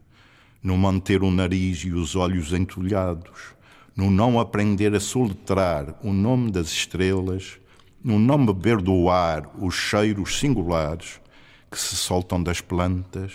no 0.62 0.78
manter 0.78 1.24
o 1.24 1.32
nariz 1.32 1.80
e 1.80 1.92
os 1.92 2.16
olhos 2.16 2.54
entulhados, 2.54 3.53
no 3.96 4.10
não 4.10 4.40
aprender 4.40 4.94
a 4.96 5.00
soletrar 5.00 5.96
o 6.04 6.12
nome 6.12 6.52
das 6.52 6.68
estrelas, 6.70 7.60
no 8.04 8.20
não 8.20 8.46
beber 8.46 8.82
do 8.82 9.10
ar 9.10 9.50
os 9.60 9.76
cheiros 9.76 10.40
singulares 10.40 11.22
que 11.70 11.80
se 11.80 11.96
soltam 11.96 12.42
das 12.42 12.60
plantas, 12.60 13.34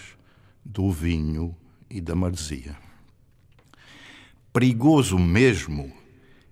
do 0.64 0.90
vinho 0.90 1.56
e 1.88 2.00
da 2.00 2.14
maresia. 2.14 2.76
Perigoso 4.52 5.18
mesmo 5.18 5.92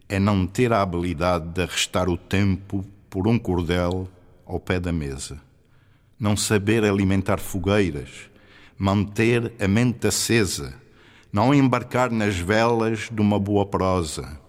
é 0.09 0.19
não 0.19 0.47
ter 0.47 0.73
a 0.73 0.81
habilidade 0.81 1.49
de 1.49 1.63
arrestar 1.63 2.09
o 2.09 2.17
tempo 2.17 2.85
por 3.11 3.27
um 3.27 3.39
cordel 3.39 4.09
ao 4.45 4.61
pé 4.61 4.79
da 4.79 4.93
mesa, 4.93 5.41
não 6.19 6.37
saber 6.37 6.85
alimentar 6.85 7.39
fogueiras, 7.39 8.31
manter 8.79 9.53
a 9.61 9.67
mente 9.67 10.07
acesa, 10.07 10.75
não 11.37 11.53
embarcar 11.53 12.11
nas 12.11 12.39
velas 12.39 13.11
de 13.13 13.21
uma 13.21 13.39
boa 13.39 13.67
prosa, 13.67 14.41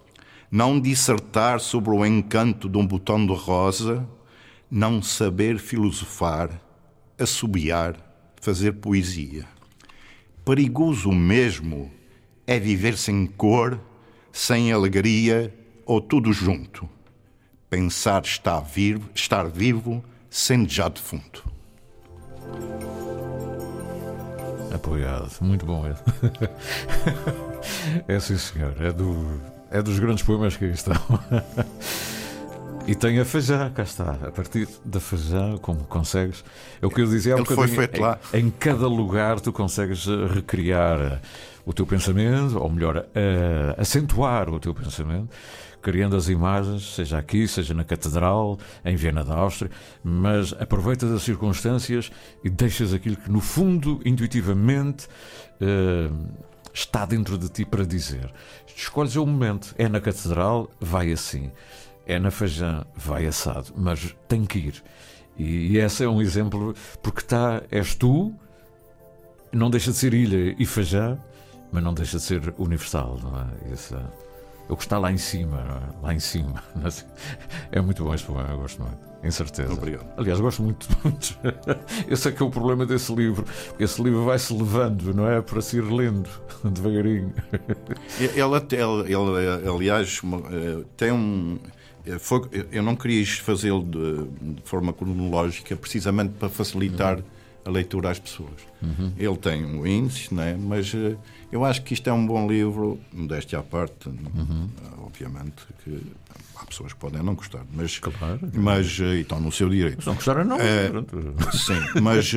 não 0.49 0.79
dissertar 0.79 1.59
sobre 1.59 1.89
o 1.89 2.05
encanto 2.05 2.69
de 2.69 2.77
um 2.77 2.87
botão 2.87 3.27
de 3.27 3.33
rosa, 3.33 4.07
não 4.71 5.01
saber 5.01 5.59
filosofar, 5.59 6.49
assobiar, 7.19 7.97
fazer 8.39 8.71
poesia. 8.71 9.43
Perigoso 10.45 11.11
mesmo 11.11 11.91
é 12.47 12.57
viver 12.57 12.97
sem 12.97 13.25
cor, 13.27 13.77
sem 14.31 14.71
alegria 14.71 15.53
ou 15.85 15.99
tudo 15.99 16.31
junto. 16.31 16.89
Pensar 17.69 18.23
estar 18.23 18.61
vivo, 18.61 19.09
estar 19.13 19.49
vivo 19.49 20.01
sendo 20.29 20.69
já 20.69 20.87
defunto. 20.87 21.43
Apoiado, 24.73 25.29
muito 25.41 25.65
bom 25.65 25.85
esse. 25.87 26.03
é 28.07 28.19
sim, 28.19 28.37
senhor. 28.37 28.73
É, 28.81 28.91
do, 28.91 29.41
é 29.71 29.81
dos 29.81 29.97
grandes 29.99 30.23
poemas 30.23 30.55
que 30.55 30.65
aí 30.65 30.71
estão. 30.71 30.95
E 32.87 32.95
tem 32.95 33.19
a 33.19 33.25
Fajá, 33.25 33.69
cá 33.69 33.83
está. 33.83 34.11
A 34.11 34.31
partir 34.31 34.65
da 34.85 35.01
Fajá, 35.01 35.57
como 35.61 35.83
consegues. 35.83 36.41
É 36.81 36.85
o 36.85 36.89
que 36.89 37.01
eu 37.01 37.05
dizia 37.05 37.33
há 37.33 37.35
um 37.35 37.39
Ele 37.39 37.45
foi 37.53 37.67
feito 37.67 37.97
em- 37.97 38.01
lá. 38.01 38.17
Em, 38.33 38.49
cada 38.49 38.87
lugar 38.87 39.41
tu 39.41 39.51
consegues 39.51 40.07
eh, 40.07 40.33
recriar 40.35 41.21
o 41.65 41.73
teu 41.73 41.85
pensamento, 41.85 42.57
ou 42.57 42.69
melhor, 42.69 43.05
eh, 43.13 43.75
acentuar 43.77 44.49
o 44.49 44.57
teu 44.57 44.73
pensamento, 44.73 45.27
criando 45.87 46.17
as 46.17 46.27
imagens, 46.27 46.95
seja 46.95 47.17
aqui, 47.17 47.47
seja 47.47 47.73
na 47.73 47.85
Catedral, 47.85 48.59
em 48.83 48.97
Viena 48.97 49.23
da 49.23 49.35
Áustria, 49.35 49.71
mas 50.03 50.51
aproveitas 50.59 51.09
as 51.09 51.21
circunstâncias 51.21 52.11
e 52.43 52.49
deixas 52.49 52.93
aquilo 52.93 53.15
que, 53.15 53.31
no 53.31 53.39
fundo, 53.39 54.01
intuitivamente. 54.03 55.07
eh, 55.61 56.09
Está 56.73 57.05
dentro 57.05 57.37
de 57.39 57.47
ti 57.49 57.65
para 57.65 57.85
dizer. 57.85 58.31
Escolhes 58.75 59.15
o 59.15 59.25
momento. 59.25 59.73
É 59.79 59.87
na 59.89 59.99
catedral, 59.99 60.69
vai 60.79 61.11
assim. 61.11 61.51
É 62.05 62.19
na 62.19 62.29
Fajã, 62.29 62.85
vai 62.95 63.25
assado. 63.25 63.73
Mas 63.75 64.13
tem 64.27 64.45
que 64.45 64.59
ir. 64.59 64.83
E, 65.37 65.71
e 65.71 65.77
esse 65.79 66.03
é 66.03 66.09
um 66.09 66.21
exemplo, 66.21 66.75
porque 67.01 67.21
está, 67.21 67.63
és 67.71 67.95
tu, 67.95 68.31
não 69.51 69.71
deixa 69.71 69.89
de 69.91 69.97
ser 69.97 70.13
ilha 70.13 70.53
e 70.59 70.65
Fajã, 70.67 71.17
mas 71.71 71.81
não 71.81 71.93
deixa 71.95 72.17
de 72.17 72.23
ser 72.23 72.53
universal, 72.59 73.17
não 73.23 73.39
é? 73.39 73.73
Esse, 73.73 73.95
é 73.95 74.26
o 74.69 74.75
que 74.75 74.83
está 74.83 74.97
lá 74.97 75.11
em 75.11 75.17
cima, 75.17 75.59
é? 75.59 76.05
lá 76.05 76.13
em 76.13 76.19
cima. 76.19 76.63
É 77.71 77.81
muito 77.81 78.03
bom 78.03 78.13
este 78.13 78.25
poema, 78.27 78.49
eu 78.49 78.57
gosto 78.59 78.81
muito, 78.81 78.97
em 79.23 79.29
certeza. 79.31 79.73
Obrigado. 79.73 80.05
Aliás, 80.17 80.39
gosto 80.39 80.63
muito, 80.63 80.87
muito. 81.03 81.37
Esse 82.07 82.29
é 82.29 82.31
que 82.31 82.41
é 82.41 82.45
o 82.45 82.49
problema 82.49 82.85
desse 82.85 83.13
livro. 83.13 83.45
Esse 83.79 84.01
livro 84.01 84.23
vai-se 84.25 84.53
levando, 84.53 85.13
não 85.13 85.27
é? 85.29 85.41
Para 85.41 85.61
se 85.61 85.77
ir 85.77 85.81
lendo, 85.83 86.29
devagarinho. 86.63 87.33
Ele, 88.19 88.55
até- 88.55 88.77
ele, 88.81 89.13
ele, 89.13 89.69
aliás, 89.69 90.21
eh, 90.23 90.83
tem 90.95 91.11
um. 91.11 91.59
eh, 92.05 92.17
foi- 92.19 92.49
eu 92.71 92.81
não 92.83 92.95
quis 92.95 93.37
fazê-lo 93.39 93.83
de, 93.83 94.53
de 94.55 94.61
forma 94.63 94.93
cronológica, 94.93 95.75
precisamente 95.75 96.33
para 96.35 96.47
facilitar 96.49 97.19
a 97.67 97.69
leitura 97.71 98.09
às 98.11 98.17
pessoas. 98.19 98.61
Uhum. 98.81 99.11
Ele 99.17 99.37
tem 99.37 99.65
um 99.65 99.85
índice, 99.85 100.33
né? 100.33 100.57
mas 100.59 100.93
eh, 100.95 101.15
eu 101.51 101.65
acho 101.65 101.81
que 101.83 101.93
isto 101.93 102.09
é 102.09 102.13
um 102.13 102.25
bom 102.25 102.47
livro, 102.47 102.97
modéstia 103.11 103.59
à 103.59 103.63
parte, 103.63 104.07
Uhum. 104.07 104.69
obviamente 105.05 105.63
que 105.83 106.01
há 106.55 106.65
pessoas 106.65 106.93
que 106.93 106.99
podem 106.99 107.21
não 107.21 107.35
gostar, 107.35 107.63
mas, 107.73 107.99
mas 108.53 108.99
eh, 108.99 109.15
estão 109.19 109.39
no 109.39 109.51
seu 109.51 109.69
direito. 109.69 110.01
Se 110.01 110.07
não 110.07 110.15
gostarem, 110.15 110.45
não. 110.45 110.57
Pronto. 110.91 111.17
Sim, 111.57 112.01
mas 112.01 112.31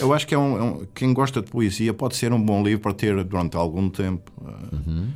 eu 0.00 0.12
acho 0.12 0.26
que 0.26 0.34
é 0.34 0.38
um, 0.38 0.56
é 0.58 0.62
um- 0.62 0.86
quem 0.94 1.12
gosta 1.12 1.40
de 1.40 1.50
poesia 1.50 1.94
pode 1.94 2.16
ser 2.16 2.32
um 2.32 2.40
bom 2.42 2.62
livro 2.62 2.80
para 2.82 2.92
ter 2.94 3.24
durante 3.24 3.56
algum 3.56 3.88
tempo. 3.88 4.30
Uhum. 4.72 5.08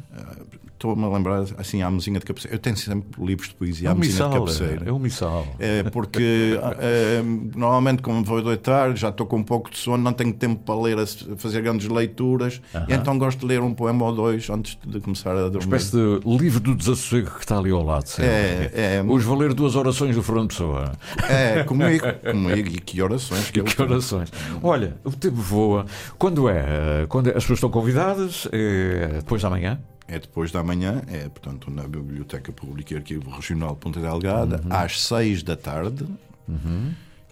Eh, 0.81 0.91
Estou-me 0.91 1.05
a 1.05 1.09
lembrar 1.09 1.45
assim 1.59 1.83
à 1.83 1.91
mesinha 1.91 2.19
de 2.19 2.25
cabeceira. 2.25 2.55
Eu 2.57 2.59
tenho 2.59 2.77
sempre 2.77 3.23
livros 3.25 3.49
de 3.49 3.55
poesia 3.55 3.89
É 3.89 3.93
à 3.93 3.95
mesinha 3.95 4.13
missal, 4.27 4.31
de 4.31 4.39
cabeceira. 4.39 4.89
é 4.89 4.93
um 4.93 4.99
missal. 4.99 5.47
É, 5.59 5.83
porque 5.85 6.59
eh, 6.81 7.23
normalmente, 7.55 8.01
como 8.03 8.25
vou 8.25 8.43
deitar, 8.43 8.97
já 8.97 9.11
estou 9.11 9.27
com 9.27 9.37
um 9.37 9.43
pouco 9.43 9.71
de 9.71 9.77
sono, 9.79 10.03
não 10.03 10.13
tenho 10.13 10.33
tempo 10.33 10.63
para 10.65 10.81
ler, 10.81 11.07
fazer 11.37 11.61
grandes 11.63 11.87
leituras, 11.89 12.61
Aham. 12.75 12.87
e 12.89 12.93
então 12.95 13.19
gosto 13.19 13.41
de 13.41 13.47
ler 13.47 13.61
um 13.61 13.75
poema 13.75 14.07
ou 14.07 14.15
dois 14.15 14.49
antes 14.49 14.79
de 14.87 15.01
começar 15.01 15.33
a 15.37 15.49
dormir. 15.49 15.67
Uma 15.67 15.77
espécie 15.77 15.91
de 15.97 16.21
livro 16.39 16.61
do 16.61 16.75
desassossego 16.75 17.31
que 17.33 17.41
está 17.41 17.59
ali 17.59 17.71
ao 17.71 17.83
lado. 17.85 18.07
É, 18.19 18.71
é. 18.75 19.05
Os 19.07 19.23
valer 19.25 19.53
duas 19.53 19.77
orações 19.77 20.17
do 20.17 20.23
Fernando 20.23 20.49
Pessoa. 20.49 20.93
É, 21.29 21.63
comigo, 21.69 22.05
comigo. 22.31 22.69
E 22.69 22.81
que 22.81 23.03
orações 23.03 23.51
que 23.51 23.63
que 23.63 23.83
orações. 23.83 24.33
Olha, 24.63 24.97
o 25.05 25.11
tempo 25.11 25.37
voa. 25.37 25.85
Quando 26.19 26.49
é? 26.49 27.05
Quando 27.09 27.29
é- 27.29 27.31
as 27.37 27.43
pessoas 27.45 27.59
estão 27.59 27.71
convidadas? 27.71 28.49
É 28.51 29.17
depois 29.17 29.43
da 29.43 29.51
manhã? 29.51 29.79
É 30.13 30.19
depois 30.19 30.51
da 30.51 30.61
manhã, 30.63 31.03
é 31.07 31.29
portanto 31.29 31.71
na 31.71 31.85
Biblioteca 31.87 32.51
Pública 32.51 32.93
e 32.93 32.97
Arquivo 32.97 33.31
Regional 33.31 33.75
de 33.75 33.81
Ponta 33.81 34.01
Delgada, 34.01 34.61
às 34.69 35.01
seis 35.01 35.43
da 35.43 35.57
tarde. 35.57 36.05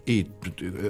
E 0.08 0.26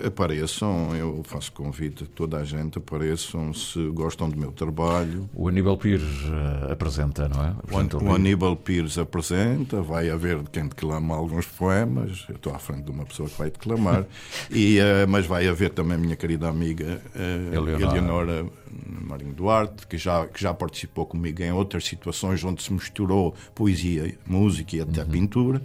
apareçam, 0.06 0.94
eu 0.94 1.22
faço 1.24 1.50
convite 1.50 2.04
a 2.04 2.06
toda 2.06 2.36
a 2.36 2.44
gente, 2.44 2.78
apareçam 2.78 3.52
se 3.52 3.88
gostam 3.88 4.30
do 4.30 4.38
meu 4.38 4.52
trabalho. 4.52 5.28
O 5.34 5.48
Aníbal 5.48 5.76
Pires 5.76 6.04
eh, 6.04 6.72
apresenta, 6.72 7.28
não 7.28 7.44
é? 7.44 7.48
O, 7.48 7.58
Apresenta 7.58 7.96
o 7.96 8.06
o. 8.06 8.14
Aníbal 8.14 8.54
Pires 8.54 8.96
apresenta, 8.96 9.82
vai 9.82 10.08
haver 10.08 10.38
quem 10.52 10.68
declama 10.68 11.16
alguns 11.16 11.46
poemas. 11.46 12.26
Eu 12.28 12.36
estou 12.36 12.54
à 12.54 12.60
frente 12.60 12.84
de 12.84 12.92
uma 12.92 13.04
pessoa 13.04 13.28
que 13.28 13.36
vai 13.36 13.50
declamar, 13.50 14.06
e, 14.52 14.78
eh, 14.78 15.04
mas 15.06 15.26
vai 15.26 15.48
haver 15.48 15.70
também 15.70 15.96
a 15.96 15.98
minha 15.98 16.14
querida 16.14 16.48
amiga 16.48 17.02
eh, 17.16 17.56
Eleonora. 17.56 17.96
Eleonora 17.96 18.46
Marinho 18.86 19.34
Duarte, 19.34 19.84
que 19.88 19.98
já, 19.98 20.28
que 20.28 20.40
já 20.40 20.54
participou 20.54 21.04
comigo 21.06 21.42
em 21.42 21.50
outras 21.50 21.84
situações 21.84 22.44
onde 22.44 22.62
se 22.62 22.72
misturou 22.72 23.34
poesia, 23.52 24.16
música 24.24 24.76
e 24.76 24.80
até 24.80 25.04
pintura. 25.04 25.60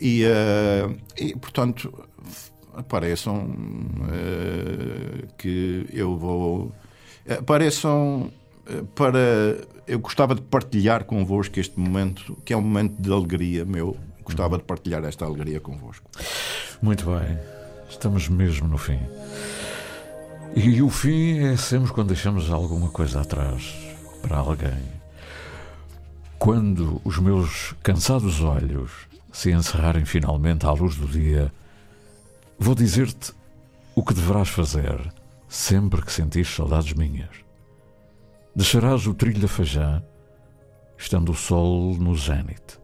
E, 0.00 0.24
eh, 0.24 0.88
e 1.18 1.36
portanto, 1.36 1.92
apareçam 2.78 3.50
eh, 4.12 5.26
que 5.36 5.86
eu 5.92 6.16
vou. 6.16 6.72
Apareçam 7.28 8.30
eh, 8.66 8.82
para. 8.94 9.18
Eu 9.86 9.98
gostava 9.98 10.34
de 10.34 10.42
partilhar 10.42 11.04
convosco 11.04 11.58
este 11.58 11.78
momento, 11.78 12.36
que 12.44 12.52
é 12.52 12.56
um 12.56 12.62
momento 12.62 13.00
de 13.00 13.12
alegria 13.12 13.64
meu. 13.64 13.96
Gostava 14.22 14.58
de 14.58 14.64
partilhar 14.64 15.04
esta 15.04 15.24
alegria 15.24 15.60
convosco. 15.60 16.08
Muito 16.80 17.06
bem. 17.06 17.38
Estamos 17.88 18.28
mesmo 18.28 18.68
no 18.68 18.78
fim. 18.78 19.00
E 20.54 20.82
o 20.82 20.90
fim 20.90 21.38
é 21.38 21.56
sempre 21.56 21.90
quando 21.92 22.08
deixamos 22.08 22.50
alguma 22.50 22.88
coisa 22.88 23.22
atrás 23.22 23.74
para 24.20 24.36
alguém. 24.36 24.98
Quando 26.38 27.00
os 27.04 27.18
meus 27.18 27.74
cansados 27.82 28.42
olhos 28.42 29.08
se 29.32 29.50
encerrarem 29.50 30.04
finalmente 30.04 30.66
à 30.66 30.70
luz 30.70 30.96
do 30.96 31.06
dia, 31.06 31.52
vou 32.58 32.74
dizer-te 32.74 33.32
o 33.94 34.02
que 34.02 34.14
deverás 34.14 34.48
fazer 34.48 35.12
sempre 35.48 36.02
que 36.02 36.12
sentires 36.12 36.54
saudades 36.54 36.92
minhas. 36.92 37.30
Deixarás 38.54 39.06
o 39.06 39.14
trilho 39.14 39.40
da 39.40 39.48
Fajã, 39.48 40.02
estando 40.96 41.30
o 41.30 41.34
sol 41.34 41.94
no 41.94 42.16
zénite. 42.16 42.78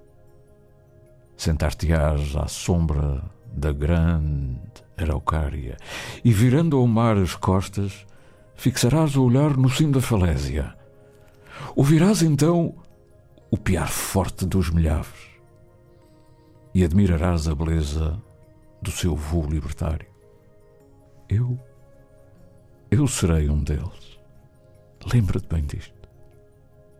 Sentar-te-ás 1.36 2.36
à 2.36 2.46
sombra 2.46 3.22
da 3.52 3.72
grande 3.72 4.60
Araucária 4.96 5.76
e, 6.24 6.32
virando 6.32 6.76
ao 6.76 6.86
mar 6.86 7.16
as 7.16 7.34
costas, 7.34 8.06
fixarás 8.54 9.16
o 9.16 9.24
olhar 9.24 9.56
no 9.56 9.68
cimo 9.68 9.92
da 9.92 10.00
falésia. 10.00 10.74
Ouvirás 11.74 12.22
então 12.22 12.76
o 13.50 13.56
piar 13.56 13.88
forte 13.88 14.46
dos 14.46 14.70
milhares 14.70 15.34
e 16.72 16.84
admirarás 16.84 17.48
a 17.48 17.54
beleza 17.54 18.20
do 18.84 18.90
seu 18.90 19.16
voo 19.16 19.46
libertário. 19.48 20.06
Eu. 21.28 21.58
Eu 22.90 23.06
serei 23.08 23.48
um 23.48 23.64
deles. 23.64 24.18
Lembra-te 25.10 25.48
bem 25.48 25.64
disto. 25.64 25.94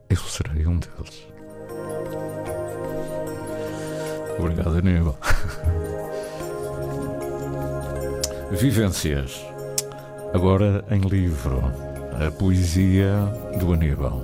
Eu 0.09 0.17
serei 0.17 0.67
um 0.67 0.79
deles. 0.79 1.29
Obrigado, 4.39 4.79
Aníbal. 4.79 5.19
Vivências. 8.51 9.45
Agora 10.33 10.83
em 10.91 11.01
livro. 11.01 11.63
A 12.27 12.31
poesia 12.31 13.15
do 13.61 13.75
Aníbal. 13.75 14.23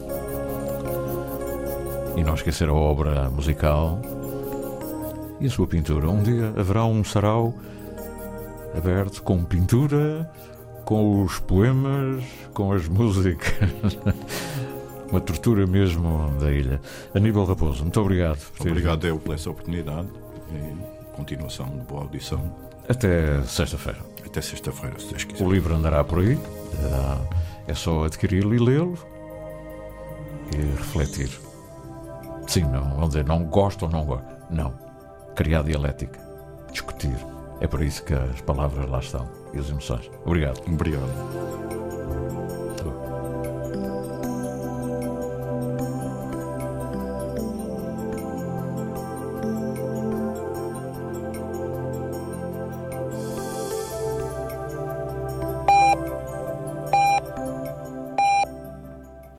E 2.17 2.25
não 2.25 2.33
esquecer 2.35 2.71
a 2.71 2.75
obra 2.75 3.29
musical 3.29 4.01
e 5.41 5.47
a 5.47 5.51
sua 5.51 5.67
pintura. 5.67 6.09
Um 6.09 6.23
dia 6.23 6.53
haverá 6.57 6.85
um 6.85 7.03
sarau 7.03 7.55
aberto 8.77 9.23
com 9.23 9.43
pintura, 9.45 10.31
com 10.85 11.23
os 11.23 11.39
poemas, 11.39 12.25
com 12.55 12.73
as 12.73 12.87
músicas. 12.89 13.71
Uma 15.11 15.21
tortura 15.21 15.67
mesmo 15.67 16.31
da 16.39 16.53
ilha. 16.53 16.81
Aníbal 17.13 17.45
Raposo, 17.45 17.83
muito 17.83 18.01
obrigado. 18.01 18.39
Obrigado 18.61 19.07
eu 19.07 19.19
por 19.19 19.35
essa 19.35 19.51
oportunidade 19.51 20.07
e 20.53 21.17
continuação 21.17 21.67
de 21.67 21.85
boa 21.85 22.03
audição. 22.03 22.41
Até 22.89 23.43
sexta-feira. 23.43 23.99
Até 24.25 24.41
sexta-feira, 24.41 24.97
se 25.01 25.09
Deus 25.09 25.25
quiser. 25.25 25.45
O 25.45 25.53
livro 25.53 25.75
andará 25.75 26.05
por 26.05 26.21
aí. 26.21 26.39
É 27.67 27.75
só 27.75 28.05
adquiri-lo 28.05 28.55
e 28.55 28.59
lê-lo 28.59 28.97
e 30.55 30.77
refletir. 30.77 31.31
Sim, 32.47 32.65
não, 32.65 32.83
vamos 32.91 33.09
dizer, 33.11 33.25
não 33.25 33.45
gosto 33.45 33.85
ou 33.87 33.91
não 33.91 34.05
gosto. 34.05 34.27
Não. 34.49 34.90
Criar 35.35 35.63
dialética. 35.63 36.19
Discutir. 36.73 37.17
É 37.61 37.67
por 37.67 37.83
isso 37.83 38.05
que 38.05 38.15
as 38.15 38.41
palavras 38.43 38.89
lá 38.89 39.01
estão 39.01 39.29
e 39.53 39.59
as 39.59 39.69
emoções. 39.69 40.11
Obrigado. 40.25 40.61
Obrigado. 40.67 41.80